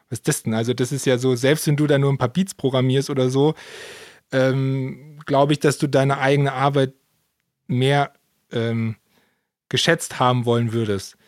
was 0.08 0.18
ist 0.18 0.28
das 0.28 0.42
denn? 0.44 0.54
Also, 0.54 0.72
das 0.72 0.92
ist 0.92 1.04
ja 1.04 1.18
so, 1.18 1.36
selbst 1.36 1.66
wenn 1.66 1.76
du 1.76 1.86
da 1.86 1.98
nur 1.98 2.10
ein 2.10 2.16
paar 2.16 2.30
Beats 2.30 2.54
programmierst 2.54 3.10
oder 3.10 3.28
so, 3.28 3.52
ähm, 4.32 5.18
glaube 5.26 5.52
ich, 5.52 5.60
dass 5.60 5.76
du 5.76 5.88
deine 5.88 6.16
eigene 6.16 6.54
Arbeit 6.54 6.94
mehr 7.66 8.14
ähm, 8.50 8.96
geschätzt 9.68 10.18
haben 10.18 10.46
wollen 10.46 10.72
würdest. 10.72 11.18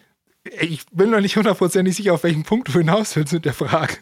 Ich 0.58 0.86
bin 0.90 1.10
noch 1.10 1.20
nicht 1.20 1.36
hundertprozentig 1.36 1.96
sicher, 1.96 2.14
auf 2.14 2.22
welchen 2.22 2.44
Punkt 2.44 2.68
du 2.68 2.72
hinaus 2.72 3.14
willst 3.14 3.34
mit 3.34 3.44
der 3.44 3.52
Frage. 3.52 3.92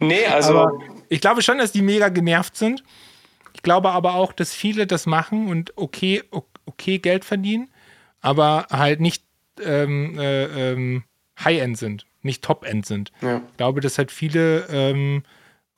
nee, 0.00 0.26
also. 0.26 0.58
Aber 0.58 0.78
ich 1.08 1.22
glaube 1.22 1.40
schon, 1.40 1.56
dass 1.56 1.72
die 1.72 1.80
mega 1.80 2.10
genervt 2.10 2.58
sind. 2.58 2.84
Ich 3.56 3.62
glaube 3.62 3.90
aber 3.90 4.14
auch, 4.14 4.34
dass 4.34 4.52
viele 4.52 4.86
das 4.86 5.06
machen 5.06 5.48
und 5.48 5.72
okay, 5.76 6.22
okay 6.66 6.98
Geld 6.98 7.24
verdienen, 7.24 7.72
aber 8.20 8.66
halt 8.70 9.00
nicht 9.00 9.24
ähm, 9.64 10.18
äh, 10.18 10.72
ähm, 10.72 11.04
High-End 11.42 11.78
sind 11.78 12.06
nicht 12.26 12.44
Top-End 12.44 12.84
sind. 12.84 13.10
Ja. 13.22 13.40
Ich 13.50 13.56
glaube, 13.56 13.80
dass 13.80 13.96
halt 13.96 14.12
viele 14.12 14.66
ähm, 14.68 15.22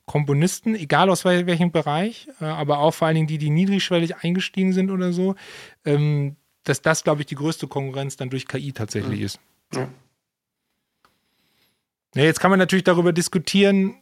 Komponisten, 0.05 0.75
egal 0.75 1.09
aus 1.09 1.23
welchem 1.23 1.71
Bereich, 1.71 2.27
äh, 2.41 2.45
aber 2.45 2.79
auch 2.79 2.93
vor 2.93 3.07
allen 3.07 3.15
Dingen 3.15 3.27
die, 3.27 3.37
die 3.37 3.51
niedrigschwellig 3.51 4.17
eingestiegen 4.17 4.73
sind 4.73 4.91
oder 4.91 5.13
so, 5.13 5.35
ähm, 5.85 6.35
dass 6.65 6.81
das, 6.81 7.05
glaube 7.05 7.21
ich, 7.21 7.27
die 7.27 7.35
größte 7.35 7.67
Konkurrenz 7.67 8.17
dann 8.17 8.29
durch 8.29 8.47
KI 8.47 8.73
tatsächlich 8.73 9.19
mhm. 9.19 9.25
ist. 9.25 9.39
Ja. 9.73 9.87
ja. 12.15 12.23
Jetzt 12.23 12.41
kann 12.41 12.49
man 12.49 12.59
natürlich 12.59 12.83
darüber 12.83 13.13
diskutieren, 13.13 13.95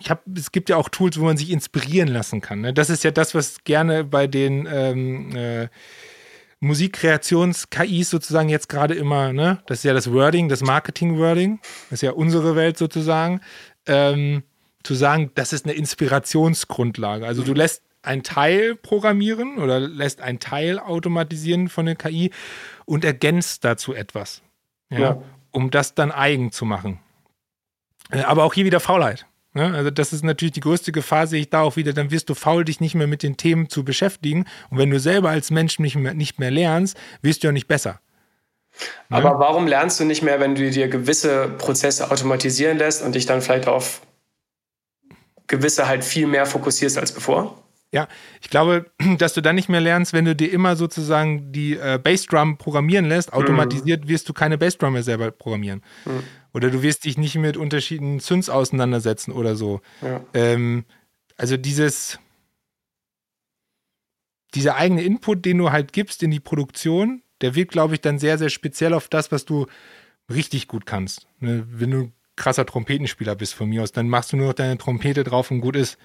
ich 0.00 0.10
hab, 0.10 0.22
es 0.34 0.50
gibt 0.50 0.70
ja 0.70 0.76
auch 0.76 0.88
Tools, 0.88 1.20
wo 1.20 1.24
man 1.24 1.36
sich 1.36 1.50
inspirieren 1.50 2.08
lassen 2.08 2.40
kann. 2.40 2.60
Ne? 2.60 2.72
Das 2.72 2.90
ist 2.90 3.04
ja 3.04 3.10
das, 3.10 3.34
was 3.34 3.64
gerne 3.64 4.02
bei 4.02 4.26
den 4.26 4.66
ähm, 4.70 5.36
äh, 5.36 5.68
Musikkreations-KIs 6.60 8.10
sozusagen 8.10 8.48
jetzt 8.48 8.68
gerade 8.68 8.94
immer, 8.94 9.32
ne? 9.32 9.62
Das 9.66 9.78
ist 9.78 9.84
ja 9.84 9.94
das 9.94 10.12
Wording, 10.12 10.48
das 10.48 10.62
Marketing-Wording. 10.62 11.58
Das 11.88 11.98
ist 11.98 12.02
ja 12.02 12.12
unsere 12.12 12.56
Welt 12.56 12.76
sozusagen. 12.76 13.40
Ähm, 13.86 14.42
zu 14.82 14.94
sagen, 14.94 15.30
das 15.34 15.52
ist 15.52 15.66
eine 15.66 15.74
Inspirationsgrundlage. 15.74 17.26
Also 17.26 17.42
du 17.42 17.52
lässt 17.52 17.82
ein 18.02 18.22
Teil 18.22 18.76
programmieren 18.76 19.58
oder 19.58 19.78
lässt 19.80 20.22
ein 20.22 20.38
Teil 20.38 20.78
automatisieren 20.78 21.68
von 21.68 21.86
der 21.86 21.96
KI 21.96 22.30
und 22.86 23.04
ergänzt 23.04 23.64
dazu 23.64 23.94
etwas. 23.94 24.42
Ja, 24.90 24.98
ja. 24.98 25.22
Um 25.50 25.70
das 25.70 25.94
dann 25.94 26.10
eigen 26.10 26.52
zu 26.52 26.64
machen. 26.64 26.98
Äh, 28.10 28.22
aber 28.22 28.44
auch 28.44 28.54
hier 28.54 28.64
wieder 28.64 28.80
Faulheit. 28.80 29.26
Ne? 29.54 29.74
Also 29.74 29.90
das 29.90 30.12
ist 30.12 30.22
natürlich 30.24 30.52
die 30.52 30.60
größte 30.60 30.92
Gefahr, 30.92 31.26
sehe 31.26 31.40
ich 31.40 31.50
da 31.50 31.62
auch 31.62 31.76
wieder, 31.76 31.92
dann 31.92 32.10
wirst 32.10 32.28
du 32.28 32.34
faul, 32.34 32.64
dich 32.64 32.80
nicht 32.80 32.94
mehr 32.94 33.06
mit 33.06 33.22
den 33.22 33.36
Themen 33.36 33.68
zu 33.68 33.84
beschäftigen. 33.84 34.46
Und 34.70 34.78
wenn 34.78 34.90
du 34.90 35.00
selber 35.00 35.30
als 35.30 35.50
Mensch 35.50 35.78
nicht 35.78 35.96
mehr, 35.96 36.14
nicht 36.14 36.38
mehr 36.38 36.50
lernst, 36.50 36.96
wirst 37.22 37.42
du 37.42 37.48
ja 37.48 37.52
nicht 37.52 37.68
besser. 37.68 38.00
Ne? 39.08 39.16
Aber 39.16 39.38
warum 39.38 39.66
lernst 39.66 39.98
du 39.98 40.04
nicht 40.04 40.22
mehr, 40.22 40.38
wenn 40.40 40.54
du 40.54 40.70
dir 40.70 40.88
gewisse 40.88 41.48
Prozesse 41.58 42.10
automatisieren 42.10 42.78
lässt 42.78 43.02
und 43.02 43.14
dich 43.14 43.26
dann 43.26 43.42
vielleicht 43.42 43.66
auf 43.66 44.02
gewisse 45.48 45.88
halt 45.88 46.04
viel 46.04 46.28
mehr 46.28 46.46
fokussierst 46.46 46.96
als 46.96 47.12
bevor? 47.12 47.60
Ja, 47.92 48.06
ich 48.40 48.50
glaube, 48.50 48.86
dass 49.18 49.34
du 49.34 49.40
dann 49.40 49.56
nicht 49.56 49.68
mehr 49.68 49.80
lernst, 49.80 50.12
wenn 50.12 50.24
du 50.24 50.36
dir 50.36 50.52
immer 50.52 50.76
sozusagen 50.76 51.52
die 51.52 51.74
äh, 51.74 51.98
Bassdrum 52.02 52.56
programmieren 52.56 53.06
lässt, 53.06 53.32
automatisiert 53.32 54.06
wirst 54.06 54.28
du 54.28 54.32
keine 54.32 54.58
Bassdrum 54.58 54.92
mehr 54.92 55.02
selber 55.02 55.32
programmieren. 55.32 55.82
Mhm. 56.04 56.22
Oder 56.52 56.70
du 56.70 56.82
wirst 56.82 57.04
dich 57.04 57.16
nicht 57.16 57.36
mit 57.36 57.56
unterschiedlichen 57.56 58.20
Synths 58.20 58.48
auseinandersetzen 58.48 59.32
oder 59.32 59.56
so. 59.56 59.80
Ja. 60.02 60.24
Ähm, 60.34 60.84
also 61.36 61.56
dieses, 61.56 62.18
dieser 64.54 64.76
eigene 64.76 65.02
Input, 65.02 65.44
den 65.44 65.58
du 65.58 65.70
halt 65.70 65.92
gibst 65.92 66.22
in 66.22 66.30
die 66.30 66.40
Produktion, 66.40 67.22
der 67.40 67.54
wird, 67.54 67.70
glaube 67.70 67.94
ich, 67.94 68.00
dann 68.00 68.18
sehr, 68.18 68.36
sehr 68.38 68.50
speziell 68.50 68.94
auf 68.94 69.08
das, 69.08 69.32
was 69.32 69.44
du 69.44 69.66
richtig 70.30 70.68
gut 70.68 70.86
kannst. 70.86 71.26
Ne? 71.38 71.66
Wenn 71.70 71.90
du 71.90 72.12
krasser 72.36 72.66
Trompetenspieler 72.66 73.34
bist 73.34 73.54
von 73.54 73.68
mir 73.68 73.82
aus, 73.82 73.92
dann 73.92 74.08
machst 74.08 74.32
du 74.32 74.36
nur 74.36 74.48
noch 74.48 74.54
deine 74.54 74.78
Trompete 74.78 75.24
drauf 75.24 75.50
und 75.50 75.60
gut 75.60 75.76
ist. 75.76 75.98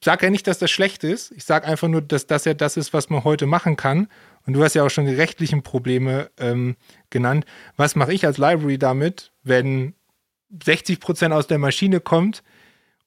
Ich 0.00 0.06
sage 0.06 0.26
ja 0.26 0.30
nicht, 0.30 0.46
dass 0.46 0.58
das 0.58 0.70
schlecht 0.70 1.04
ist. 1.04 1.30
Ich 1.32 1.44
sage 1.44 1.66
einfach 1.66 1.86
nur, 1.86 2.00
dass 2.00 2.26
das 2.26 2.46
ja 2.46 2.54
das 2.54 2.78
ist, 2.78 2.94
was 2.94 3.10
man 3.10 3.22
heute 3.22 3.46
machen 3.46 3.76
kann. 3.76 4.08
Und 4.46 4.54
du 4.54 4.64
hast 4.64 4.74
ja 4.74 4.82
auch 4.82 4.88
schon 4.88 5.04
die 5.04 5.14
rechtlichen 5.14 5.62
Probleme 5.62 6.30
ähm, 6.38 6.76
genannt. 7.10 7.44
Was 7.76 7.96
mache 7.96 8.14
ich 8.14 8.24
als 8.24 8.38
Library 8.38 8.78
damit, 8.78 9.32
wenn 9.42 9.94
60 10.64 11.00
Prozent 11.00 11.34
aus 11.34 11.46
der 11.46 11.58
Maschine 11.58 12.00
kommt 12.00 12.42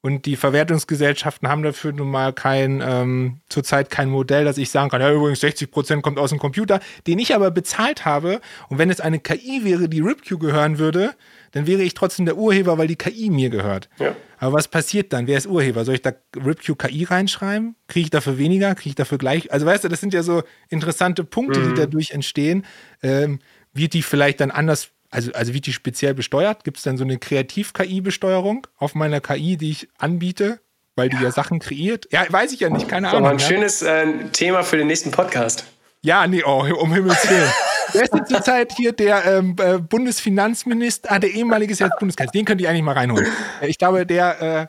und 0.01 0.25
die 0.25 0.35
Verwertungsgesellschaften 0.35 1.47
haben 1.47 1.63
dafür 1.63 1.93
nun 1.93 2.11
mal 2.11 2.33
kein, 2.33 2.83
ähm, 2.85 3.39
zurzeit 3.49 3.89
kein 3.89 4.09
Modell, 4.09 4.45
dass 4.45 4.57
ich 4.57 4.69
sagen 4.69 4.89
kann, 4.89 5.01
ja 5.01 5.11
übrigens 5.11 5.39
60 5.39 5.71
Prozent 5.71 6.03
kommt 6.03 6.19
aus 6.19 6.29
dem 6.29 6.39
Computer, 6.39 6.79
den 7.07 7.19
ich 7.19 7.33
aber 7.33 7.51
bezahlt 7.51 8.05
habe. 8.05 8.41
Und 8.69 8.77
wenn 8.77 8.89
es 8.89 8.99
eine 8.99 9.19
KI 9.19 9.61
wäre, 9.63 9.89
die 9.89 10.01
RipQ 10.01 10.39
gehören 10.39 10.77
würde, 10.77 11.15
dann 11.53 11.67
wäre 11.67 11.83
ich 11.83 11.93
trotzdem 11.93 12.25
der 12.25 12.35
Urheber, 12.35 12.77
weil 12.77 12.87
die 12.87 12.95
KI 12.95 13.29
mir 13.29 13.49
gehört. 13.49 13.87
Ja. 13.99 14.15
Aber 14.39 14.53
was 14.53 14.67
passiert 14.67 15.13
dann? 15.13 15.27
Wer 15.27 15.37
ist 15.37 15.47
Urheber? 15.47 15.85
Soll 15.85 15.95
ich 15.95 16.01
da 16.01 16.11
RipQ 16.35 16.77
KI 16.77 17.05
reinschreiben? 17.05 17.75
Kriege 17.87 18.05
ich 18.05 18.09
dafür 18.09 18.37
weniger? 18.37 18.75
Kriege 18.75 18.89
ich 18.89 18.95
dafür 18.95 19.17
gleich? 19.17 19.51
Also 19.53 19.65
weißt 19.65 19.83
du, 19.83 19.87
das 19.87 20.01
sind 20.01 20.13
ja 20.13 20.23
so 20.23 20.43
interessante 20.69 21.23
Punkte, 21.23 21.59
mhm. 21.59 21.69
die 21.69 21.81
dadurch 21.81 22.11
entstehen. 22.11 22.65
Ähm, 23.01 23.39
wird 23.71 23.93
die 23.93 24.01
vielleicht 24.01 24.41
dann 24.41 24.51
anders 24.51 24.89
also, 25.13 25.31
also 25.33 25.53
wird 25.53 25.67
die 25.67 25.73
speziell 25.73 26.15
besteuert? 26.15 26.63
Gibt 26.63 26.77
es 26.77 26.83
dann 26.83 26.97
so 26.97 27.03
eine 27.03 27.19
Kreativ-KI-Besteuerung 27.19 28.65
auf 28.77 28.95
meiner 28.95 29.21
KI, 29.21 29.57
die 29.57 29.69
ich 29.69 29.87
anbiete, 29.99 30.59
weil 30.95 31.09
die 31.09 31.17
ja, 31.17 31.23
ja 31.23 31.31
Sachen 31.31 31.59
kreiert? 31.59 32.07
Ja, 32.11 32.25
weiß 32.27 32.51
ich 32.51 32.61
ja 32.61 32.71
nicht, 32.71 32.87
keine 32.87 33.09
Ahnung. 33.09 33.25
Aber 33.25 33.29
ein 33.29 33.37
ja. 33.37 33.47
schönes 33.47 33.83
äh, 33.83 34.07
Thema 34.31 34.63
für 34.63 34.77
den 34.77 34.87
nächsten 34.87 35.11
Podcast. 35.11 35.65
Ja, 36.03 36.27
nee, 36.27 36.43
oh, 36.43 36.65
um 36.79 36.93
Himmels 36.93 37.29
Willen. 37.29 37.49
Wer 37.93 38.03
ist 38.03 38.13
denn 38.13 38.25
zurzeit 38.25 38.73
hier 38.75 38.91
der 38.91 39.23
ähm, 39.25 39.55
äh, 39.59 39.77
Bundesfinanzminister, 39.77 41.11
ah, 41.11 41.19
der 41.19 41.31
ehemalige 41.31 41.71
ist 41.71 41.79
jetzt 41.79 41.97
Bundeskanzler, 41.99 42.31
den 42.31 42.45
könnte 42.45 42.63
ich 42.63 42.69
eigentlich 42.69 42.83
mal 42.83 42.93
reinholen. 42.93 43.27
Äh, 43.61 43.67
ich 43.67 43.77
glaube, 43.77 44.05
der 44.05 44.41
äh, 44.41 44.67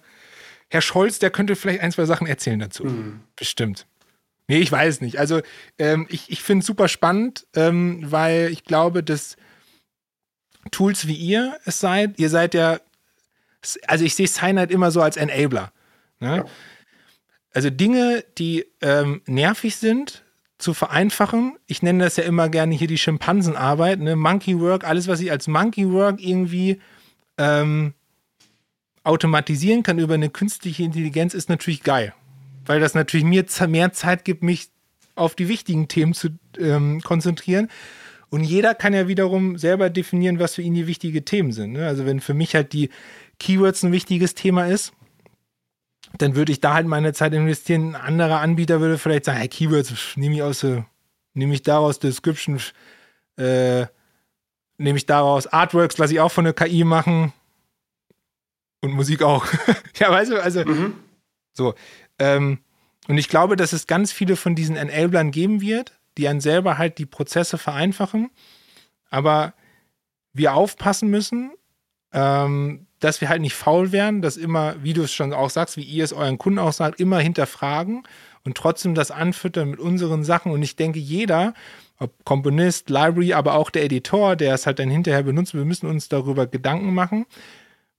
Herr 0.68 0.80
Scholz, 0.80 1.18
der 1.18 1.30
könnte 1.30 1.56
vielleicht 1.56 1.80
ein, 1.80 1.90
zwei 1.90 2.04
Sachen 2.04 2.26
erzählen 2.26 2.58
dazu. 2.58 2.84
Mhm. 2.84 3.20
Bestimmt. 3.36 3.86
Nee, 4.46 4.58
ich 4.58 4.70
weiß 4.70 5.00
nicht. 5.00 5.18
Also 5.18 5.40
ähm, 5.78 6.06
ich, 6.10 6.30
ich 6.30 6.42
finde 6.42 6.60
es 6.60 6.66
super 6.66 6.88
spannend, 6.88 7.46
ähm, 7.54 8.00
weil 8.04 8.50
ich 8.52 8.64
glaube, 8.64 9.02
dass 9.02 9.36
Tools 10.70 11.06
wie 11.06 11.14
ihr 11.14 11.58
es 11.64 11.80
seid, 11.80 12.18
ihr 12.18 12.28
seid 12.28 12.54
ja, 12.54 12.78
also 13.86 14.04
ich 14.04 14.14
sehe 14.14 14.28
Cyanide 14.28 14.72
immer 14.72 14.90
so 14.90 15.00
als 15.00 15.16
Enabler. 15.16 15.72
Ne? 16.20 16.36
Ja. 16.38 16.44
Also 17.54 17.70
Dinge, 17.70 18.24
die 18.36 18.66
ähm, 18.82 19.22
nervig 19.26 19.76
sind, 19.76 20.23
zu 20.64 20.72
vereinfachen. 20.72 21.58
Ich 21.66 21.82
nenne 21.82 22.02
das 22.02 22.16
ja 22.16 22.24
immer 22.24 22.48
gerne 22.48 22.74
hier 22.74 22.88
die 22.88 22.96
Schimpansenarbeit, 22.96 24.00
ne? 24.00 24.16
Monkey 24.16 24.58
Work, 24.58 24.84
alles, 24.84 25.08
was 25.08 25.20
ich 25.20 25.30
als 25.30 25.46
Monkey 25.46 25.90
Work 25.92 26.24
irgendwie 26.24 26.80
ähm, 27.36 27.92
automatisieren 29.02 29.82
kann 29.82 29.98
über 29.98 30.14
eine 30.14 30.30
künstliche 30.30 30.82
Intelligenz, 30.82 31.34
ist 31.34 31.50
natürlich 31.50 31.82
geil. 31.82 32.14
Weil 32.64 32.80
das 32.80 32.94
natürlich 32.94 33.26
mir 33.26 33.44
mehr 33.68 33.92
Zeit 33.92 34.24
gibt, 34.24 34.42
mich 34.42 34.68
auf 35.16 35.34
die 35.34 35.48
wichtigen 35.48 35.86
Themen 35.86 36.14
zu 36.14 36.30
ähm, 36.58 37.02
konzentrieren. 37.02 37.68
Und 38.30 38.42
jeder 38.42 38.74
kann 38.74 38.94
ja 38.94 39.06
wiederum 39.06 39.58
selber 39.58 39.90
definieren, 39.90 40.38
was 40.38 40.54
für 40.54 40.62
ihn 40.62 40.72
die 40.72 40.86
wichtigen 40.86 41.26
Themen 41.26 41.52
sind. 41.52 41.72
Ne? 41.72 41.86
Also 41.86 42.06
wenn 42.06 42.20
für 42.20 42.32
mich 42.32 42.54
halt 42.54 42.72
die 42.72 42.88
Keywords 43.38 43.82
ein 43.82 43.92
wichtiges 43.92 44.34
Thema 44.34 44.66
ist, 44.66 44.94
dann 46.18 46.36
würde 46.36 46.52
ich 46.52 46.60
da 46.60 46.74
halt 46.74 46.86
meine 46.86 47.12
Zeit 47.12 47.32
investieren. 47.34 47.94
Ein 47.94 48.00
anderer 48.00 48.40
Anbieter 48.40 48.80
würde 48.80 48.98
vielleicht 48.98 49.24
sagen, 49.24 49.38
hey, 49.38 49.48
Keywords 49.48 50.16
nehme 50.16 50.34
ich 50.36 50.42
aus, 50.42 50.64
nehme 51.34 51.54
ich 51.54 51.62
daraus 51.62 51.98
Description, 51.98 52.60
äh, 53.36 53.86
nehme 54.78 54.96
ich 54.96 55.06
daraus 55.06 55.46
Artworks, 55.46 55.98
lasse 55.98 56.14
ich 56.14 56.20
auch 56.20 56.32
von 56.32 56.44
der 56.44 56.54
KI 56.54 56.84
machen 56.84 57.32
und 58.80 58.92
Musik 58.92 59.22
auch. 59.22 59.46
ja, 59.98 60.10
weißt 60.10 60.32
du, 60.32 60.42
also 60.42 60.64
mhm. 60.64 60.94
so. 61.52 61.74
Ähm, 62.18 62.58
und 63.08 63.18
ich 63.18 63.28
glaube, 63.28 63.56
dass 63.56 63.72
es 63.72 63.86
ganz 63.86 64.12
viele 64.12 64.36
von 64.36 64.54
diesen 64.54 64.76
Enablern 64.76 65.30
geben 65.30 65.60
wird, 65.60 65.98
die 66.16 66.28
einen 66.28 66.40
selber 66.40 66.78
halt 66.78 66.98
die 66.98 67.06
Prozesse 67.06 67.58
vereinfachen. 67.58 68.30
Aber 69.10 69.54
wir 70.32 70.54
aufpassen 70.54 71.10
müssen, 71.10 71.52
ähm, 72.12 72.83
dass 73.04 73.20
wir 73.20 73.28
halt 73.28 73.42
nicht 73.42 73.54
faul 73.54 73.92
werden, 73.92 74.22
dass 74.22 74.38
immer, 74.38 74.76
wie 74.82 74.94
du 74.94 75.02
es 75.02 75.12
schon 75.12 75.34
auch 75.34 75.50
sagst, 75.50 75.76
wie 75.76 75.82
ihr 75.82 76.04
es 76.04 76.14
euren 76.14 76.38
Kunden 76.38 76.58
auch 76.58 76.72
sagt, 76.72 76.98
immer 76.98 77.18
hinterfragen 77.18 78.04
und 78.44 78.56
trotzdem 78.56 78.94
das 78.94 79.10
anfüttern 79.10 79.68
mit 79.68 79.78
unseren 79.78 80.24
Sachen. 80.24 80.50
Und 80.50 80.62
ich 80.62 80.74
denke, 80.74 80.98
jeder, 80.98 81.52
ob 81.98 82.24
Komponist, 82.24 82.88
Library, 82.88 83.34
aber 83.34 83.56
auch 83.56 83.68
der 83.68 83.84
Editor, 83.84 84.36
der 84.36 84.54
es 84.54 84.64
halt 84.64 84.78
dann 84.78 84.88
hinterher 84.88 85.22
benutzt, 85.22 85.52
wir 85.52 85.66
müssen 85.66 85.86
uns 85.86 86.08
darüber 86.08 86.46
Gedanken 86.46 86.94
machen, 86.94 87.26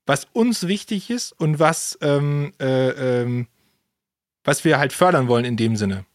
was 0.07 0.25
uns 0.33 0.67
wichtig 0.67 1.11
ist 1.11 1.33
und 1.33 1.59
was, 1.59 1.99
ähm, 2.01 2.53
äh, 2.59 3.21
ähm, 3.21 3.47
was 4.43 4.65
wir 4.65 4.79
halt 4.79 4.91
fördern 4.91 5.27
wollen 5.27 5.45
in 5.45 5.55
dem 5.55 5.75
Sinne. 5.75 6.05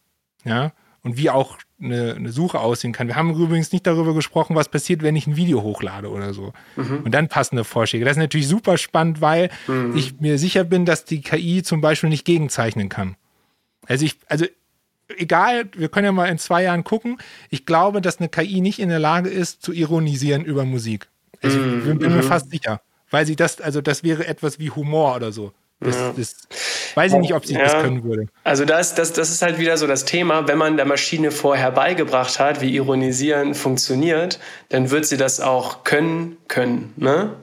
Ja. 0.44 0.72
Und 1.02 1.16
wie 1.16 1.30
auch 1.30 1.58
eine, 1.82 2.14
eine, 2.14 2.30
Suche 2.30 2.60
aussehen 2.60 2.92
kann. 2.92 3.06
Wir 3.06 3.16
haben 3.16 3.34
übrigens 3.34 3.72
nicht 3.72 3.86
darüber 3.86 4.14
gesprochen, 4.14 4.56
was 4.56 4.68
passiert, 4.68 5.02
wenn 5.02 5.16
ich 5.16 5.26
ein 5.26 5.36
Video 5.36 5.62
hochlade 5.62 6.10
oder 6.10 6.34
so. 6.34 6.52
Mhm. 6.76 7.00
Und 7.04 7.12
dann 7.12 7.28
passende 7.28 7.64
Vorschläge. 7.64 8.04
Das 8.04 8.12
ist 8.12 8.20
natürlich 8.20 8.48
super 8.48 8.76
spannend, 8.76 9.20
weil 9.20 9.50
mhm. 9.66 9.96
ich 9.96 10.20
mir 10.20 10.38
sicher 10.38 10.64
bin, 10.64 10.84
dass 10.84 11.04
die 11.04 11.20
KI 11.20 11.62
zum 11.62 11.80
Beispiel 11.80 12.10
nicht 12.10 12.24
gegenzeichnen 12.24 12.88
kann. 12.88 13.16
Also 13.86 14.04
ich, 14.04 14.18
also 14.28 14.46
egal, 15.16 15.68
wir 15.76 15.88
können 15.88 16.06
ja 16.06 16.12
mal 16.12 16.26
in 16.26 16.38
zwei 16.38 16.62
Jahren 16.62 16.84
gucken. 16.84 17.18
Ich 17.48 17.66
glaube, 17.66 18.00
dass 18.00 18.18
eine 18.18 18.28
KI 18.28 18.60
nicht 18.60 18.78
in 18.78 18.88
der 18.88 19.00
Lage 19.00 19.28
ist, 19.28 19.62
zu 19.62 19.72
ironisieren 19.72 20.44
über 20.44 20.64
Musik. 20.64 21.08
Also 21.42 21.58
ich 21.58 21.84
mhm. 21.84 21.98
bin 21.98 22.12
mir 22.12 22.22
mhm. 22.22 22.22
fast 22.22 22.50
sicher. 22.50 22.80
Weil 23.10 23.26
sie 23.26 23.36
das, 23.36 23.60
also 23.60 23.80
das 23.80 24.04
wäre 24.04 24.26
etwas 24.26 24.58
wie 24.58 24.70
Humor 24.70 25.16
oder 25.16 25.32
so. 25.32 25.52
Das, 25.80 25.96
ja. 25.96 26.12
das, 26.14 26.36
weiß 26.94 27.12
ich 27.14 27.18
nicht, 27.18 27.34
ob 27.34 27.46
sie 27.46 27.54
ja. 27.54 27.62
das 27.62 27.72
können 27.82 28.04
würde. 28.04 28.26
Also 28.44 28.64
das, 28.64 28.94
das, 28.94 29.12
das 29.12 29.30
ist 29.30 29.40
halt 29.40 29.58
wieder 29.58 29.78
so 29.78 29.86
das 29.86 30.04
Thema, 30.04 30.46
wenn 30.46 30.58
man 30.58 30.76
der 30.76 30.84
Maschine 30.84 31.30
vorher 31.30 31.70
beigebracht 31.70 32.38
hat, 32.38 32.60
wie 32.60 32.74
Ironisieren 32.74 33.54
funktioniert, 33.54 34.38
dann 34.68 34.90
wird 34.90 35.06
sie 35.06 35.16
das 35.16 35.40
auch 35.40 35.84
können 35.84 36.36
können. 36.48 36.92
Ne? 36.96 37.34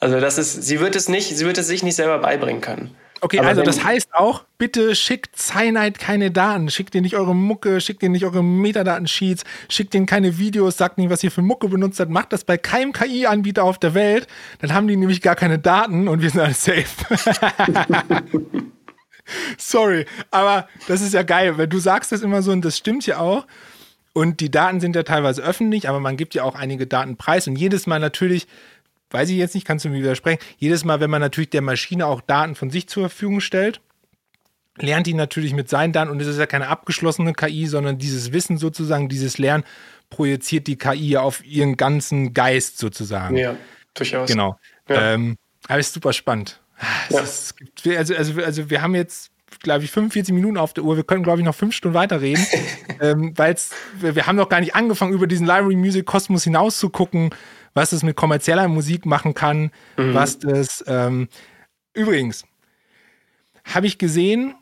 Also 0.00 0.20
das 0.20 0.38
ist, 0.38 0.62
sie 0.64 0.80
wird 0.80 0.96
es 0.96 1.08
nicht, 1.08 1.36
sie 1.36 1.46
wird 1.46 1.56
es 1.58 1.66
sich 1.66 1.82
nicht 1.82 1.96
selber 1.96 2.18
beibringen 2.18 2.60
können. 2.60 2.94
Okay, 3.20 3.38
Aber 3.38 3.48
also 3.48 3.62
das 3.62 3.82
heißt 3.82 4.14
auch, 4.14 4.44
bitte 4.58 4.94
schickt 4.94 5.36
Cyanide 5.36 5.98
keine 5.98 6.30
Daten. 6.30 6.70
Schickt 6.70 6.94
ihr 6.94 7.00
nicht 7.00 7.16
eure 7.16 7.34
Mucke, 7.34 7.80
schickt 7.80 8.02
ihr 8.02 8.08
nicht 8.08 8.24
eure 8.24 8.44
Metadatensheets, 8.44 9.44
schickt 9.68 9.94
ihnen 9.94 10.06
keine 10.06 10.38
Videos, 10.38 10.76
sagt 10.76 10.98
nicht, 10.98 11.10
was 11.10 11.24
ihr 11.24 11.30
für 11.30 11.42
Mucke 11.42 11.68
benutzt 11.68 11.98
habt. 12.00 12.10
Macht 12.10 12.32
das 12.32 12.44
bei 12.44 12.56
keinem 12.56 12.92
KI-Anbieter 12.92 13.64
auf 13.64 13.78
der 13.78 13.94
Welt. 13.94 14.26
Dann 14.60 14.72
haben 14.72 14.86
die 14.86 14.96
nämlich 14.96 15.20
gar 15.20 15.34
keine 15.34 15.58
Daten 15.58 16.06
und 16.06 16.22
wir 16.22 16.30
sind 16.30 16.40
alles 16.40 16.64
safe. 16.64 16.86
Sorry, 19.58 20.06
aber 20.30 20.68
das 20.86 21.00
ist 21.00 21.12
ja 21.12 21.22
geil, 21.22 21.58
weil 21.58 21.68
du 21.68 21.78
sagst 21.78 22.12
das 22.12 22.22
immer 22.22 22.42
so 22.42 22.52
und 22.52 22.64
das 22.64 22.78
stimmt 22.78 23.06
ja 23.06 23.18
auch. 23.18 23.46
Und 24.14 24.40
die 24.40 24.50
Daten 24.50 24.80
sind 24.80 24.96
ja 24.96 25.02
teilweise 25.04 25.42
öffentlich, 25.42 25.88
aber 25.88 26.00
man 26.00 26.16
gibt 26.16 26.34
ja 26.34 26.42
auch 26.42 26.54
einige 26.54 26.86
Daten 26.86 27.16
preis. 27.16 27.46
Und 27.46 27.56
jedes 27.56 27.86
Mal 27.86 28.00
natürlich 28.00 28.48
weiß 29.10 29.30
ich 29.30 29.36
jetzt 29.36 29.54
nicht, 29.54 29.66
kannst 29.66 29.84
du 29.84 29.88
mir 29.88 30.00
widersprechen. 30.00 30.38
Jedes 30.58 30.84
Mal, 30.84 31.00
wenn 31.00 31.10
man 31.10 31.20
natürlich 31.20 31.50
der 31.50 31.62
Maschine 31.62 32.06
auch 32.06 32.20
Daten 32.20 32.54
von 32.54 32.70
sich 32.70 32.88
zur 32.88 33.08
Verfügung 33.08 33.40
stellt, 33.40 33.80
lernt 34.76 35.06
die 35.06 35.14
natürlich 35.14 35.54
mit 35.54 35.68
seinen 35.68 35.92
Daten 35.92 36.10
und 36.10 36.20
es 36.20 36.26
ist 36.26 36.38
ja 36.38 36.46
keine 36.46 36.68
abgeschlossene 36.68 37.32
KI, 37.32 37.66
sondern 37.66 37.98
dieses 37.98 38.32
Wissen 38.32 38.58
sozusagen, 38.58 39.08
dieses 39.08 39.38
Lernen 39.38 39.64
projiziert 40.10 40.66
die 40.66 40.76
KI 40.76 41.16
auf 41.16 41.44
ihren 41.44 41.76
ganzen 41.76 42.32
Geist 42.32 42.78
sozusagen. 42.78 43.36
Ja, 43.36 43.56
durchaus. 43.94 44.30
Genau. 44.30 44.58
Ja. 44.88 45.14
Ähm, 45.14 45.36
aber 45.66 45.80
ist 45.80 45.92
super 45.92 46.12
spannend. 46.12 46.60
Ja. 47.10 47.20
Ist, 47.20 47.54
also, 47.86 48.14
also, 48.14 48.42
also 48.42 48.70
wir 48.70 48.82
haben 48.82 48.94
jetzt 48.94 49.32
glaube 49.60 49.82
ich, 49.82 49.90
45 49.90 50.32
Minuten 50.34 50.56
auf 50.56 50.72
der 50.72 50.84
Uhr. 50.84 50.96
Wir 50.96 51.04
können, 51.04 51.22
glaube 51.22 51.40
ich, 51.40 51.44
noch 51.44 51.54
fünf 51.54 51.74
Stunden 51.74 51.96
weiterreden, 51.96 52.46
ähm, 53.00 53.32
weil 53.36 53.56
wir, 53.98 54.14
wir 54.14 54.26
haben 54.26 54.36
noch 54.36 54.48
gar 54.48 54.60
nicht 54.60 54.74
angefangen, 54.74 55.12
über 55.12 55.26
diesen 55.26 55.46
Library 55.46 55.74
Music 55.74 56.06
Kosmos 56.06 56.44
hinaus 56.44 56.78
zu 56.78 56.90
gucken 56.90 57.30
was 57.74 57.92
es 57.92 58.02
mit 58.02 58.16
kommerzieller 58.16 58.68
Musik 58.68 59.06
machen 59.06 59.34
kann, 59.34 59.70
mhm. 59.96 60.14
was 60.14 60.38
das. 60.38 60.84
Ähm, 60.86 61.28
übrigens, 61.94 62.44
habe 63.64 63.86
ich 63.86 63.98
gesehen 63.98 64.54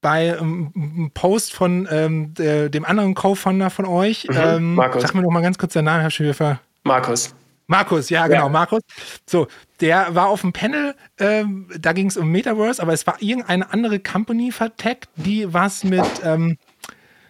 bei 0.00 0.36
ähm, 0.40 0.72
einem 0.74 1.10
Post 1.12 1.52
von 1.52 1.88
ähm, 1.90 2.34
der, 2.34 2.68
dem 2.68 2.84
anderen 2.84 3.14
Co-Founder 3.14 3.70
von 3.70 3.86
euch. 3.86 4.26
Mhm. 4.28 4.36
Ähm, 4.36 4.74
Markus. 4.74 5.02
Sag 5.02 5.14
mir 5.14 5.22
noch 5.22 5.30
mal 5.30 5.42
ganz 5.42 5.58
kurz 5.58 5.72
den 5.72 5.84
Namen, 5.84 6.02
Herr 6.02 6.10
Schäfer. 6.10 6.60
Markus. 6.84 7.34
Markus, 7.66 8.08
ja, 8.08 8.26
genau, 8.28 8.44
ja. 8.44 8.48
Markus. 8.48 8.80
So, 9.26 9.46
der 9.80 10.14
war 10.14 10.28
auf 10.28 10.40
dem 10.40 10.54
Panel, 10.54 10.94
ähm, 11.18 11.68
da 11.78 11.92
ging 11.92 12.06
es 12.06 12.16
um 12.16 12.30
Metaverse, 12.30 12.80
aber 12.80 12.94
es 12.94 13.06
war 13.06 13.20
irgendeine 13.20 13.70
andere 13.70 14.00
Company 14.00 14.52
verteckt, 14.52 15.10
die 15.16 15.52
was 15.52 15.84
mit, 15.84 16.06
ähm, 16.24 16.56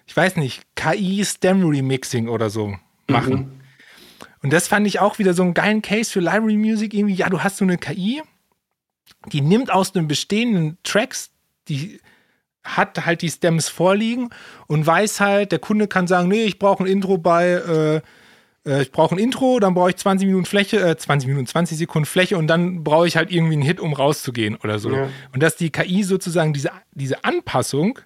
ich 0.06 0.16
weiß 0.16 0.36
nicht, 0.36 0.62
KI 0.76 1.24
Stem 1.24 1.68
Remixing 1.68 2.28
oder 2.28 2.50
so 2.50 2.76
machen. 3.08 3.34
Mhm. 3.34 3.57
Und 4.42 4.52
das 4.52 4.68
fand 4.68 4.86
ich 4.86 5.00
auch 5.00 5.18
wieder 5.18 5.34
so 5.34 5.42
einen 5.42 5.54
geilen 5.54 5.82
Case 5.82 6.10
für 6.10 6.20
Library 6.20 6.56
Music. 6.56 6.94
Irgendwie, 6.94 7.14
ja, 7.14 7.28
du 7.28 7.42
hast 7.42 7.56
so 7.56 7.64
eine 7.64 7.78
KI, 7.78 8.22
die 9.32 9.40
nimmt 9.40 9.70
aus 9.70 9.92
den 9.92 10.08
bestehenden 10.08 10.78
Tracks, 10.82 11.30
die 11.68 12.00
hat 12.64 13.04
halt 13.06 13.22
die 13.22 13.30
Stems 13.30 13.68
vorliegen 13.68 14.30
und 14.66 14.86
weiß 14.86 15.20
halt, 15.20 15.52
der 15.52 15.58
Kunde 15.58 15.88
kann 15.88 16.06
sagen, 16.06 16.28
nee, 16.28 16.44
ich 16.44 16.58
brauche 16.58 16.84
ein 16.84 16.86
Intro 16.86 17.18
bei, 17.18 17.46
äh, 18.64 18.70
äh 18.70 18.82
ich 18.82 18.92
brauche 18.92 19.14
ein 19.14 19.18
Intro, 19.18 19.58
dann 19.58 19.74
brauche 19.74 19.90
ich 19.90 19.96
20 19.96 20.26
Minuten 20.26 20.44
Fläche, 20.44 20.78
äh, 20.80 20.96
20 20.96 21.28
Minuten, 21.28 21.46
20 21.46 21.78
Sekunden 21.78 22.06
Fläche 22.06 22.36
und 22.36 22.46
dann 22.46 22.84
brauche 22.84 23.06
ich 23.06 23.16
halt 23.16 23.30
irgendwie 23.30 23.54
einen 23.54 23.62
Hit, 23.62 23.80
um 23.80 23.92
rauszugehen 23.94 24.56
oder 24.56 24.78
so. 24.78 24.90
Ja. 24.90 25.08
Und 25.32 25.42
dass 25.42 25.56
die 25.56 25.70
KI 25.70 26.02
sozusagen 26.02 26.52
diese, 26.52 26.70
diese 26.92 27.24
Anpassung 27.24 27.98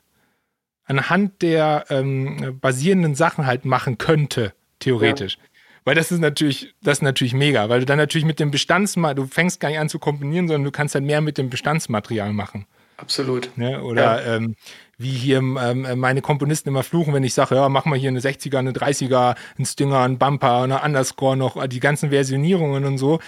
anhand 0.84 1.42
der 1.42 1.86
ähm, 1.90 2.58
basierenden 2.60 3.14
Sachen 3.14 3.46
halt 3.46 3.64
machen 3.64 3.98
könnte, 3.98 4.52
theoretisch. 4.78 5.36
Ja. 5.36 5.51
Weil 5.84 5.94
das 5.94 6.12
ist 6.12 6.20
natürlich, 6.20 6.74
das 6.82 6.98
ist 6.98 7.02
natürlich 7.02 7.34
mega, 7.34 7.68
weil 7.68 7.80
du 7.80 7.86
dann 7.86 7.98
natürlich 7.98 8.24
mit 8.24 8.38
dem 8.38 8.50
Bestandsmaterial, 8.50 9.26
du 9.26 9.32
fängst 9.32 9.58
gar 9.60 9.68
nicht 9.68 9.78
an 9.78 9.88
zu 9.88 9.98
komponieren, 9.98 10.46
sondern 10.46 10.64
du 10.64 10.70
kannst 10.70 10.94
dann 10.94 11.04
mehr 11.04 11.20
mit 11.20 11.38
dem 11.38 11.50
Bestandsmaterial 11.50 12.32
machen. 12.32 12.66
Absolut. 12.96 13.50
Ne? 13.56 13.82
Oder 13.82 14.24
ja. 14.24 14.36
ähm, 14.36 14.54
wie 14.96 15.10
hier 15.10 15.38
ähm, 15.38 15.98
meine 15.98 16.22
Komponisten 16.22 16.68
immer 16.68 16.84
fluchen, 16.84 17.12
wenn 17.12 17.24
ich 17.24 17.34
sage, 17.34 17.56
ja, 17.56 17.68
mach 17.68 17.84
mal 17.84 17.98
hier 17.98 18.10
eine 18.10 18.20
60er, 18.20 18.58
eine 18.58 18.70
30er, 18.70 19.34
ein 19.58 19.66
Stinger, 19.66 20.00
ein 20.00 20.18
Bumper, 20.18 20.62
eine 20.62 20.82
Underscore 20.82 21.36
noch, 21.36 21.66
die 21.66 21.80
ganzen 21.80 22.10
Versionierungen 22.10 22.84
und 22.84 22.98
so. 22.98 23.18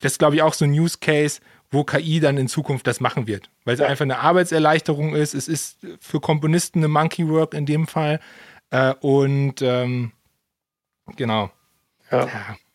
Das 0.00 0.12
ist, 0.12 0.18
glaube 0.18 0.34
ich, 0.34 0.42
auch 0.42 0.54
so 0.54 0.64
ein 0.64 0.72
Use 0.72 0.98
Case, 1.00 1.40
wo 1.70 1.84
KI 1.84 2.18
dann 2.18 2.36
in 2.36 2.48
Zukunft 2.48 2.86
das 2.88 3.00
machen 3.00 3.28
wird. 3.28 3.48
Weil 3.64 3.74
es 3.74 3.80
ja. 3.80 3.86
einfach 3.86 4.02
eine 4.02 4.18
Arbeitserleichterung 4.18 5.14
ist. 5.14 5.34
Es 5.34 5.46
ist 5.46 5.78
für 6.00 6.20
Komponisten 6.20 6.80
eine 6.80 6.88
Monkey 6.88 7.28
Work 7.28 7.54
in 7.54 7.64
dem 7.64 7.86
Fall. 7.86 8.18
Äh, 8.70 8.94
und 9.00 9.62
ähm, 9.62 10.10
genau. 11.16 11.52
Ja. 12.12 12.28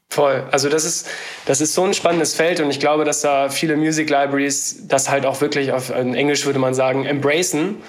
Voll. 0.09 0.45
Also 0.51 0.69
das 0.69 0.85
ist, 0.85 1.07
das 1.45 1.61
ist 1.61 1.73
so 1.73 1.83
ein 1.83 1.93
spannendes 1.93 2.33
Feld 2.33 2.59
und 2.61 2.69
ich 2.69 2.79
glaube, 2.79 3.03
dass 3.03 3.21
da 3.21 3.49
viele 3.49 3.75
Music 3.75 4.09
Libraries 4.09 4.88
das 4.88 5.09
halt 5.09 5.25
auch 5.25 5.41
wirklich 5.41 5.73
auf 5.73 5.89
in 5.89 6.15
Englisch 6.15 6.45
würde 6.45 6.59
man 6.59 6.73
sagen, 6.73 7.05
embracen. 7.05 7.83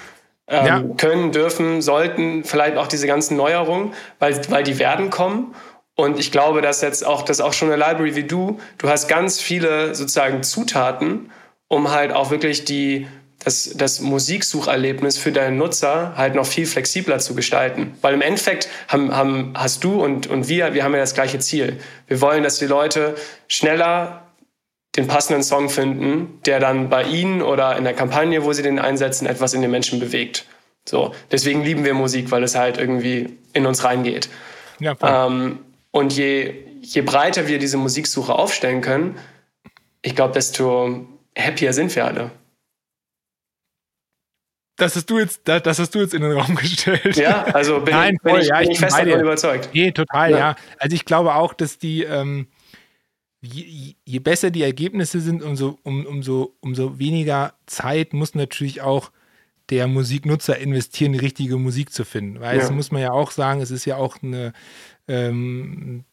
Ähm, 0.51 0.67
ja. 0.67 0.83
können, 0.97 1.31
dürfen, 1.31 1.83
sollten, 1.83 2.43
vielleicht 2.43 2.79
auch 2.79 2.87
diese 2.87 3.07
ganzen 3.07 3.37
Neuerungen, 3.37 3.93
weil, 4.19 4.41
weil 4.51 4.65
die 4.65 4.79
werden 4.79 5.11
kommen. 5.11 5.55
Und 5.95 6.19
ich 6.19 6.33
glaube, 6.33 6.63
dass 6.63 6.81
jetzt 6.81 7.05
auch, 7.05 7.23
dass 7.23 7.41
auch 7.41 7.53
schon 7.53 7.71
eine 7.71 7.77
Library 7.77 8.15
wie 8.17 8.25
du, 8.25 8.59
du 8.79 8.89
hast 8.89 9.09
ganz 9.09 9.41
viele 9.41 9.95
sozusagen 9.95 10.43
Zutaten, 10.43 11.31
um 11.69 11.91
halt 11.91 12.13
auch 12.13 12.31
wirklich 12.31 12.65
die 12.65 13.07
das, 13.39 13.71
das 13.75 14.01
Musiksucherlebnis 14.01 15.17
für 15.17 15.33
deinen 15.33 15.59
Nutzer 15.59 16.15
halt 16.17 16.35
noch 16.35 16.47
viel 16.47 16.67
flexibler 16.67 17.19
zu 17.19 17.35
gestalten. 17.35 17.97
Weil 18.01 18.15
im 18.15 18.21
Endeffekt 18.21 18.69
haben, 18.89 19.15
haben, 19.15 19.53
hast 19.55 19.85
du 19.85 20.03
und, 20.03 20.27
und 20.27 20.49
wir, 20.49 20.75
wir 20.75 20.85
haben 20.85 20.93
ja 20.93 21.01
das 21.01 21.15
gleiche 21.15 21.39
Ziel. 21.39 21.79
Wir 22.09 22.21
wollen, 22.21 22.43
dass 22.43 22.59
die 22.59 22.67
Leute 22.67 23.15
schneller 23.47 24.25
den 24.97 25.07
passenden 25.07 25.45
Song 25.45 25.71
finden, 25.71 26.41
der 26.47 26.59
dann 26.59 26.89
bei 26.89 27.05
ihnen 27.05 27.41
oder 27.41 27.77
in 27.77 27.85
der 27.85 27.95
Kampagne, 27.95 28.45
wo 28.45 28.53
sie 28.53 28.63
den 28.63 28.81
einsetzen, 28.81 29.27
etwas 29.27 29.55
in 29.55 29.63
den 29.63 29.71
Menschen 29.71 30.01
bewegt. 30.01 30.45
So, 30.85 31.15
deswegen 31.31 31.63
lieben 31.63 31.85
wir 31.85 31.95
Musik, 31.95 32.31
weil 32.31 32.43
es 32.43 32.57
halt 32.57 32.79
irgendwie 32.79 33.39
in 33.53 33.67
uns 33.67 33.85
reingeht. 33.85 34.29
Ja, 34.81 34.97
ähm, 35.03 35.61
und 35.91 36.17
je, 36.17 36.55
je 36.83 37.03
breiter 37.03 37.47
wir 37.47 37.59
diese 37.59 37.77
Musiksuche 37.77 38.35
aufstellen 38.35 38.81
können, 38.81 39.17
ich 40.03 40.17
glaube, 40.17 40.35
desto 40.35 41.07
happier 41.37 41.73
sind 41.73 41.95
wir 41.95 42.07
alle. 42.07 42.31
Das 44.79 44.95
hast 44.95 45.11
du 45.11 45.19
jetzt, 45.19 45.41
das 45.45 45.79
hast 45.79 45.95
du 45.95 45.99
jetzt 45.99 46.15
in 46.15 46.23
den 46.23 46.33
Raum 46.33 46.55
gestellt. 46.57 47.17
Ja, 47.17 47.43
also 47.45 47.81
bin, 47.81 47.95
Nein, 47.95 48.17
voll, 48.23 48.33
bin 48.33 48.43
ich, 48.43 48.49
ja, 48.49 48.61
bin 48.61 48.71
ich 48.71 48.79
fest 48.79 48.97
davon 48.97 49.21
überzeugt. 49.21 49.71
Nee, 49.75 49.91
total, 49.91 50.31
ja. 50.31 50.39
ja. 50.39 50.57
Also 50.79 50.95
ich 50.95 51.05
glaube 51.05 51.35
auch, 51.35 51.53
dass 51.53 51.79
die, 51.79 52.05
ähm, 52.05 52.47
je, 53.41 53.95
je, 54.05 54.19
besser 54.21 54.51
die 54.51 54.63
Ergebnisse 54.63 55.21
sind, 55.21 55.43
umso, 55.43 55.79
um, 55.83 56.07
umso, 56.07 56.55
umso 56.61 56.99
weniger 56.99 57.55
Zeit 57.67 58.13
muss 58.13 58.37
natürlich 58.37 58.81
auch 58.81 59.11
der 59.71 59.89
Musiknutzer 59.89 60.57
investieren, 60.59 61.13
die 61.13 61.19
richtige 61.19 61.57
Musik 61.57 61.93
zu 61.93 62.05
finden. 62.05 62.41
Weil 62.41 62.59
ja. 62.59 62.63
es 62.63 62.71
muss 62.71 62.93
man 62.93 63.03
ja 63.03 63.11
auch 63.11 63.33
sagen, 63.33 63.61
es 63.61 63.73
ist 63.73 63.85
ja 63.85 63.97
auch 63.97 64.23
eine 64.23 64.53
ähm, 65.09 66.05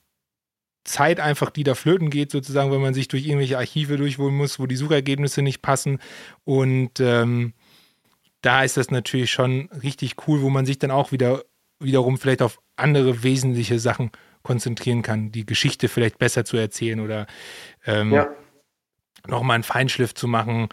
Zeit 0.85 1.19
einfach, 1.19 1.51
die 1.51 1.63
da 1.63 1.75
flöten 1.75 2.09
geht, 2.09 2.31
sozusagen, 2.31 2.71
wenn 2.71 2.81
man 2.81 2.95
sich 2.95 3.07
durch 3.07 3.25
irgendwelche 3.25 3.59
Archive 3.59 3.97
durchholen 3.97 4.35
muss, 4.35 4.59
wo 4.59 4.65
die 4.65 4.75
Suchergebnisse 4.75 5.43
nicht 5.43 5.61
passen. 5.61 5.99
Und 6.43 6.99
ähm, 6.99 7.53
da 8.45 8.63
ist 8.63 8.77
das 8.77 8.91
natürlich 8.91 9.31
schon 9.31 9.69
richtig 9.81 10.15
cool, 10.27 10.41
wo 10.41 10.49
man 10.49 10.65
sich 10.65 10.77
dann 10.77 10.91
auch 10.91 11.11
wieder 11.11 11.43
wiederum 11.79 12.17
vielleicht 12.17 12.41
auf 12.41 12.59
andere 12.75 13.23
wesentliche 13.23 13.79
Sachen 13.79 14.11
konzentrieren 14.43 15.01
kann, 15.01 15.31
die 15.31 15.45
Geschichte 15.45 15.87
vielleicht 15.89 16.19
besser 16.19 16.45
zu 16.45 16.55
erzählen 16.55 16.99
oder 16.99 17.25
ähm, 17.85 18.13
ja. 18.13 18.27
nochmal 19.27 19.55
einen 19.55 19.63
Feinschliff 19.63 20.13
zu 20.13 20.27
machen, 20.27 20.69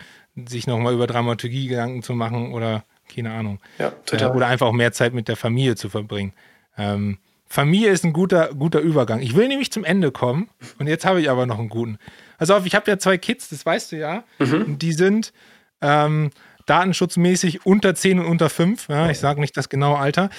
sich 0.47 0.67
nochmal 0.67 0.93
über 0.93 1.07
Dramaturgie 1.07 1.69
Gedanken 1.69 2.03
zu 2.03 2.13
machen 2.13 2.53
oder 2.53 2.85
keine 3.13 3.33
Ahnung. 3.33 3.59
Ja, 3.79 3.91
total. 4.05 4.31
Äh, 4.31 4.37
oder 4.37 4.47
einfach 4.47 4.67
auch 4.67 4.73
mehr 4.73 4.93
Zeit 4.93 5.15
mit 5.15 5.29
der 5.29 5.37
Familie 5.37 5.75
zu 5.75 5.89
verbringen. 5.89 6.35
Ähm, 6.77 7.19
Familie 7.47 7.91
ist 7.91 8.05
ein 8.05 8.13
guter, 8.13 8.55
guter 8.55 8.81
Übergang. 8.81 9.21
Ich 9.21 9.35
will 9.35 9.49
nämlich 9.49 9.73
zum 9.73 9.85
Ende 9.85 10.13
kommen 10.13 10.49
und 10.79 10.87
jetzt 10.87 11.05
habe 11.05 11.21
ich 11.21 11.31
aber 11.31 11.47
noch 11.47 11.59
einen 11.59 11.69
guten. 11.69 11.99
Also 12.39 12.59
ich 12.65 12.75
habe 12.75 12.91
ja 12.91 12.99
zwei 12.99 13.19
Kids, 13.19 13.49
das 13.49 13.65
weißt 13.65 13.93
du 13.93 13.97
ja. 13.97 14.25
Mhm. 14.39 14.79
Die 14.79 14.93
sind 14.93 15.33
ähm, 15.83 16.31
datenschutzmäßig 16.67 17.67
unter 17.67 17.95
10 17.95 18.21
und 18.21 18.27
unter 18.27 18.51
5. 18.51 18.89
Ja, 18.89 19.11
ich 19.11 19.19
sage 19.19 19.41
nicht 19.41 19.57
das 19.57 19.69
genaue 19.69 19.99
Alter. 19.99 20.31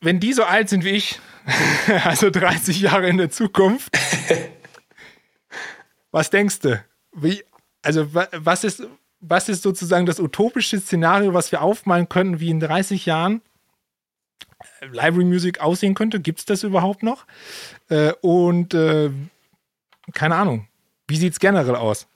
Wenn 0.00 0.20
die 0.20 0.32
so 0.32 0.44
alt 0.44 0.68
sind 0.68 0.84
wie 0.84 0.90
ich, 0.90 1.20
also 2.04 2.30
30 2.30 2.80
Jahre 2.80 3.08
in 3.08 3.18
der 3.18 3.30
Zukunft. 3.30 3.96
was 6.10 6.30
denkst 6.30 6.60
du? 6.60 6.84
Wie, 7.14 7.44
also 7.82 8.12
was 8.12 8.64
ist, 8.64 8.82
was 9.20 9.48
ist 9.48 9.62
sozusagen 9.62 10.06
das 10.06 10.18
utopische 10.18 10.80
Szenario, 10.80 11.34
was 11.34 11.52
wir 11.52 11.62
aufmalen 11.62 12.08
könnten, 12.08 12.40
wie 12.40 12.50
in 12.50 12.60
30 12.60 13.06
Jahren 13.06 13.42
Library 14.80 15.24
Music 15.24 15.60
aussehen 15.60 15.94
könnte? 15.94 16.20
Gibt 16.20 16.40
es 16.40 16.44
das 16.44 16.64
überhaupt 16.64 17.02
noch? 17.02 17.26
Äh, 17.88 18.12
und 18.20 18.74
äh, 18.74 19.10
keine 20.12 20.34
Ahnung. 20.34 20.68
Wie 21.06 21.16
sieht 21.16 21.32
es 21.32 21.40
generell 21.40 21.76
aus? 21.76 22.08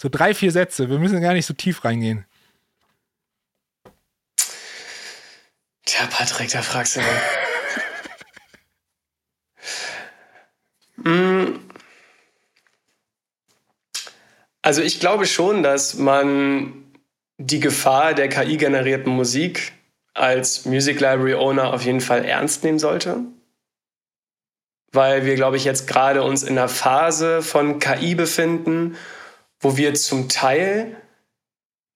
So 0.00 0.08
drei, 0.08 0.32
vier 0.32 0.50
Sätze. 0.50 0.88
Wir 0.88 0.98
müssen 0.98 1.20
gar 1.20 1.34
nicht 1.34 1.44
so 1.44 1.52
tief 1.52 1.84
reingehen. 1.84 2.24
Tja, 5.84 6.06
Patrick, 6.10 6.50
da 6.50 6.62
fragst 6.62 6.96
du 6.96 7.00
mal. 7.00 7.08
Mm. 11.02 11.58
Also 14.60 14.82
ich 14.82 15.00
glaube 15.00 15.24
schon, 15.24 15.62
dass 15.62 15.94
man 15.94 16.92
die 17.38 17.58
Gefahr 17.58 18.12
der 18.12 18.28
KI-generierten 18.28 19.10
Musik 19.10 19.72
als 20.12 20.66
Music 20.66 21.00
Library 21.00 21.32
Owner 21.36 21.72
auf 21.72 21.82
jeden 21.82 22.02
Fall 22.02 22.26
ernst 22.26 22.64
nehmen 22.64 22.78
sollte. 22.78 23.20
Weil 24.92 25.24
wir, 25.24 25.36
glaube 25.36 25.56
ich, 25.56 25.64
jetzt 25.64 25.86
gerade 25.86 26.22
uns 26.22 26.42
in 26.42 26.58
einer 26.58 26.68
Phase 26.68 27.40
von 27.40 27.78
KI 27.78 28.14
befinden, 28.14 28.98
wo 29.60 29.76
wir 29.76 29.94
zum 29.94 30.28
Teil 30.28 30.96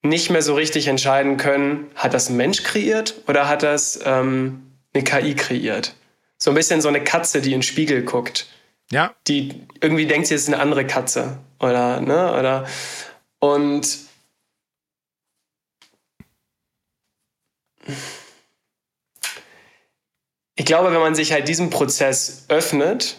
nicht 0.02 0.30
mehr 0.30 0.42
so 0.42 0.54
richtig 0.54 0.86
entscheiden 0.86 1.38
können, 1.38 1.90
hat 1.94 2.14
das 2.14 2.28
ein 2.28 2.36
Mensch 2.36 2.62
kreiert 2.62 3.22
oder 3.26 3.48
hat 3.48 3.62
das 3.62 3.98
ähm, 4.04 4.70
eine 4.92 5.02
KI 5.02 5.34
kreiert? 5.34 5.94
So 6.36 6.50
ein 6.50 6.54
bisschen 6.54 6.82
so 6.82 6.88
eine 6.88 7.02
Katze, 7.02 7.40
die 7.40 7.52
in 7.52 7.60
den 7.60 7.62
Spiegel 7.62 8.02
guckt. 8.02 8.46
Ja. 8.90 9.14
Die 9.26 9.66
irgendwie 9.80 10.06
denkt, 10.06 10.26
sie 10.26 10.34
ist 10.34 10.46
eine 10.46 10.58
andere 10.58 10.86
Katze. 10.86 11.38
Oder, 11.58 12.00
ne? 12.00 12.38
Oder. 12.38 12.68
Und. 13.38 13.98
Ich 20.56 20.66
glaube, 20.66 20.92
wenn 20.92 21.00
man 21.00 21.14
sich 21.14 21.32
halt 21.32 21.48
diesem 21.48 21.70
Prozess 21.70 22.44
öffnet, 22.48 23.16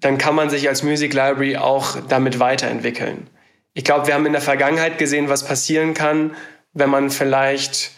dann 0.00 0.18
kann 0.18 0.34
man 0.34 0.50
sich 0.50 0.68
als 0.68 0.82
Music 0.82 1.12
Library 1.12 1.56
auch 1.56 1.96
damit 2.08 2.38
weiterentwickeln. 2.38 3.28
Ich 3.74 3.84
glaube, 3.84 4.06
wir 4.06 4.14
haben 4.14 4.26
in 4.26 4.32
der 4.32 4.42
Vergangenheit 4.42 4.98
gesehen, 4.98 5.28
was 5.28 5.44
passieren 5.44 5.94
kann, 5.94 6.34
wenn 6.72 6.90
man 6.90 7.10
vielleicht 7.10 7.92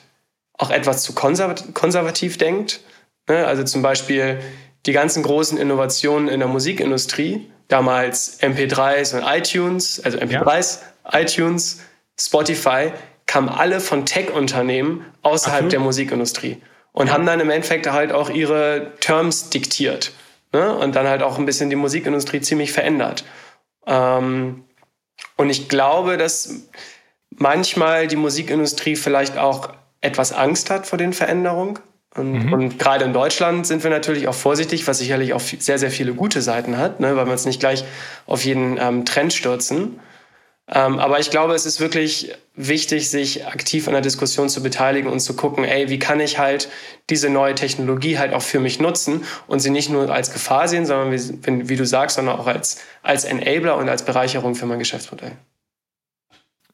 auch 0.59 0.71
etwas 0.71 1.03
zu 1.03 1.15
konservativ 1.15 2.39
denkt. 2.39 2.81
Ne? 3.29 3.47
Also 3.47 3.65
zum 3.65 3.83
Beispiel 3.83 4.39
die 4.87 4.93
ganzen 4.93 5.23
großen 5.23 5.59
Innovationen 5.59 6.29
in 6.29 6.41
der 6.41 6.49
Musikindustrie, 6.49 7.51
damals 7.69 8.41
MP3s 8.43 9.17
und 9.17 9.25
iTunes, 9.25 10.01
also 10.05 10.19
MP3s, 10.19 10.81
ja. 11.11 11.21
iTunes, 11.21 11.81
Spotify, 12.21 12.93
kamen 13.27 13.49
alle 13.49 13.81
von 13.81 14.05
Tech-Unternehmen 14.05 15.07
außerhalb 15.23 15.71
der 15.71 15.81
Musikindustrie 15.81 16.61
und 16.93 17.07
ja. 17.07 17.13
haben 17.15 17.25
dann 17.25 17.41
im 17.41 17.49
Endeffekt 17.49 17.91
halt 17.91 18.13
auch 18.13 18.29
ihre 18.29 18.93
Terms 19.01 19.49
diktiert 19.49 20.13
ne? 20.53 20.75
und 20.75 20.95
dann 20.95 21.07
halt 21.07 21.23
auch 21.23 21.39
ein 21.39 21.47
bisschen 21.47 21.71
die 21.71 21.77
Musikindustrie 21.77 22.41
ziemlich 22.41 22.73
verändert. 22.73 23.25
Ähm, 23.87 24.65
und 25.37 25.51
ich 25.51 25.69
glaube, 25.69 26.17
dass 26.17 26.69
manchmal 27.31 28.07
die 28.07 28.17
Musikindustrie 28.17 28.97
vielleicht 28.97 29.39
auch 29.39 29.71
etwas 30.01 30.33
Angst 30.33 30.71
hat 30.71 30.87
vor 30.87 30.99
den 30.99 31.13
Veränderungen 31.13 31.79
und, 32.15 32.47
mhm. 32.47 32.53
und, 32.53 32.79
gerade 32.79 33.05
in 33.05 33.13
Deutschland 33.15 33.67
sind 33.67 33.83
wir 33.83 33.91
natürlich 33.91 34.29
auch 34.29 34.35
vorsichtig, 34.35 34.87
was 34.87 34.99
sicherlich 34.99 35.33
auch 35.33 35.41
sehr, 35.41 35.79
sehr 35.79 35.91
viele 35.91 36.13
gute 36.13 36.43
Seiten 36.43 36.77
hat, 36.77 37.01
ne, 37.01 37.17
weil 37.17 37.25
wir 37.25 37.33
uns 37.33 37.47
nicht 37.47 37.61
gleich 37.61 37.85
auf 38.27 38.45
jeden 38.45 38.77
ähm, 38.79 39.07
Trend 39.07 39.33
stürzen. 39.33 39.99
Ähm, 40.69 40.99
aber 41.01 41.19
ich 41.19 41.31
glaube, 41.31 41.55
es 41.55 41.67
ist 41.67 41.81
wirklich 41.81 42.33
wichtig, 42.55 43.11
sich 43.11 43.47
aktiv 43.47 43.89
an 43.89 43.95
der 43.95 44.03
Diskussion 44.03 44.49
zu 44.49 44.63
beteiligen 44.63 45.11
und 45.11 45.21
zu 45.21 45.35
gucken, 45.35 45.65
ey, 45.65 45.89
wie 45.89 45.99
kann 45.99 46.21
ich 46.21 46.39
halt 46.39 46.69
diese 47.11 47.31
neue 47.31 47.55
Technologie 47.55 48.19
halt 48.19 48.33
auch 48.33 48.43
für 48.43 48.61
mich 48.61 48.79
nutzen 48.79 49.25
und 49.49 49.61
sie 49.61 49.71
nicht 49.71 49.91
nur 49.91 50.11
als 50.11 50.33
Gefahr 50.33 50.69
sehen, 50.69 50.87
sondern 50.87 51.13
wie, 51.13 51.69
wie 51.69 51.77
du 51.77 51.85
sagst, 51.85 52.17
sondern 52.17 52.39
auch 52.39 52.47
als, 52.47 52.81
als 53.03 53.25
Enabler 53.25 53.77
und 53.77 53.89
als 53.89 54.05
Bereicherung 54.05 54.55
für 54.55 54.67
mein 54.67 54.79
Geschäftsmodell. 54.79 55.33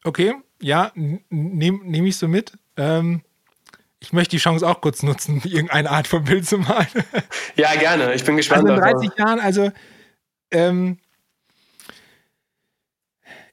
Okay, 0.04 0.34
ja, 0.60 0.92
nehme 0.94 1.80
nehm 1.82 2.06
ich 2.06 2.16
so 2.16 2.28
mit. 2.28 2.52
Ähm 2.76 3.22
ich 4.00 4.12
möchte 4.12 4.36
die 4.36 4.40
Chance 4.40 4.66
auch 4.66 4.80
kurz 4.80 5.02
nutzen, 5.02 5.42
irgendeine 5.44 5.90
Art 5.90 6.06
von 6.06 6.24
Bild 6.24 6.46
zu 6.46 6.58
malen. 6.58 6.86
Ja, 7.56 7.74
gerne. 7.74 8.14
Ich 8.14 8.24
bin 8.24 8.36
gespannt. 8.36 8.68
Also 8.68 8.74
in 8.74 8.80
30 8.80 9.10
davor. 9.10 9.26
Jahren, 9.26 9.40
also, 9.40 9.72
ähm, 10.50 10.98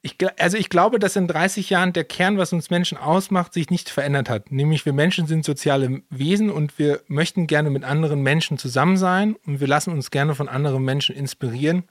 ich, 0.06 0.40
also 0.40 0.56
ich 0.56 0.68
glaube, 0.68 0.98
dass 1.00 1.16
in 1.16 1.26
30 1.26 1.68
Jahren 1.68 1.92
der 1.92 2.04
Kern, 2.04 2.38
was 2.38 2.52
uns 2.52 2.70
Menschen 2.70 2.96
ausmacht, 2.96 3.52
sich 3.52 3.70
nicht 3.70 3.90
verändert 3.90 4.30
hat. 4.30 4.52
Nämlich 4.52 4.86
wir 4.86 4.92
Menschen 4.92 5.26
sind 5.26 5.44
soziale 5.44 6.02
Wesen 6.10 6.50
und 6.50 6.78
wir 6.78 7.02
möchten 7.08 7.48
gerne 7.48 7.70
mit 7.70 7.82
anderen 7.82 8.22
Menschen 8.22 8.56
zusammen 8.56 8.96
sein 8.96 9.34
und 9.46 9.60
wir 9.60 9.66
lassen 9.66 9.90
uns 9.92 10.12
gerne 10.12 10.36
von 10.36 10.48
anderen 10.48 10.84
Menschen 10.84 11.16
inspirieren. 11.16 11.84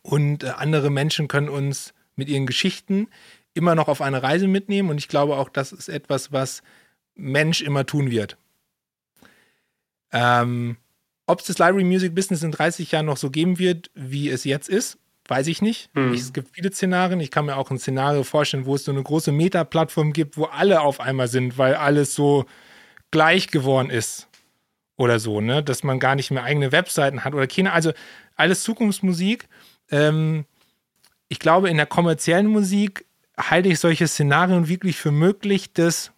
Und 0.00 0.42
äh, 0.42 0.48
andere 0.56 0.90
Menschen 0.90 1.28
können 1.28 1.50
uns 1.50 1.92
mit 2.16 2.30
ihren 2.30 2.46
Geschichten 2.46 3.08
immer 3.52 3.74
noch 3.74 3.88
auf 3.88 4.00
eine 4.00 4.22
Reise 4.22 4.48
mitnehmen. 4.48 4.88
Und 4.88 4.96
ich 4.96 5.08
glaube 5.08 5.36
auch, 5.36 5.50
das 5.50 5.72
ist 5.72 5.88
etwas, 5.88 6.32
was 6.32 6.62
Mensch 7.14 7.60
immer 7.60 7.84
tun 7.84 8.10
wird. 8.10 8.38
Ähm, 10.12 10.78
Ob 11.26 11.40
es 11.40 11.46
das 11.46 11.58
Library 11.58 11.84
Music 11.84 12.14
Business 12.14 12.42
in 12.42 12.52
30 12.52 12.90
Jahren 12.90 13.06
noch 13.06 13.18
so 13.18 13.28
geben 13.28 13.58
wird, 13.58 13.90
wie 13.94 14.30
es 14.30 14.44
jetzt 14.44 14.70
ist, 14.70 14.98
weiß 15.28 15.46
ich 15.46 15.62
nicht. 15.62 15.94
Mhm. 15.94 16.12
Es 16.12 16.32
gibt 16.32 16.54
viele 16.54 16.72
Szenarien. 16.72 17.20
Ich 17.20 17.30
kann 17.30 17.46
mir 17.46 17.56
auch 17.56 17.70
ein 17.70 17.78
Szenario 17.78 18.24
vorstellen, 18.24 18.66
wo 18.66 18.74
es 18.74 18.84
so 18.84 18.92
eine 18.92 19.02
große 19.02 19.32
Meta-Plattform 19.32 20.12
gibt, 20.12 20.36
wo 20.36 20.44
alle 20.44 20.80
auf 20.80 21.00
einmal 21.00 21.28
sind, 21.28 21.58
weil 21.58 21.74
alles 21.74 22.14
so 22.14 22.44
gleich 23.10 23.48
geworden 23.48 23.90
ist. 23.90 24.28
Oder 24.96 25.18
so, 25.18 25.40
ne? 25.40 25.62
Dass 25.62 25.82
man 25.82 25.98
gar 25.98 26.14
nicht 26.14 26.30
mehr 26.30 26.44
eigene 26.44 26.70
Webseiten 26.70 27.24
hat 27.24 27.34
oder 27.34 27.46
keine. 27.46 27.72
Also 27.72 27.92
alles 28.36 28.62
Zukunftsmusik. 28.62 29.48
Ähm, 29.90 30.44
ich 31.28 31.38
glaube, 31.38 31.70
in 31.70 31.76
der 31.76 31.86
kommerziellen 31.86 32.46
Musik 32.46 33.06
halte 33.38 33.68
ich 33.68 33.80
solche 33.80 34.06
Szenarien 34.06 34.68
wirklich 34.68 34.96
für 34.96 35.10
möglich, 35.10 35.72
dass 35.72 36.12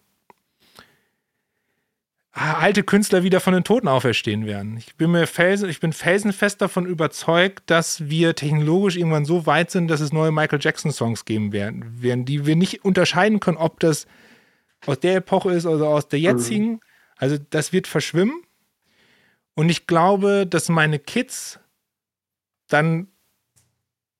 alte 2.35 2.83
Künstler 2.83 3.23
wieder 3.23 3.39
von 3.39 3.53
den 3.53 3.63
Toten 3.63 3.87
auferstehen 3.87 4.45
werden. 4.45 4.75
Ich 4.77 4.95
bin 4.95 5.11
mir 5.11 5.25
felsen, 5.25 5.69
ich 5.69 5.79
bin 5.79 5.93
felsenfest 5.93 6.61
davon 6.61 6.85
überzeugt, 6.85 7.63
dass 7.67 8.09
wir 8.09 8.35
technologisch 8.35 8.97
irgendwann 8.97 9.23
so 9.23 9.45
weit 9.45 9.71
sind, 9.71 9.87
dass 9.87 10.01
es 10.01 10.11
neue 10.11 10.33
Michael 10.33 10.59
Jackson 10.61 10.91
Songs 10.91 11.23
geben 11.23 11.53
werden, 11.53 12.01
werden 12.01 12.25
die 12.25 12.45
wir 12.45 12.57
nicht 12.57 12.83
unterscheiden 12.83 13.39
können, 13.39 13.57
ob 13.57 13.79
das 13.79 14.05
aus 14.85 14.99
der 14.99 15.15
Epoche 15.15 15.53
ist 15.53 15.65
oder 15.65 15.87
aus 15.87 16.09
der 16.09 16.19
jetzigen. 16.19 16.71
Mhm. 16.71 16.79
Also 17.15 17.37
das 17.49 17.71
wird 17.71 17.87
verschwimmen. 17.87 18.41
Und 19.53 19.69
ich 19.69 19.87
glaube, 19.87 20.45
dass 20.45 20.67
meine 20.67 20.99
Kids 20.99 21.59
dann 22.67 23.07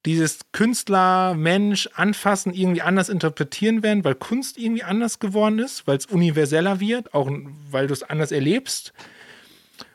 dieses 0.05 0.39
Künstler, 0.51 1.33
Mensch, 1.33 1.89
Anfassen 1.95 2.53
irgendwie 2.53 2.81
anders 2.81 3.09
interpretieren 3.09 3.81
werden, 3.81 4.03
weil 4.03 4.15
Kunst 4.15 4.57
irgendwie 4.57 4.83
anders 4.83 5.19
geworden 5.19 5.59
ist, 5.59 5.87
weil 5.87 5.97
es 5.97 6.05
universeller 6.05 6.79
wird, 6.79 7.13
auch 7.13 7.29
weil 7.71 7.87
du 7.87 7.93
es 7.93 8.03
anders 8.03 8.31
erlebst. 8.31 8.93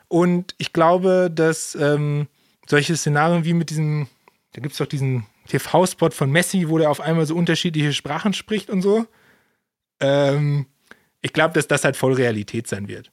Und 0.09 0.53
ich 0.57 0.73
glaube, 0.73 1.31
dass 1.33 1.75
ähm, 1.75 2.27
solche 2.67 2.97
Szenarien 2.97 3.45
wie 3.45 3.53
mit 3.53 3.69
diesem, 3.69 4.07
da 4.51 4.61
gibt 4.61 4.73
es 4.73 4.77
doch 4.77 4.85
diesen 4.85 5.25
TV-Spot 5.47 6.11
von 6.11 6.29
Messi, 6.29 6.67
wo 6.67 6.77
der 6.77 6.91
auf 6.91 6.99
einmal 6.99 7.25
so 7.25 7.35
unterschiedliche 7.35 7.93
Sprachen 7.93 8.33
spricht 8.33 8.69
und 8.69 8.81
so. 8.81 9.05
Ähm, 10.01 10.65
ich 11.21 11.31
glaube, 11.31 11.53
dass 11.53 11.67
das 11.67 11.85
halt 11.85 11.95
voll 11.95 12.13
Realität 12.13 12.67
sein 12.67 12.87
wird. 12.87 13.11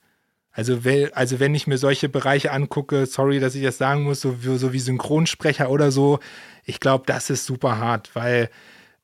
Also, 0.59 0.81
also 1.13 1.39
wenn 1.39 1.55
ich 1.55 1.69
mir 1.69 1.79
solche 1.79 2.09
Bereiche 2.09 2.51
angucke, 2.51 3.07
sorry, 3.07 3.39
dass 3.39 3.55
ich 3.55 3.63
das 3.63 3.79
sagen 3.79 4.03
muss, 4.03 4.21
so, 4.21 4.35
so 4.43 4.73
wie 4.73 4.81
Synchronsprecher 4.81 5.71
oder 5.71 5.93
so, 5.93 6.19
ich 6.65 6.81
glaube, 6.81 7.05
das 7.07 7.31
ist 7.31 7.47
super 7.47 7.79
hart, 7.79 8.11
weil 8.17 8.51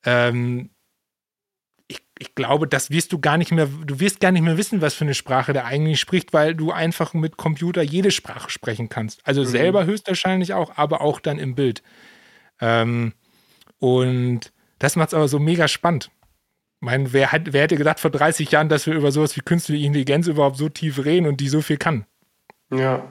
ähm, 0.04 0.70
ich, 1.86 2.02
ich 2.18 2.34
glaube, 2.34 2.66
das 2.66 2.90
wirst 2.90 3.12
du 3.12 3.20
gar 3.20 3.38
nicht 3.38 3.52
mehr, 3.52 3.68
du 3.86 4.00
wirst 4.00 4.18
gar 4.18 4.32
nicht 4.32 4.42
mehr 4.42 4.58
wissen, 4.58 4.80
was 4.80 4.94
für 4.94 5.04
eine 5.04 5.14
Sprache 5.14 5.52
der 5.52 5.64
eigentlich 5.64 6.00
spricht, 6.00 6.32
weil 6.32 6.56
du 6.56 6.72
einfach 6.72 7.14
mit 7.14 7.36
Computer 7.36 7.82
jede 7.82 8.10
Sprache 8.10 8.50
sprechen 8.50 8.88
kannst. 8.88 9.24
Also 9.24 9.42
mhm. 9.42 9.46
selber 9.46 9.84
höchstwahrscheinlich 9.84 10.54
auch, 10.54 10.76
aber 10.76 11.02
auch 11.02 11.20
dann 11.20 11.38
im 11.38 11.54
Bild. 11.54 11.84
Ähm, 12.60 13.12
und 13.78 14.52
das 14.80 14.96
macht 14.96 15.10
es 15.10 15.14
aber 15.14 15.28
so 15.28 15.38
mega 15.38 15.68
spannend 15.68 16.10
meine, 16.84 17.12
wer, 17.12 17.32
hat, 17.32 17.52
wer 17.52 17.62
hätte 17.62 17.76
gedacht 17.76 17.98
vor 17.98 18.10
30 18.10 18.50
Jahren, 18.50 18.68
dass 18.68 18.86
wir 18.86 18.94
über 18.94 19.10
sowas 19.10 19.36
wie 19.36 19.40
künstliche 19.40 19.86
Intelligenz 19.86 20.26
überhaupt 20.26 20.56
so 20.56 20.68
tief 20.68 21.04
reden 21.04 21.26
und 21.26 21.40
die 21.40 21.48
so 21.48 21.60
viel 21.60 21.76
kann? 21.76 22.06
Ja. 22.72 23.02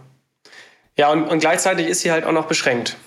Ja, 0.98 1.12
und, 1.12 1.24
und 1.24 1.40
gleichzeitig 1.40 1.88
ist 1.88 2.02
sie 2.02 2.12
halt 2.12 2.24
auch 2.26 2.32
noch 2.32 2.46
beschränkt. 2.46 2.98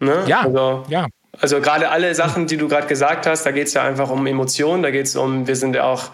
Ne? 0.00 0.24
Ja, 0.26 0.42
also, 0.42 0.84
ja. 0.88 1.06
Also 1.38 1.60
gerade 1.60 1.90
alle 1.90 2.14
Sachen, 2.14 2.46
die 2.46 2.56
du 2.56 2.68
gerade 2.68 2.86
gesagt 2.86 3.26
hast, 3.26 3.44
da 3.44 3.50
geht 3.50 3.68
es 3.68 3.74
ja 3.74 3.82
einfach 3.82 4.10
um 4.10 4.26
Emotionen, 4.26 4.82
da 4.82 4.90
geht 4.90 5.06
es 5.06 5.14
um, 5.14 5.46
wir 5.46 5.56
sind 5.56 5.74
ja 5.74 5.84
auch, 5.84 6.10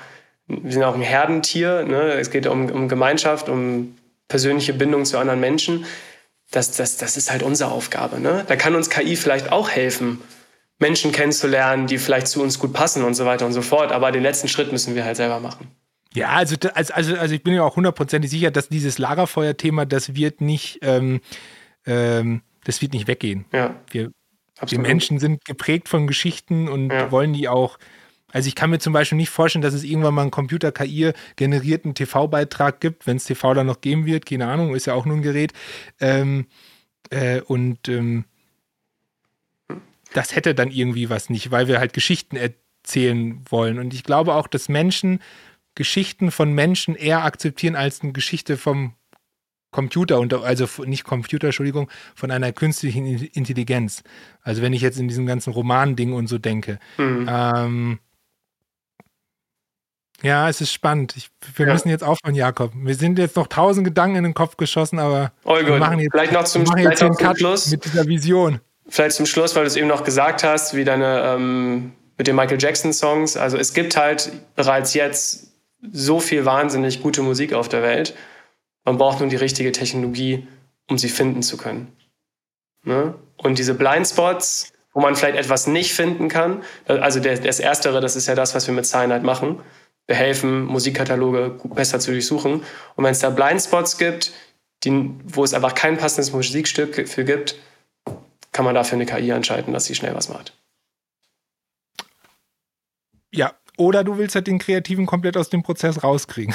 wir 0.49 0.73
sind 0.73 0.83
auch 0.83 0.95
ein 0.95 1.03
Herdentier, 1.03 1.85
ne? 1.85 2.15
es 2.15 2.31
geht 2.31 2.47
um, 2.47 2.71
um 2.71 2.89
Gemeinschaft, 2.89 3.49
um 3.49 3.97
persönliche 4.29 4.75
Bindung 4.75 5.05
zu 5.05 5.19
anderen 5.19 5.41
Menschen. 5.41 5.87
Das, 6.51 6.73
das, 6.73 6.97
das 6.97 7.17
ist 7.17 7.31
halt 7.31 7.43
unsere 7.43 7.71
Aufgabe. 7.71 8.21
Ne? 8.21 8.45
Da 8.47 8.57
kann 8.57 8.75
uns 8.75 8.91
KI 8.91 9.17
vielleicht 9.17 9.53
auch 9.53 9.71
helfen, 9.71 10.21
Menschen 10.79 11.13
kennenzulernen, 11.13 11.87
die 11.87 11.99
vielleicht 11.99 12.27
zu 12.27 12.43
uns 12.43 12.59
gut 12.59 12.73
passen 12.73 13.05
und 13.05 13.15
so 13.15 13.25
weiter 13.25 13.47
und 13.47 13.53
so 13.53 13.63
fort. 13.63 13.93
Aber 13.93 14.13
den 14.13 14.23
letzten 14.23 14.49
Schritt 14.49 14.73
müssen 14.73 14.95
wir 14.95 15.05
halt 15.05 15.17
selber 15.17 15.41
machen. 15.41 15.69
Ja, 16.15 16.31
also, 16.31 16.57
also, 16.75 17.17
also 17.17 17.35
ich 17.35 17.43
bin 17.43 17.55
ja 17.55 17.63
auch 17.63 17.77
hundertprozentig 17.77 18.31
sicher, 18.31 18.51
dass 18.51 18.69
dieses 18.69 18.99
Lagerfeuer-Thema, 18.99 19.85
das 19.85 20.15
wird 20.15 20.41
nicht, 20.41 20.79
ähm, 20.83 21.21
ähm, 21.87 22.43
das 22.65 22.81
wird 22.83 22.93
nicht 22.93 23.09
weggehen. 23.09 23.47
Ja. 23.53 23.75
Wir, 23.91 24.13
die 24.71 24.79
Menschen 24.79 25.19
sind 25.19 25.45
geprägt 25.45 25.89
von 25.89 26.07
Geschichten 26.07 26.69
und 26.69 26.91
ja. 26.91 27.11
wollen 27.11 27.33
die 27.33 27.49
auch. 27.49 27.79
Also 28.33 28.49
ich 28.49 28.55
kann 28.55 28.71
mir 28.71 28.81
zum 28.81 28.93
Beispiel 28.93 29.17
nicht 29.17 29.31
vorstellen, 29.31 29.63
dass 29.63 29.75
es 29.75 29.85
irgendwann 29.85 30.15
mal 30.15 30.23
einen 30.23 30.31
Computer-KI 30.33 31.13
generierten 31.37 31.95
TV-Beitrag 31.95 32.81
gibt, 32.81 33.07
wenn 33.07 33.17
es 33.17 33.25
TV 33.25 33.55
dann 33.55 33.67
noch 33.67 33.81
geben 33.81 34.07
wird, 34.07 34.27
keine 34.27 34.49
Ahnung, 34.49 34.75
ist 34.75 34.87
ja 34.87 34.95
auch 34.95 35.05
nur 35.07 35.17
ein 35.17 35.23
Gerät. 35.23 35.53
Ähm, 36.01 36.47
äh, 37.11 37.41
und 37.43 37.89
ähm, 37.89 38.25
das 40.15 40.35
hätte 40.35 40.55
dann 40.55 40.71
irgendwie 40.71 41.11
was 41.11 41.29
nicht, 41.29 41.51
weil 41.51 41.69
wir 41.69 41.79
halt 41.79 41.93
Geschichten 41.93 42.37
erzählen 42.37 43.45
wollen. 43.51 43.79
Und 43.79 43.93
ich 43.93 44.05
glaube 44.05 44.35
auch, 44.35 44.47
dass 44.47 44.69
Menschen 44.69 45.21
Geschichten 45.75 46.31
von 46.31 46.53
Menschen 46.53 46.95
eher 46.95 47.25
akzeptieren 47.25 47.75
als 47.75 48.01
eine 48.01 48.13
Geschichte 48.13 48.57
vom 48.57 48.95
Computer, 49.73 50.21
also 50.45 50.85
nicht 50.85 51.03
Computer, 51.03 51.49
Entschuldigung, 51.49 51.91
von 52.15 52.31
einer 52.31 52.53
künstlichen 52.53 53.07
Intelligenz. 53.07 54.05
Also 54.43 54.63
wenn 54.63 54.73
ich 54.73 54.83
jetzt 54.83 55.01
in 55.01 55.09
diesem 55.09 55.27
ganzen 55.27 55.53
Roman-Ding 55.53 56.13
und 56.13 56.29
so 56.29 56.39
denke. 56.39 56.79
Mhm. 56.97 57.29
Ähm, 57.29 57.99
ja, 60.23 60.49
es 60.49 60.61
ist 60.61 60.73
spannend. 60.73 61.17
Ich, 61.17 61.29
wir 61.57 61.67
ja. 61.67 61.73
müssen 61.73 61.89
jetzt 61.89 62.05
aufhören, 62.05 62.37
Jakob. 62.37 62.73
Wir 62.77 62.95
sind 62.95 63.19
jetzt 63.19 63.35
noch 63.35 63.49
tausend 63.49 63.85
Gedanken 63.85 64.17
in 64.17 64.25
den 64.25 64.35
Kopf 64.35 64.57
geschossen, 64.57 65.01
aber 65.01 65.33
oh 65.43 65.57
wir 65.57 65.77
machen 65.79 65.99
jetzt, 65.99 66.13
vielleicht 66.13 66.33
noch 66.33 66.45
zum, 66.45 66.67
vielleicht 66.67 67.03
noch 67.03 67.17
zum 67.17 67.37
Schluss 67.37 67.71
mit 67.73 67.85
dieser 67.85 68.07
Vision. 68.07 68.61
Vielleicht 68.89 69.17
zum 69.17 69.27
Schluss, 69.27 69.55
weil 69.55 69.63
du 69.63 69.69
es 69.69 69.77
eben 69.77 69.89
noch 69.89 70.05
gesagt 70.05 70.45
hast, 70.45 70.75
wie 70.75 70.85
deine 70.85 71.23
ähm, 71.35 71.93
mit 72.17 72.27
den 72.27 72.37
Michael 72.37 72.61
Jackson 72.61 72.93
Songs. 72.93 73.37
Also 73.37 73.57
es 73.57 73.73
gibt 73.73 73.97
halt 73.97 74.31
bereits 74.55 74.95
jetzt 74.95 75.53
so 75.93 76.21
viel 76.21 76.45
wahnsinnig 76.45 77.03
gute 77.03 77.23
Musik 77.23 77.53
auf 77.53 77.69
der 77.69 77.83
Welt. 77.83 78.15
Man 78.85 78.99
braucht 78.99 79.21
nur 79.21 79.29
die 79.29 79.37
richtige 79.37 79.73
Technologie, 79.73 80.47
um 80.89 80.99
sie 80.99 81.09
finden 81.09 81.43
zu 81.43 81.57
können. 81.57 81.93
Ne? 82.85 83.15
Und 83.37 83.59
diese 83.59 83.75
Blindspots, 83.75 84.73
wo 84.93 85.01
man 85.01 85.17
vielleicht 85.17 85.39
etwas 85.39 85.67
nicht 85.67 85.95
finden 85.95 86.29
kann, 86.29 86.63
also 86.87 87.21
das 87.21 87.59
Erstere, 87.59 88.01
das 88.01 88.17
ist 88.17 88.29
ja 88.29 88.35
das, 88.35 88.55
was 88.55 88.67
wir 88.67 88.75
mit 88.75 88.87
Cyanide 88.87 89.25
machen. 89.25 89.61
Wir 90.07 90.17
helfen, 90.17 90.65
Musikkataloge 90.67 91.59
besser 91.75 91.99
zu 91.99 92.13
durchsuchen. 92.13 92.63
Und 92.95 93.05
wenn 93.05 93.13
es 93.13 93.21
da 93.21 93.31
Blindspots 93.31 93.97
gibt, 93.99 94.33
die, 94.85 95.11
wo 95.25 95.43
es 95.43 95.55
einfach 95.55 95.75
kein 95.75 95.97
passendes 95.97 96.33
Musikstück 96.33 97.09
für 97.09 97.25
gibt, 97.25 97.57
kann 98.55 98.65
man 98.65 98.75
dafür 98.75 98.97
eine 98.97 99.05
KI 99.05 99.33
anschalten, 99.33 99.75
dass 99.75 99.85
sie 99.85 99.95
schnell 99.95 100.15
was 100.15 100.31
macht. 100.31 100.57
Ja, 103.31 103.53
oder 103.77 104.05
du 104.05 104.17
willst 104.17 104.37
halt 104.37 104.47
den 104.47 104.61
Kreativen 104.61 105.07
komplett 105.07 105.37
aus 105.37 105.51
dem 105.51 105.63
Prozess 105.63 106.03
rauskriegen. 106.03 106.55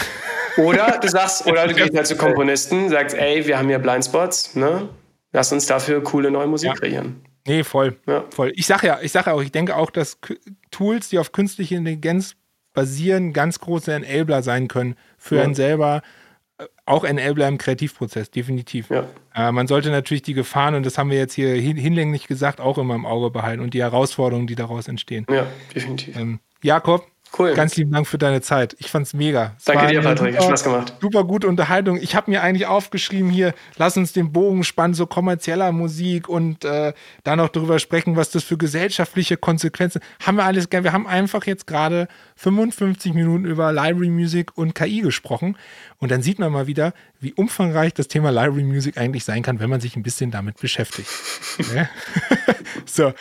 Oder 0.58 0.97
du 1.00 1.08
sagst, 1.10 1.45
oder 1.45 1.68
du 1.68 1.76
gehst 1.76 1.93
halt 1.93 2.08
zu 2.08 2.16
Komponisten, 2.16 2.89
sagst, 2.89 3.16
ey, 3.16 3.45
wir 3.45 3.60
haben 3.60 3.68
hier 3.68 3.80
Blindspots, 3.80 4.56
ne? 4.56 4.89
Lass 5.34 5.52
uns 5.52 5.68
dafür 5.68 6.02
coole 6.02 6.32
neue 6.32 6.47
Musik 6.47 6.70
ja. 6.70 6.74
kreieren. 6.74 7.22
Nee, 7.45 7.64
voll. 7.64 7.97
Ja. 8.08 8.24
voll. 8.34 8.54
Ich 8.56 8.66
sage 8.66 8.88
ja, 8.88 9.00
ich 9.02 9.12
sage 9.12 9.34
auch, 9.34 9.41
ich 9.41 9.52
denke 9.52 9.76
auch, 9.76 9.91
dass 9.91 10.18
Tools, 10.72 11.10
die 11.10 11.20
auf 11.20 11.34
künstliche 11.34 11.76
Intelligenz 11.76 12.36
basieren, 12.74 13.34
ganz 13.34 13.60
große 13.60 13.91
Enabler 13.91 14.41
sein 14.41 14.70
können 14.70 14.95
für 15.18 15.38
ja. 15.38 15.43
einen 15.43 15.56
selber, 15.56 16.02
auch 16.90 17.04
Enabler 17.04 17.48
im 17.48 17.58
Kreativprozess, 17.58 18.32
definitiv. 18.32 18.90
Ja. 18.90 19.06
Äh, 19.36 19.52
man 19.52 19.68
sollte 19.68 19.92
natürlich 19.92 20.24
die 20.24 20.34
Gefahren, 20.34 20.76
und 20.76 20.86
das 20.86 20.98
haben 20.98 21.12
wir 21.12 21.18
jetzt 21.18 21.34
hier 21.34 21.54
hin, 21.54 21.78
hinlänglich 21.78 22.28
gesagt, 22.28 22.60
auch 22.60 22.78
immer 22.78 22.96
im 22.96 23.06
Auge 23.06 23.30
behalten 23.30 23.62
und 23.62 23.74
die 23.74 23.82
Herausforderungen, 23.82 24.48
die 24.48 24.56
daraus 24.56 24.88
entstehen. 24.88 25.26
Ja, 25.30 25.46
definitiv. 25.74 26.18
Ähm, 26.18 26.40
Jakob, 26.62 27.08
Cool. 27.38 27.54
Ganz 27.54 27.76
lieben 27.78 27.92
Dank 27.92 28.08
für 28.08 28.18
deine 28.18 28.42
Zeit. 28.42 28.76
Ich 28.80 28.90
fand's 28.90 29.14
mega. 29.14 29.54
Es 29.58 29.66
Danke 29.66 29.88
dir, 29.88 30.02
Patrick. 30.02 30.34
Super, 30.34 30.46
Spaß 30.46 30.64
gemacht. 30.64 30.94
Super 31.00 31.24
gute 31.24 31.48
Unterhaltung. 31.48 32.00
Ich 32.02 32.16
habe 32.16 32.32
mir 32.32 32.42
eigentlich 32.42 32.66
aufgeschrieben 32.66 33.30
hier, 33.30 33.54
lass 33.78 33.98
uns 33.98 34.14
den 34.14 34.32
Bogen 34.32 34.64
spannen, 34.64 34.94
so 34.94 35.06
kommerzieller 35.06 35.72
Musik 35.72 36.28
und 36.28 36.66
äh, 36.66 36.94
da 37.24 37.36
noch 37.36 37.50
darüber 37.50 37.80
sprechen, 37.80 38.16
was 38.16 38.32
das 38.32 38.44
für 38.44 38.58
gesellschaftliche 38.58 39.38
Konsequenzen 39.38 40.02
haben 40.26 40.38
wir 40.38 40.46
alles 40.46 40.70
gern. 40.70 40.84
Wir 40.84 40.94
haben 40.94 41.08
einfach 41.08 41.46
jetzt 41.46 41.68
gerade 41.68 42.08
55 42.38 43.14
Minuten 43.14 43.46
über 43.46 43.72
Library 43.72 44.10
Music 44.10 44.58
und 44.58 44.74
KI 44.74 45.02
gesprochen. 45.02 45.58
Und 46.00 46.12
dann 46.12 46.22
sieht 46.22 46.40
man 46.40 46.52
mal 46.52 46.68
wieder, 46.68 46.94
wie 47.20 47.34
umfangreich 47.34 47.94
das 47.94 48.08
Thema 48.08 48.32
Library 48.32 48.64
Music 48.64 48.98
eigentlich 48.98 49.24
sein 49.24 49.44
kann, 49.44 49.60
wenn 49.60 49.70
man 49.70 49.82
sich 49.82 49.96
ein 49.96 50.04
bisschen 50.04 50.32
damit 50.32 50.60
beschäftigt. 50.60 51.10
so. 52.86 53.14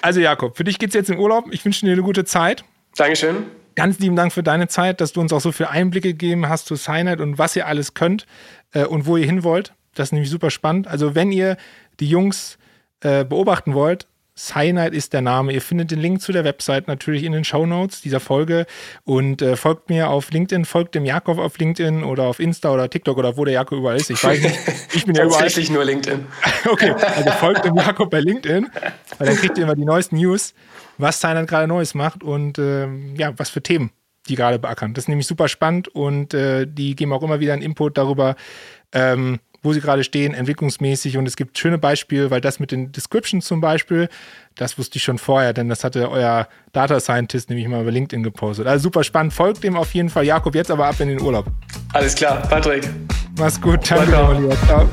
Also 0.00 0.20
Jakob, 0.20 0.56
für 0.56 0.64
dich 0.64 0.78
geht's 0.78 0.94
jetzt 0.94 1.10
in 1.10 1.18
Urlaub. 1.18 1.46
Ich 1.52 1.64
wünsche 1.64 1.86
dir 1.86 1.92
eine 1.92 2.02
gute 2.02 2.24
Zeit. 2.24 2.64
Dankeschön. 2.96 3.46
Ganz 3.74 3.98
lieben 3.98 4.16
Dank 4.16 4.32
für 4.32 4.42
deine 4.42 4.68
Zeit, 4.68 5.00
dass 5.00 5.12
du 5.12 5.20
uns 5.20 5.32
auch 5.32 5.40
so 5.40 5.50
viele 5.50 5.70
Einblicke 5.70 6.08
gegeben 6.08 6.48
hast 6.48 6.66
zu 6.66 6.76
Cyanide 6.76 7.22
und 7.22 7.38
was 7.38 7.56
ihr 7.56 7.66
alles 7.66 7.94
könnt 7.94 8.26
äh, 8.72 8.84
und 8.84 9.06
wo 9.06 9.16
ihr 9.16 9.24
hin 9.24 9.44
wollt. 9.44 9.72
Das 9.94 10.08
ist 10.08 10.12
nämlich 10.12 10.30
super 10.30 10.50
spannend. 10.50 10.88
Also, 10.88 11.14
wenn 11.14 11.32
ihr 11.32 11.56
die 12.00 12.08
Jungs 12.08 12.58
äh, 13.00 13.24
beobachten 13.24 13.74
wollt, 13.74 14.06
Cyanide 14.34 14.96
ist 14.96 15.12
der 15.12 15.20
Name. 15.20 15.52
Ihr 15.52 15.60
findet 15.60 15.90
den 15.90 16.00
Link 16.00 16.22
zu 16.22 16.32
der 16.32 16.44
Website 16.44 16.88
natürlich 16.88 17.24
in 17.24 17.32
den 17.32 17.44
Show 17.44 17.66
Notes 17.66 18.00
dieser 18.00 18.18
Folge 18.18 18.66
und 19.04 19.42
äh, 19.42 19.56
folgt 19.56 19.90
mir 19.90 20.08
auf 20.08 20.30
LinkedIn, 20.30 20.64
folgt 20.64 20.94
dem 20.94 21.04
Jakob 21.04 21.38
auf 21.38 21.58
LinkedIn 21.58 22.02
oder 22.02 22.24
auf 22.24 22.40
Insta 22.40 22.72
oder 22.72 22.88
TikTok 22.88 23.18
oder 23.18 23.36
wo 23.36 23.44
der 23.44 23.54
Jakob 23.54 23.78
überall 23.78 23.96
ist. 23.96 24.10
Ich 24.10 24.24
weiß 24.24 24.40
nicht. 24.40 24.58
Ich 24.94 25.04
bin 25.04 25.14
ja 25.14 25.24
überall. 25.24 25.42
Tatsächlich 25.42 25.70
nur 25.70 25.84
LinkedIn. 25.84 26.26
okay, 26.70 26.92
also 26.92 27.30
folgt 27.32 27.64
dem 27.66 27.76
Jakob 27.76 28.10
bei 28.10 28.20
LinkedIn, 28.20 28.70
weil 29.18 29.26
dann 29.26 29.36
kriegt 29.36 29.58
ihr 29.58 29.64
immer 29.64 29.74
die 29.74 29.84
neuesten 29.84 30.16
News 30.16 30.54
was 30.98 31.20
Thailand 31.20 31.48
gerade 31.48 31.66
Neues 31.66 31.94
macht 31.94 32.22
und 32.22 32.58
äh, 32.58 32.86
ja, 33.16 33.32
was 33.36 33.50
für 33.50 33.62
Themen 33.62 33.90
die 34.28 34.36
gerade 34.36 34.58
beackern. 34.58 34.94
Das 34.94 35.04
ist 35.04 35.08
nämlich 35.08 35.26
super 35.26 35.48
spannend 35.48 35.88
und 35.88 36.34
äh, 36.34 36.66
die 36.66 36.94
geben 36.94 37.12
auch 37.12 37.22
immer 37.22 37.40
wieder 37.40 37.52
einen 37.52 37.62
Input 37.62 37.98
darüber, 37.98 38.36
ähm, 38.92 39.40
wo 39.62 39.72
sie 39.72 39.80
gerade 39.80 40.02
stehen, 40.02 40.34
entwicklungsmäßig. 40.34 41.16
Und 41.16 41.26
es 41.26 41.36
gibt 41.36 41.56
schöne 41.58 41.78
Beispiele, 41.78 42.30
weil 42.30 42.40
das 42.40 42.58
mit 42.58 42.72
den 42.72 42.92
Descriptions 42.92 43.46
zum 43.46 43.60
Beispiel, 43.60 44.08
das 44.56 44.76
wusste 44.76 44.98
ich 44.98 45.04
schon 45.04 45.18
vorher, 45.18 45.52
denn 45.52 45.68
das 45.68 45.84
hatte 45.84 46.10
euer 46.10 46.48
Data 46.72 46.98
Scientist 47.00 47.48
nämlich 47.48 47.66
mal 47.68 47.82
über 47.82 47.92
LinkedIn 47.92 48.22
gepostet. 48.22 48.66
Also 48.66 48.84
super 48.84 49.04
spannend. 49.04 49.32
Folgt 49.32 49.62
dem 49.62 49.76
auf 49.76 49.94
jeden 49.94 50.08
Fall. 50.08 50.24
Jakob, 50.24 50.54
jetzt 50.54 50.70
aber 50.70 50.86
ab 50.86 50.98
in 51.00 51.08
den 51.08 51.20
Urlaub. 51.20 51.46
Alles 51.92 52.14
klar, 52.14 52.42
Patrick. 52.42 52.88
Mach's 53.38 53.60
gut. 53.60 53.88
Danke. 53.88 54.56
Ciao. 54.66 54.88